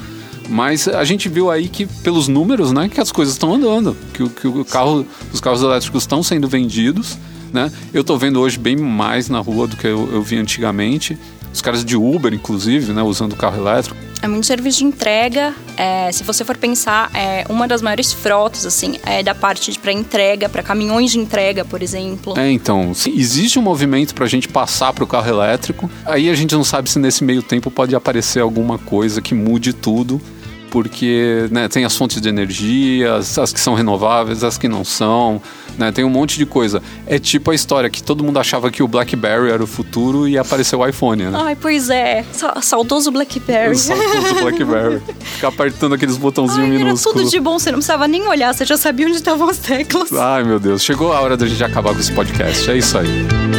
Mas 0.47 0.87
a 0.87 1.03
gente 1.03 1.27
viu 1.27 1.51
aí 1.51 1.67
que, 1.67 1.85
pelos 1.85 2.29
números, 2.29 2.71
né, 2.71 2.87
que 2.87 3.01
as 3.01 3.11
coisas 3.11 3.33
estão 3.33 3.53
andando, 3.53 3.93
que, 4.13 4.29
que 4.29 4.47
o 4.47 4.63
carro, 4.63 5.05
os 5.33 5.41
carros 5.41 5.61
elétricos 5.61 6.03
estão 6.03 6.23
sendo 6.23 6.47
vendidos. 6.47 7.17
Né? 7.51 7.69
Eu 7.93 8.01
estou 8.01 8.17
vendo 8.17 8.39
hoje 8.39 8.57
bem 8.57 8.77
mais 8.77 9.27
na 9.27 9.39
rua 9.39 9.67
do 9.67 9.75
que 9.75 9.85
eu, 9.85 10.09
eu 10.13 10.21
vi 10.21 10.37
antigamente. 10.37 11.17
Os 11.53 11.59
caras 11.59 11.83
de 11.83 11.97
Uber, 11.97 12.33
inclusive, 12.33 12.93
né, 12.93 13.03
usando 13.03 13.35
carro 13.35 13.57
elétrico. 13.57 13.99
É 14.21 14.27
muito 14.27 14.45
serviço 14.45 14.79
de 14.79 14.85
entrega. 14.85 15.53
É, 15.75 16.11
se 16.11 16.23
você 16.23 16.45
for 16.45 16.55
pensar, 16.55 17.09
é 17.13 17.45
uma 17.49 17.67
das 17.67 17.81
maiores 17.81 18.13
frotas, 18.13 18.65
assim, 18.65 18.99
é 19.05 19.23
da 19.23 19.33
parte 19.33 19.77
para 19.79 19.91
entrega, 19.91 20.47
para 20.47 20.61
caminhões 20.61 21.11
de 21.11 21.19
entrega, 21.19 21.65
por 21.65 21.81
exemplo. 21.81 22.37
É, 22.37 22.51
então, 22.51 22.91
existe 23.07 23.57
um 23.57 23.61
movimento 23.61 24.13
para 24.13 24.25
a 24.25 24.27
gente 24.27 24.47
passar 24.47 24.93
para 24.93 25.03
o 25.03 25.07
carro 25.07 25.29
elétrico. 25.29 25.89
Aí 26.05 26.29
a 26.29 26.35
gente 26.35 26.53
não 26.53 26.63
sabe 26.63 26.89
se 26.89 26.99
nesse 26.99 27.23
meio 27.23 27.41
tempo 27.41 27.71
pode 27.71 27.95
aparecer 27.95 28.41
alguma 28.41 28.77
coisa 28.77 29.21
que 29.21 29.33
mude 29.33 29.73
tudo 29.73 30.21
porque 30.71 31.47
né, 31.51 31.67
tem 31.67 31.83
as 31.83 31.95
fontes 31.95 32.19
de 32.21 32.29
energia, 32.29 33.15
as, 33.15 33.37
as, 33.37 33.51
que 33.51 33.59
são 33.59 33.75
renováveis, 33.75 34.41
as 34.41 34.57
que 34.57 34.69
não 34.69 34.85
são, 34.85 35.41
né, 35.77 35.91
tem 35.91 36.05
um 36.05 36.09
monte 36.09 36.37
de 36.37 36.45
coisa. 36.45 36.81
É 37.05 37.19
tipo 37.19 37.51
a 37.51 37.55
história 37.55 37.89
que 37.89 38.01
todo 38.01 38.23
mundo 38.23 38.39
achava 38.39 38.71
que 38.71 38.81
o 38.81 38.87
BlackBerry 38.87 39.51
era 39.51 39.61
o 39.61 39.67
futuro 39.67 40.27
e 40.27 40.37
apareceu 40.37 40.79
o 40.79 40.87
iPhone, 40.87 41.25
né? 41.25 41.39
Ai, 41.43 41.57
pois 41.59 41.89
é. 41.89 42.25
Saudoso 42.61 43.11
BlackBerry. 43.11 43.73
O 43.73 43.77
saudoso 43.77 44.35
BlackBerry. 44.41 45.01
Ficar 45.19 45.49
apertando 45.49 45.93
aqueles 45.93 46.15
botãozinhos 46.15 46.71
Ai, 46.71 46.77
minúsculos. 46.77 47.05
Era 47.05 47.25
tudo 47.25 47.29
de 47.29 47.39
bom, 47.41 47.59
você 47.59 47.69
não 47.69 47.79
precisava 47.79 48.07
nem 48.07 48.25
olhar, 48.27 48.53
você 48.53 48.63
já 48.63 48.77
sabia 48.77 49.05
onde 49.05 49.17
estavam 49.17 49.49
as 49.49 49.57
teclas. 49.57 50.13
Ai, 50.13 50.45
meu 50.45 50.59
Deus. 50.59 50.81
Chegou 50.81 51.11
a 51.11 51.19
hora 51.19 51.35
da 51.35 51.45
gente 51.45 51.61
acabar 51.61 51.93
com 51.93 51.99
esse 51.99 52.13
podcast. 52.13 52.71
É 52.71 52.77
isso 52.77 52.97
aí. 52.97 53.50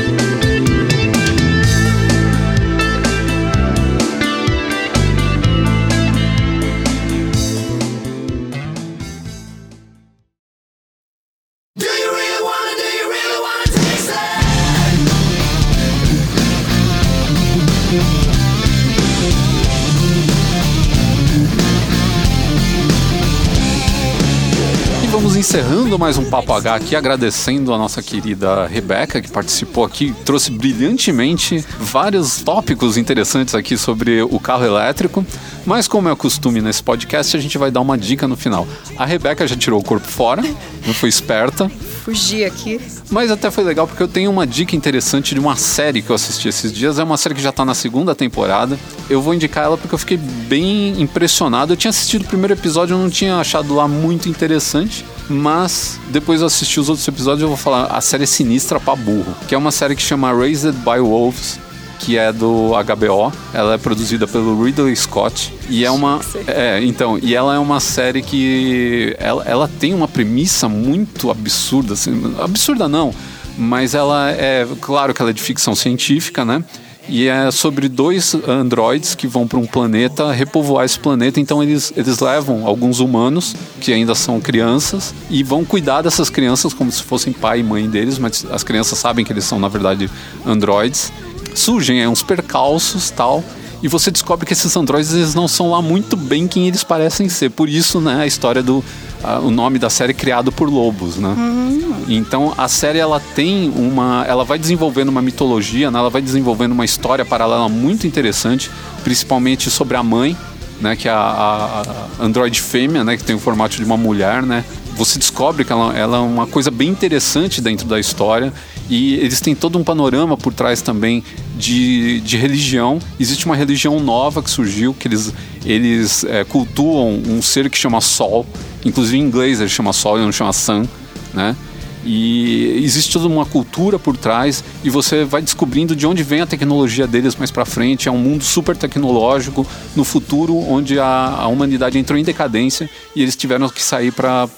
Encerrando 25.42 25.98
mais 25.98 26.18
um 26.18 26.24
Papo 26.24 26.52
H 26.52 26.72
aqui, 26.76 26.94
agradecendo 26.94 27.74
a 27.74 27.76
nossa 27.76 28.00
querida 28.00 28.64
Rebeca, 28.68 29.20
que 29.20 29.28
participou 29.28 29.84
aqui, 29.84 30.14
trouxe 30.24 30.52
brilhantemente 30.52 31.64
vários 31.80 32.40
tópicos 32.42 32.96
interessantes 32.96 33.52
aqui 33.52 33.76
sobre 33.76 34.22
o 34.22 34.38
carro 34.38 34.64
elétrico. 34.64 35.26
Mas, 35.66 35.88
como 35.88 36.08
é 36.08 36.14
costume 36.14 36.60
nesse 36.60 36.80
podcast, 36.80 37.36
a 37.36 37.40
gente 37.40 37.58
vai 37.58 37.72
dar 37.72 37.80
uma 37.80 37.98
dica 37.98 38.28
no 38.28 38.36
final. 38.36 38.68
A 38.96 39.04
Rebeca 39.04 39.44
já 39.44 39.56
tirou 39.56 39.80
o 39.80 39.82
corpo 39.82 40.06
fora, 40.06 40.42
não 40.86 40.94
foi 40.94 41.08
esperta. 41.08 41.68
Fugi 42.04 42.44
aqui. 42.44 42.80
Mas 43.10 43.30
até 43.30 43.50
foi 43.50 43.64
legal 43.64 43.86
porque 43.86 44.02
eu 44.02 44.08
tenho 44.08 44.30
uma 44.30 44.46
dica 44.46 44.74
interessante 44.74 45.34
de 45.34 45.40
uma 45.40 45.54
série 45.56 46.02
que 46.02 46.10
eu 46.10 46.16
assisti 46.16 46.48
esses 46.48 46.72
dias. 46.72 46.98
É 46.98 47.04
uma 47.04 47.16
série 47.16 47.34
que 47.34 47.42
já 47.42 47.52
tá 47.52 47.64
na 47.64 47.74
segunda 47.74 48.14
temporada. 48.14 48.78
Eu 49.08 49.20
vou 49.20 49.34
indicar 49.34 49.64
ela 49.64 49.78
porque 49.78 49.94
eu 49.94 49.98
fiquei 49.98 50.16
bem 50.16 51.00
impressionado. 51.00 51.72
Eu 51.72 51.76
tinha 51.76 51.90
assistido 51.90 52.22
o 52.22 52.26
primeiro 52.26 52.54
episódio, 52.54 52.94
eu 52.94 52.98
não 52.98 53.10
tinha 53.10 53.36
achado 53.36 53.74
lá 53.74 53.86
muito 53.86 54.28
interessante. 54.28 55.04
Mas 55.32 55.98
depois 56.08 56.40
eu 56.40 56.46
assisti 56.46 56.78
os 56.78 56.88
outros 56.88 57.08
episódios, 57.08 57.42
eu 57.42 57.48
vou 57.48 57.56
falar 57.56 57.86
a 57.86 58.00
série 58.00 58.24
é 58.24 58.26
sinistra 58.26 58.78
pra 58.78 58.94
burro, 58.94 59.34
que 59.48 59.54
é 59.54 59.58
uma 59.58 59.70
série 59.70 59.96
que 59.96 60.02
chama 60.02 60.32
Raised 60.32 60.74
by 60.74 61.00
Wolves, 61.00 61.58
que 61.98 62.18
é 62.18 62.32
do 62.32 62.70
HBO. 62.70 63.32
Ela 63.54 63.74
é 63.74 63.78
produzida 63.78 64.26
pelo 64.26 64.62
Ridley 64.62 64.94
Scott 64.94 65.52
e 65.70 65.84
é 65.84 65.90
uma 65.90 66.20
é, 66.46 66.80
então, 66.82 67.18
e 67.20 67.34
ela 67.34 67.54
é 67.54 67.58
uma 67.58 67.80
série 67.80 68.22
que 68.22 69.16
ela, 69.18 69.42
ela 69.44 69.68
tem 69.68 69.94
uma 69.94 70.06
premissa 70.06 70.68
muito 70.68 71.30
absurda, 71.30 71.94
assim, 71.94 72.34
absurda 72.38 72.88
não, 72.88 73.14
mas 73.56 73.94
ela 73.94 74.30
é 74.30 74.66
claro 74.80 75.14
que 75.14 75.22
ela 75.22 75.30
é 75.30 75.34
de 75.34 75.42
ficção 75.42 75.74
científica, 75.74 76.44
né? 76.44 76.62
E 77.08 77.26
é 77.26 77.50
sobre 77.50 77.88
dois 77.88 78.34
androides 78.46 79.14
que 79.14 79.26
vão 79.26 79.46
para 79.46 79.58
um 79.58 79.66
planeta 79.66 80.30
repovoar 80.32 80.84
esse 80.84 80.98
planeta. 80.98 81.40
Então 81.40 81.62
eles, 81.62 81.92
eles 81.96 82.20
levam 82.20 82.66
alguns 82.66 83.00
humanos, 83.00 83.54
que 83.80 83.92
ainda 83.92 84.14
são 84.14 84.40
crianças, 84.40 85.14
e 85.28 85.42
vão 85.42 85.64
cuidar 85.64 86.02
dessas 86.02 86.30
crianças 86.30 86.72
como 86.72 86.90
se 86.90 87.02
fossem 87.02 87.32
pai 87.32 87.60
e 87.60 87.62
mãe 87.62 87.88
deles, 87.88 88.18
mas 88.18 88.46
as 88.50 88.62
crianças 88.62 88.98
sabem 88.98 89.24
que 89.24 89.32
eles 89.32 89.44
são, 89.44 89.58
na 89.58 89.68
verdade, 89.68 90.10
androides. 90.46 91.12
Surgem 91.54 92.00
é, 92.00 92.08
uns 92.08 92.22
percalços 92.22 93.10
tal 93.10 93.44
e 93.82 93.88
você 93.88 94.10
descobre 94.10 94.46
que 94.46 94.52
esses 94.52 94.74
androides 94.76 95.12
eles 95.12 95.34
não 95.34 95.48
são 95.48 95.70
lá 95.70 95.82
muito 95.82 96.16
bem 96.16 96.46
quem 96.46 96.68
eles 96.68 96.84
parecem 96.84 97.28
ser. 97.28 97.50
Por 97.50 97.68
isso, 97.68 98.00
né, 98.00 98.20
a 98.20 98.26
história 98.26 98.62
do 98.62 98.82
a, 99.22 99.38
o 99.38 99.50
nome 99.50 99.78
da 99.78 99.88
série 99.90 100.14
criado 100.14 100.50
por 100.50 100.68
lobos, 100.68 101.16
né? 101.16 101.28
Uhum. 101.28 102.04
Então 102.08 102.52
a 102.56 102.68
série 102.68 102.98
ela 102.98 103.20
tem 103.34 103.70
uma, 103.70 104.24
ela 104.26 104.44
vai 104.44 104.58
desenvolvendo 104.58 105.08
uma 105.08 105.22
mitologia, 105.22 105.90
né? 105.90 105.98
ela 105.98 106.10
vai 106.10 106.20
desenvolvendo 106.20 106.72
uma 106.72 106.84
história 106.84 107.24
paralela 107.24 107.68
muito 107.68 108.06
interessante, 108.06 108.70
principalmente 109.04 109.70
sobre 109.70 109.96
a 109.96 110.02
mãe, 110.02 110.36
né, 110.80 110.96
que 110.96 111.08
é 111.08 111.12
a, 111.12 111.16
a, 111.16 111.82
a 112.20 112.24
android 112.24 112.60
fêmea, 112.60 113.04
né, 113.04 113.16
que 113.16 113.22
tem 113.22 113.36
o 113.36 113.38
formato 113.38 113.76
de 113.76 113.84
uma 113.84 113.96
mulher, 113.96 114.42
né? 114.42 114.64
Você 114.96 115.18
descobre 115.18 115.64
que 115.64 115.72
ela, 115.72 115.96
ela 115.96 116.16
é 116.18 116.20
uma 116.20 116.46
coisa 116.46 116.70
bem 116.70 116.88
interessante 116.88 117.60
dentro 117.60 117.86
da 117.86 117.98
história 117.98 118.52
e 118.88 119.14
eles 119.14 119.40
têm 119.40 119.54
todo 119.54 119.78
um 119.78 119.84
panorama 119.84 120.36
por 120.36 120.52
trás 120.52 120.82
também 120.82 121.22
de, 121.56 122.20
de 122.20 122.36
religião. 122.36 122.98
Existe 123.18 123.46
uma 123.46 123.56
religião 123.56 123.98
nova 124.00 124.42
que 124.42 124.50
surgiu, 124.50 124.94
que 124.94 125.08
eles, 125.08 125.32
eles 125.64 126.24
é, 126.24 126.44
cultuam 126.44 127.20
um 127.26 127.40
ser 127.40 127.70
que 127.70 127.78
chama 127.78 128.00
Sol. 128.00 128.46
Inclusive 128.84 129.18
em 129.18 129.22
inglês 129.22 129.60
ele 129.60 129.68
chama 129.68 129.92
Sol 129.92 130.18
e 130.18 130.22
não 130.22 130.32
chama 130.32 130.52
Sun, 130.52 130.86
né? 131.32 131.56
E 132.04 132.80
existe 132.82 133.12
toda 133.12 133.26
uma 133.26 133.46
cultura 133.46 133.98
por 133.98 134.16
trás 134.16 134.64
e 134.82 134.90
você 134.90 135.24
vai 135.24 135.40
descobrindo 135.40 135.94
de 135.94 136.06
onde 136.06 136.22
vem 136.22 136.40
a 136.40 136.46
tecnologia 136.46 137.06
deles 137.06 137.36
mais 137.36 137.50
para 137.50 137.64
frente. 137.64 138.08
É 138.08 138.12
um 138.12 138.18
mundo 138.18 138.42
super 138.42 138.76
tecnológico 138.76 139.66
no 139.94 140.04
futuro 140.04 140.56
onde 140.56 140.98
a, 140.98 141.36
a 141.38 141.46
humanidade 141.46 141.98
entrou 141.98 142.18
em 142.18 142.24
decadência 142.24 142.90
e 143.14 143.22
eles 143.22 143.36
tiveram 143.36 143.68
que 143.68 143.82
sair 143.82 144.12
para 144.12 144.48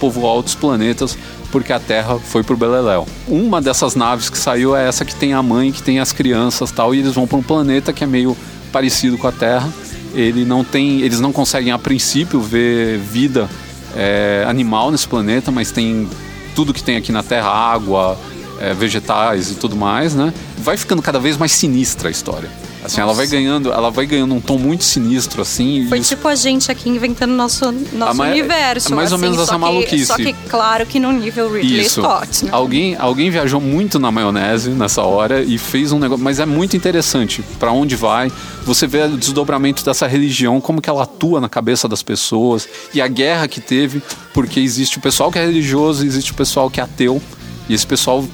povoar 0.00 0.34
outros 0.34 0.54
planetas 0.54 1.16
porque 1.50 1.72
a 1.72 1.80
Terra 1.80 2.18
foi 2.18 2.42
pro 2.42 2.56
Beleléu. 2.56 3.06
Uma 3.26 3.60
dessas 3.60 3.94
naves 3.94 4.28
que 4.28 4.36
saiu 4.36 4.76
é 4.76 4.86
essa 4.86 5.04
que 5.04 5.14
tem 5.14 5.32
a 5.32 5.42
mãe, 5.42 5.72
que 5.72 5.82
tem 5.82 5.98
as 5.98 6.12
crianças 6.12 6.70
tal, 6.70 6.94
e 6.94 6.98
eles 6.98 7.14
vão 7.14 7.26
para 7.26 7.38
um 7.38 7.42
planeta 7.42 7.92
que 7.92 8.04
é 8.04 8.06
meio 8.06 8.36
parecido 8.70 9.16
com 9.16 9.26
a 9.26 9.32
Terra. 9.32 9.72
Ele 10.14 10.44
não 10.44 10.64
tem, 10.64 11.00
eles 11.00 11.20
não 11.20 11.32
conseguem 11.32 11.72
a 11.72 11.78
princípio 11.78 12.40
ver 12.40 12.98
vida 12.98 13.48
é, 13.96 14.44
animal 14.46 14.90
nesse 14.90 15.08
planeta, 15.08 15.50
mas 15.50 15.70
tem 15.70 16.08
tudo 16.58 16.74
que 16.74 16.82
tem 16.82 16.96
aqui 16.96 17.12
na 17.12 17.22
Terra, 17.22 17.50
água, 17.50 18.18
é, 18.58 18.74
vegetais 18.74 19.52
e 19.52 19.54
tudo 19.54 19.76
mais, 19.76 20.12
né? 20.12 20.34
Vai 20.58 20.76
ficando 20.76 21.00
cada 21.00 21.20
vez 21.20 21.36
mais 21.36 21.52
sinistra 21.52 22.08
a 22.08 22.10
história. 22.10 22.50
Assim, 22.84 23.00
ela 23.00 23.12
vai 23.12 23.26
ganhando, 23.26 23.72
ela 23.72 23.90
vai 23.90 24.06
ganhando 24.06 24.34
um 24.34 24.40
tom 24.40 24.56
muito 24.56 24.84
sinistro, 24.84 25.42
assim. 25.42 25.86
Foi 25.88 26.00
tipo 26.00 26.26
a 26.28 26.34
gente 26.34 26.70
aqui 26.70 26.88
inventando 26.88 27.32
nosso, 27.32 27.72
nosso 27.92 28.22
universo. 28.22 28.94
Mais 28.94 29.12
assim, 29.12 29.14
ou 29.14 29.20
menos 29.20 29.42
essa 29.42 29.54
que, 29.54 29.58
maluquice. 29.58 30.06
Só 30.06 30.16
que, 30.16 30.32
claro, 30.48 30.86
que 30.86 31.00
no 31.00 31.12
nível 31.12 31.52
Ridley 31.52 31.80
Isso. 31.80 32.00
Scott. 32.00 32.44
Né? 32.44 32.50
Alguém, 32.52 32.96
alguém 32.96 33.30
viajou 33.30 33.60
muito 33.60 33.98
na 33.98 34.10
maionese 34.10 34.70
nessa 34.70 35.02
hora 35.02 35.42
e 35.42 35.58
fez 35.58 35.90
um 35.90 35.98
negócio. 35.98 36.22
Mas 36.22 36.38
é 36.38 36.46
muito 36.46 36.76
interessante. 36.76 37.42
para 37.58 37.72
onde 37.72 37.96
vai? 37.96 38.30
Você 38.64 38.86
vê 38.86 39.02
o 39.02 39.16
desdobramento 39.16 39.84
dessa 39.84 40.06
religião, 40.06 40.60
como 40.60 40.80
que 40.80 40.88
ela 40.88 41.02
atua 41.02 41.40
na 41.40 41.48
cabeça 41.48 41.88
das 41.88 42.02
pessoas 42.02 42.68
e 42.94 43.00
a 43.00 43.08
guerra 43.08 43.48
que 43.48 43.60
teve, 43.60 44.02
porque 44.32 44.60
existe 44.60 44.98
o 44.98 45.00
pessoal 45.00 45.32
que 45.32 45.38
é 45.38 45.44
religioso, 45.44 46.04
existe 46.04 46.32
o 46.32 46.34
pessoal 46.34 46.70
que 46.70 46.80
é 46.80 46.84
ateu. 46.84 47.20
E 47.68 47.74
esse 47.74 47.86
pessoal 47.86 48.24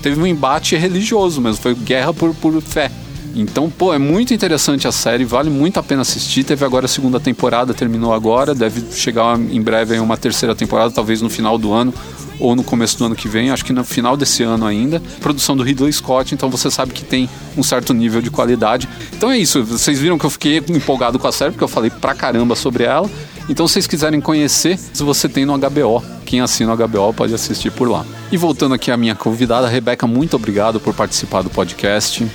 teve 0.00 0.20
um 0.20 0.26
embate 0.26 0.76
religioso 0.76 1.40
mesmo, 1.40 1.60
foi 1.60 1.74
guerra 1.74 2.14
por, 2.14 2.32
por 2.34 2.60
fé. 2.62 2.90
Então, 3.36 3.68
pô, 3.68 3.92
é 3.92 3.98
muito 3.98 4.32
interessante 4.32 4.88
a 4.88 4.92
série, 4.92 5.22
vale 5.24 5.50
muito 5.50 5.78
a 5.78 5.82
pena 5.82 6.00
assistir. 6.00 6.42
Teve 6.42 6.64
agora 6.64 6.86
a 6.86 6.88
segunda 6.88 7.20
temporada, 7.20 7.74
terminou 7.74 8.14
agora, 8.14 8.54
deve 8.54 8.82
chegar 8.92 9.38
em 9.38 9.60
breve 9.60 9.98
uma 10.00 10.16
terceira 10.16 10.54
temporada, 10.54 10.90
talvez 10.90 11.20
no 11.20 11.28
final 11.28 11.58
do 11.58 11.72
ano 11.72 11.92
ou 12.38 12.54
no 12.54 12.62
começo 12.62 12.98
do 12.98 13.04
ano 13.06 13.14
que 13.14 13.28
vem, 13.28 13.50
acho 13.50 13.64
que 13.64 13.72
no 13.72 13.84
final 13.84 14.16
desse 14.16 14.42
ano 14.42 14.66
ainda. 14.66 15.02
Produção 15.20 15.56
do 15.56 15.62
Ridley 15.62 15.92
Scott, 15.92 16.34
então 16.34 16.50
você 16.50 16.70
sabe 16.70 16.92
que 16.92 17.04
tem 17.04 17.28
um 17.56 17.62
certo 17.62 17.92
nível 17.92 18.22
de 18.22 18.30
qualidade. 18.30 18.88
Então 19.14 19.30
é 19.30 19.38
isso, 19.38 19.62
vocês 19.62 19.98
viram 19.98 20.18
que 20.18 20.24
eu 20.24 20.30
fiquei 20.30 20.62
empolgado 20.68 21.18
com 21.18 21.28
a 21.28 21.32
série, 21.32 21.50
porque 21.50 21.64
eu 21.64 21.68
falei 21.68 21.90
pra 21.90 22.14
caramba 22.14 22.56
sobre 22.56 22.84
ela. 22.84 23.08
Então, 23.48 23.68
se 23.68 23.74
vocês 23.74 23.86
quiserem 23.86 24.20
conhecer, 24.20 24.76
você 24.94 25.28
tem 25.28 25.44
no 25.44 25.56
HBO, 25.56 26.02
quem 26.24 26.40
assina 26.40 26.74
o 26.74 26.76
HBO 26.76 27.12
pode 27.14 27.32
assistir 27.32 27.70
por 27.70 27.88
lá. 27.88 28.04
E 28.32 28.36
voltando 28.36 28.74
aqui 28.74 28.90
à 28.90 28.96
minha 28.96 29.14
convidada, 29.14 29.68
Rebeca, 29.68 30.04
muito 30.04 30.34
obrigado 30.34 30.80
por 30.80 30.92
participar 30.92 31.42
do 31.42 31.50
podcast. 31.50 32.26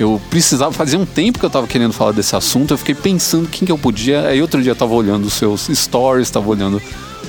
Eu 0.00 0.18
precisava, 0.30 0.72
fazia 0.72 0.98
um 0.98 1.04
tempo 1.04 1.38
que 1.38 1.44
eu 1.44 1.48
estava 1.48 1.66
querendo 1.66 1.92
falar 1.92 2.12
desse 2.12 2.34
assunto, 2.34 2.72
eu 2.72 2.78
fiquei 2.78 2.94
pensando 2.94 3.46
quem 3.46 3.66
que 3.66 3.70
eu 3.70 3.76
podia. 3.76 4.22
Aí 4.22 4.40
outro 4.40 4.62
dia 4.62 4.72
eu 4.72 4.76
tava 4.76 4.94
olhando 4.94 5.26
os 5.26 5.34
seus 5.34 5.68
stories, 5.72 6.26
estava 6.26 6.48
olhando 6.48 6.80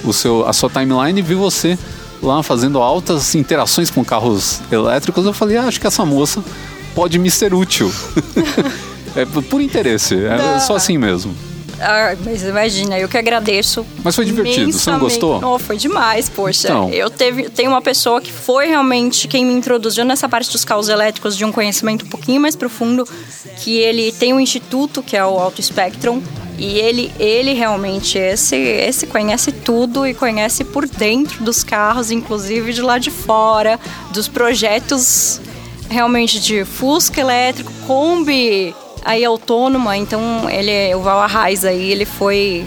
o 0.05 0.13
seu, 0.13 0.47
a 0.47 0.53
sua 0.53 0.69
timeline 0.69 1.19
e 1.19 1.21
vi 1.21 1.35
você 1.35 1.77
lá 2.23 2.41
fazendo 2.41 2.79
altas 2.79 3.35
interações 3.35 3.91
com 3.91 4.05
carros 4.05 4.61
elétricos. 4.71 5.25
Eu 5.25 5.33
falei, 5.33 5.57
ah, 5.57 5.65
acho 5.65 5.81
que 5.81 5.87
essa 5.87 6.05
moça 6.05 6.41
pode 6.95 7.19
me 7.19 7.29
ser 7.29 7.53
útil. 7.53 7.91
é 9.17 9.25
por 9.25 9.59
interesse, 9.59 10.15
é 10.15 10.59
só 10.59 10.77
assim 10.77 10.97
mesmo. 10.97 11.50
Ah, 11.81 12.15
mas 12.23 12.43
imagina, 12.43 12.99
eu 12.99 13.09
que 13.09 13.17
agradeço. 13.17 13.85
Mas 14.03 14.15
foi 14.15 14.23
divertido, 14.25 14.71
você 14.71 14.91
não 14.91 14.99
gostou? 14.99 15.43
Oh, 15.43 15.57
foi 15.57 15.77
demais, 15.77 16.29
poxa. 16.29 16.67
Então. 16.67 16.89
Eu 16.89 17.09
teve, 17.09 17.49
tenho 17.49 17.71
uma 17.71 17.81
pessoa 17.81 18.21
que 18.21 18.31
foi 18.31 18.67
realmente 18.67 19.27
quem 19.27 19.43
me 19.43 19.53
introduziu 19.53 20.05
nessa 20.05 20.29
parte 20.29 20.51
dos 20.51 20.63
carros 20.63 20.89
elétricos 20.89 21.35
de 21.35 21.43
um 21.43 21.51
conhecimento 21.51 22.05
um 22.05 22.09
pouquinho 22.09 22.39
mais 22.39 22.55
profundo, 22.55 23.07
que 23.57 23.77
ele 23.77 24.11
tem 24.11 24.33
um 24.33 24.39
instituto 24.39 25.01
que 25.01 25.17
é 25.17 25.25
o 25.25 25.39
Auto 25.39 25.61
Spectrum, 25.61 26.21
e 26.57 26.77
ele, 26.77 27.11
ele 27.19 27.53
realmente, 27.53 28.19
esse, 28.19 28.55
esse 28.55 29.07
conhece 29.07 29.51
tudo 29.51 30.05
e 30.05 30.13
conhece 30.13 30.63
por 30.63 30.87
dentro 30.87 31.43
dos 31.43 31.63
carros, 31.63 32.11
inclusive 32.11 32.73
de 32.73 32.81
lá 32.83 32.99
de 32.99 33.09
fora, 33.09 33.79
dos 34.11 34.27
projetos 34.27 35.41
realmente 35.89 36.39
de 36.39 36.63
Fusca 36.63 37.19
elétrico, 37.19 37.71
Kombi 37.87 38.75
aí 39.03 39.23
autônoma, 39.25 39.97
então 39.97 40.49
ele, 40.49 40.93
o 40.95 41.01
Val 41.01 41.19
Arraes 41.21 41.65
aí, 41.65 41.91
ele 41.91 42.05
foi 42.05 42.65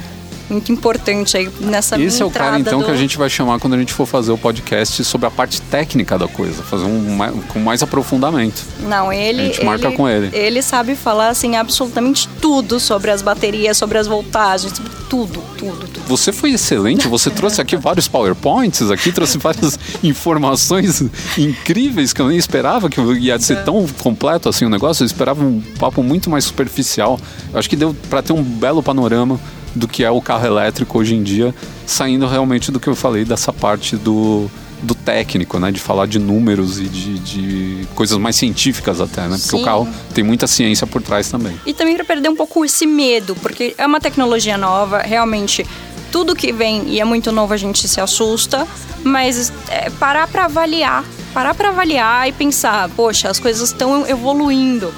muito 0.49 0.71
importante 0.73 1.37
aí 1.37 1.51
nessa 1.61 2.01
Esse 2.01 2.23
é 2.23 2.25
o 2.25 2.31
cara, 2.31 2.59
então, 2.59 2.81
do... 2.81 2.85
que 2.85 2.91
a 2.91 2.97
gente 2.97 3.17
vai 3.17 3.31
chamar 3.31 3.59
quando 3.59 3.75
a 3.75 3.79
gente 3.79 3.93
for 3.93 4.07
fazer 4.07 4.33
o 4.33 4.39
podcast 4.39 5.03
sobre 5.05 5.27
a 5.27 5.31
parte 5.31 5.61
técnica 5.63 6.19
da 6.19 6.29
coisa, 6.29 6.63
fazer 6.63 6.85
um 6.85 7.19
com 7.49 7.59
mais 7.59 7.83
aprofundamento. 7.83 8.63
Não, 8.81 9.13
ele. 9.13 9.43
A 9.43 9.45
gente 9.47 9.65
marca 9.65 9.91
com 9.93 10.09
ele. 10.09 10.31
Ele 10.33 10.63
sabe 10.63 10.95
falar, 10.95 11.29
assim, 11.29 11.57
absolutamente 11.57 12.29
tudo 12.41 12.79
sobre 12.79 13.11
as 13.11 13.23
baterias, 13.23 13.77
sobre 13.77 13.99
as 13.99 14.07
voltagens, 14.07 14.73
sobre 14.75 14.93
tudo, 15.09 15.43
tudo, 15.57 15.89
tudo. 15.89 16.03
Você 16.07 16.33
foi 16.33 16.53
excelente, 16.53 17.09
você 17.09 17.31
trouxe 17.31 17.61
aqui 17.61 17.77
vários 17.77 18.09
PowerPoints, 18.09 18.91
aqui 18.91 19.13
trouxe 19.13 19.39
várias 19.39 19.79
informações 20.03 21.03
incríveis 21.39 22.13
que 22.13 22.21
eu 22.21 22.29
nem 22.29 22.37
esperava 22.37 22.89
que 22.89 23.01
ia 23.01 23.39
ser 23.39 23.65
tão 23.65 23.87
completo 24.01 24.49
assim 24.49 24.65
o 24.65 24.69
negócio. 24.69 25.03
Eu 25.03 25.07
esperava 25.07 25.43
um 25.43 25.61
papo 25.79 26.03
muito 26.03 26.29
mais 26.29 26.45
superficial. 26.45 27.19
Eu 27.53 27.59
acho 27.59 27.69
que 27.69 27.77
deu 27.77 27.95
para 28.11 28.23
ter 28.23 28.33
um 28.33 28.43
belo 28.43 28.83
panorama 28.83 29.41
do 29.75 29.89
que 29.89 30.05
é 30.05 30.11
o 30.11 30.21
carro 30.21 30.47
elétrico 30.47 30.99
hoje 30.99 31.15
em 31.15 31.23
dia, 31.23 31.55
saindo 31.87 32.27
realmente 32.27 32.71
do 32.71 32.79
que 32.79 32.89
eu 32.89 32.95
falei 32.95 33.25
dessa 33.25 33.53
parte 33.53 33.97
do, 33.97 34.51
do 34.83 34.95
técnico, 34.95 35.59
né? 35.59 35.73
De 35.73 35.81
falar 35.81 36.07
de 36.07 36.19
números 36.19 36.79
e 36.79 36.85
de, 36.85 37.19
de 37.19 37.89
coisas 37.95 38.17
mais 38.19 38.37
científicas 38.37 39.01
até, 39.01 39.23
né? 39.23 39.37
Porque 39.37 39.57
Sim. 39.57 39.63
o 39.63 39.65
carro 39.65 39.89
tem 40.15 40.23
muita 40.23 40.47
ciência 40.47 40.87
por 40.87 41.03
trás 41.03 41.29
também. 41.31 41.59
E 41.67 41.73
também 41.73 41.97
para 41.97 42.05
perder 42.05 42.29
um 42.29 42.37
pouco 42.37 42.65
esse 42.65 42.87
medo, 42.87 43.35
porque 43.37 43.75
é 43.77 43.87
uma 43.87 44.01
tecnologia 44.01 44.57
nova, 44.57 44.99
realmente 44.99 45.67
tudo 46.13 46.37
que 46.37 46.53
vem 46.53 46.85
e 46.87 47.01
é 47.01 47.05
muito 47.05 47.33
novo 47.33 47.53
a 47.53 47.57
gente 47.57 47.89
se 47.89 48.01
assusta, 48.01 48.69
mas 49.03 49.53
é, 49.69 49.91
parar 49.91 50.29
para 50.29 50.45
avaliar, 50.45 51.05
parar 51.33 51.55
para 51.55 51.71
avaliar 51.71 52.29
e 52.29 52.33
pensar, 52.33 52.89
poxa, 52.91 53.29
as 53.29 53.41
coisas 53.41 53.71
estão 53.71 54.07
evoluindo 54.07 54.95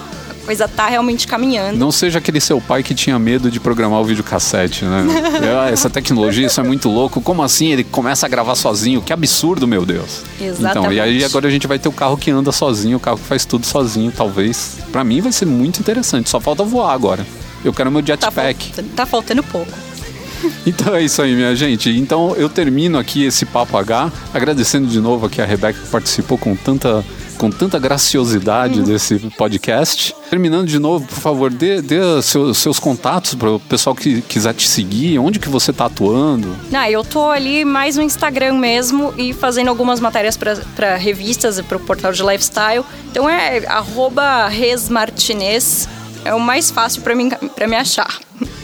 coisa 0.47 0.69
tá 0.69 0.87
realmente 0.87 1.27
caminhando. 1.27 1.77
Não 1.77 1.91
seja 1.91 2.21
aquele 2.21 2.41
seu 2.41 2.61
pai 2.61 2.83
que 2.83 2.95
tinha 2.95 3.19
medo 3.19 3.51
de 3.51 3.59
programar 3.59 4.01
o 4.01 4.05
videocassete, 4.05 4.85
né? 4.85 5.05
É, 5.47 5.73
essa 5.73 5.91
tecnologia, 5.91 6.47
isso 6.47 6.61
é 6.61 6.63
muito 6.63 6.89
louco. 6.89 7.21
Como 7.21 7.43
assim 7.43 7.73
ele 7.73 7.85
começa 7.85 8.27
a 8.27 8.29
gravar 8.29 8.55
sozinho? 8.55 9.03
Que 9.03 9.13
absurdo, 9.13 9.67
meu 9.67 9.85
Deus. 9.85 10.23
Exatamente. 10.41 10.79
Então, 10.79 10.93
e 10.93 11.01
aí 11.01 11.25
agora 11.25 11.47
a 11.47 11.51
gente 11.51 11.67
vai 11.67 11.79
ter 11.79 11.89
o 11.89 11.93
carro 11.93 12.17
que 12.17 12.31
anda 12.31 12.53
sozinho, 12.53 12.97
o 12.97 13.01
carro 13.01 13.19
que 13.19 13.25
faz 13.25 13.45
tudo 13.45 13.67
sozinho, 13.67 14.13
talvez. 14.15 14.79
Para 14.91 15.05
mim 15.05 15.21
vai 15.21 15.33
ser 15.33 15.47
muito 15.47 15.81
interessante. 15.81 16.31
Só 16.31 16.41
falta 16.41 16.63
voar 16.65 16.93
agora. 16.93 17.27
Eu 17.65 17.73
quero 17.73 17.91
meu 17.91 18.05
jetpack. 18.05 18.73
Tá, 18.73 18.83
tá 18.95 19.07
faltando 19.07 19.43
pouco. 19.43 19.73
Então 20.67 20.95
é 20.95 21.03
isso 21.03 21.23
aí, 21.23 21.35
minha 21.35 21.55
gente. 21.57 21.91
Então 21.91 22.35
eu 22.37 22.49
termino 22.49 22.99
aqui 22.99 23.25
esse 23.25 23.47
Papo 23.47 23.77
H, 23.77 24.13
agradecendo 24.35 24.87
de 24.87 25.01
novo 25.01 25.27
aqui 25.27 25.41
a 25.41 25.47
Rebeca 25.47 25.79
que 25.79 25.89
participou 25.89 26.37
com 26.37 26.55
tanta 26.55 27.05
com 27.39 27.51
tanta 27.51 27.79
graciosidade 27.79 28.83
desse 28.83 29.19
podcast. 29.37 30.15
Terminando 30.37 30.67
de 30.67 30.79
novo, 30.79 31.07
por 31.07 31.19
favor, 31.19 31.51
dê, 31.51 31.81
dê 31.81 31.97
seus, 32.23 32.79
contatos 32.79 33.35
para 33.35 33.53
o 33.53 33.59
pessoal 33.59 33.97
que 33.97 34.21
quiser 34.21 34.53
te 34.53 34.69
seguir, 34.69 35.19
onde 35.19 35.39
que 35.39 35.49
você 35.49 35.71
está 35.71 35.87
atuando. 35.87 36.55
Ah, 36.75 36.91
eu 36.91 37.03
tô 37.03 37.31
ali 37.31 37.65
mais 37.65 37.97
no 37.97 38.03
Instagram 38.03 38.53
mesmo 38.59 39.15
e 39.17 39.33
fazendo 39.33 39.69
algumas 39.69 39.99
matérias 39.99 40.37
para 40.37 40.97
revistas 40.97 41.57
e 41.59 41.63
para 41.63 41.79
o 41.79 41.81
portal 41.81 42.13
de 42.13 42.23
lifestyle. 42.23 42.85
Então 43.11 43.27
é 43.27 43.63
resmartinez, 44.51 45.89
é 46.23 46.35
o 46.35 46.39
mais 46.39 46.71
fácil 46.71 47.01
para 47.01 47.15
me 47.15 47.77
achar. 47.77 48.19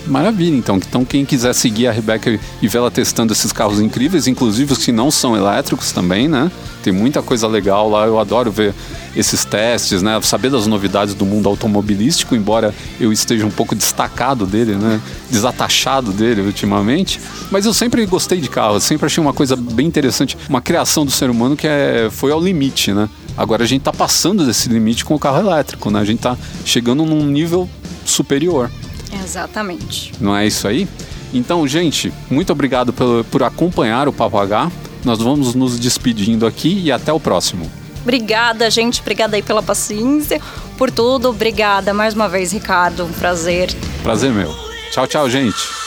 Maravilha, 0.07 0.57
então. 0.57 0.77
Então, 0.77 1.05
quem 1.05 1.25
quiser 1.25 1.53
seguir 1.55 1.87
a 1.87 1.93
Rebeca 1.93 2.39
e 2.61 2.69
ver 2.69 2.79
ela 2.79 2.91
testando 2.91 3.33
esses 3.33 3.53
carros 3.53 3.81
incríveis, 3.81 4.27
inclusive 4.27 4.73
os 4.73 4.85
que 4.85 4.93
não 4.93 5.11
são 5.11 5.37
elétricos 5.37 5.93
também, 5.93 6.29
né? 6.29 6.51
Tem 6.83 6.93
muita 6.93 7.23
coisa 7.23 7.47
legal 7.47 7.89
lá. 7.89 8.07
Eu 8.07 8.19
adoro 8.19 8.51
ver 8.51 8.75
esses 9.17 9.45
testes, 9.45 10.03
né? 10.03 10.21
Saber 10.23 10.51
das 10.51 10.67
novidades 10.67 11.15
do 11.15 11.25
mundo 11.25 11.49
automobilístico, 11.49 12.35
embora 12.35 12.75
eu 12.99 13.13
esteja 13.13 13.47
um 13.47 13.51
pouco 13.51 13.75
destacado 13.75 14.45
dele, 14.45 14.75
né? 14.75 15.01
Desatachado 15.31 16.13
dele 16.13 16.41
ultimamente. 16.43 17.21
Mas 17.51 17.65
eu 17.65 17.73
sempre 17.73 18.05
gostei 18.07 18.41
de 18.41 18.49
carro, 18.49 18.81
sempre 18.81 19.07
achei 19.07 19.23
uma 19.23 19.33
coisa 19.33 19.55
bem 19.55 19.87
interessante, 19.87 20.37
uma 20.49 20.61
criação 20.61 21.05
do 21.05 21.13
ser 21.13 21.31
humano 21.31 21.57
que 21.57 21.67
é, 21.67 22.09
foi 22.11 22.33
ao 22.33 22.41
limite, 22.41 22.93
né? 22.93 23.09
Agora 23.37 23.63
a 23.63 23.67
gente 23.67 23.81
está 23.81 23.93
passando 23.93 24.45
desse 24.45 24.69
limite 24.69 25.05
com 25.05 25.15
o 25.15 25.19
carro 25.19 25.39
elétrico, 25.39 25.91
né? 25.91 26.01
A 26.01 26.05
gente 26.05 26.19
está 26.19 26.37
chegando 26.65 27.07
num 27.07 27.25
nível 27.25 27.69
superior. 28.05 28.71
Exatamente. 29.13 30.13
Não 30.21 30.37
é 30.37 30.47
isso 30.47 30.67
aí? 30.67 30.89
Então, 31.33 31.67
gente, 31.67 32.13
muito 32.31 32.53
obrigado 32.53 32.93
por, 32.93 33.25
por 33.25 33.43
acompanhar 33.43 34.09
o 34.09 34.13
Papo 34.13 34.39
H. 34.39 34.71
Nós 35.05 35.19
vamos 35.19 35.55
nos 35.55 35.79
despedindo 35.79 36.47
aqui 36.47 36.83
e 36.85 36.93
até 36.93 37.13
o 37.13 37.19
próximo. 37.19 37.71
Obrigada, 38.03 38.69
gente. 38.71 39.01
Obrigada 39.01 39.37
aí 39.37 39.43
pela 39.43 39.63
paciência, 39.63 40.41
por 40.77 40.91
tudo. 40.91 41.31
Obrigada 41.31 41.95
mais 41.95 42.15
uma 42.15 42.29
vez, 42.29 42.53
Ricardo. 42.53 43.05
Um 43.05 43.13
prazer. 43.13 43.73
Prazer 44.03 44.33
meu. 44.33 44.53
Tchau, 44.93 45.07
tchau, 45.07 45.31
gente. 45.31 45.82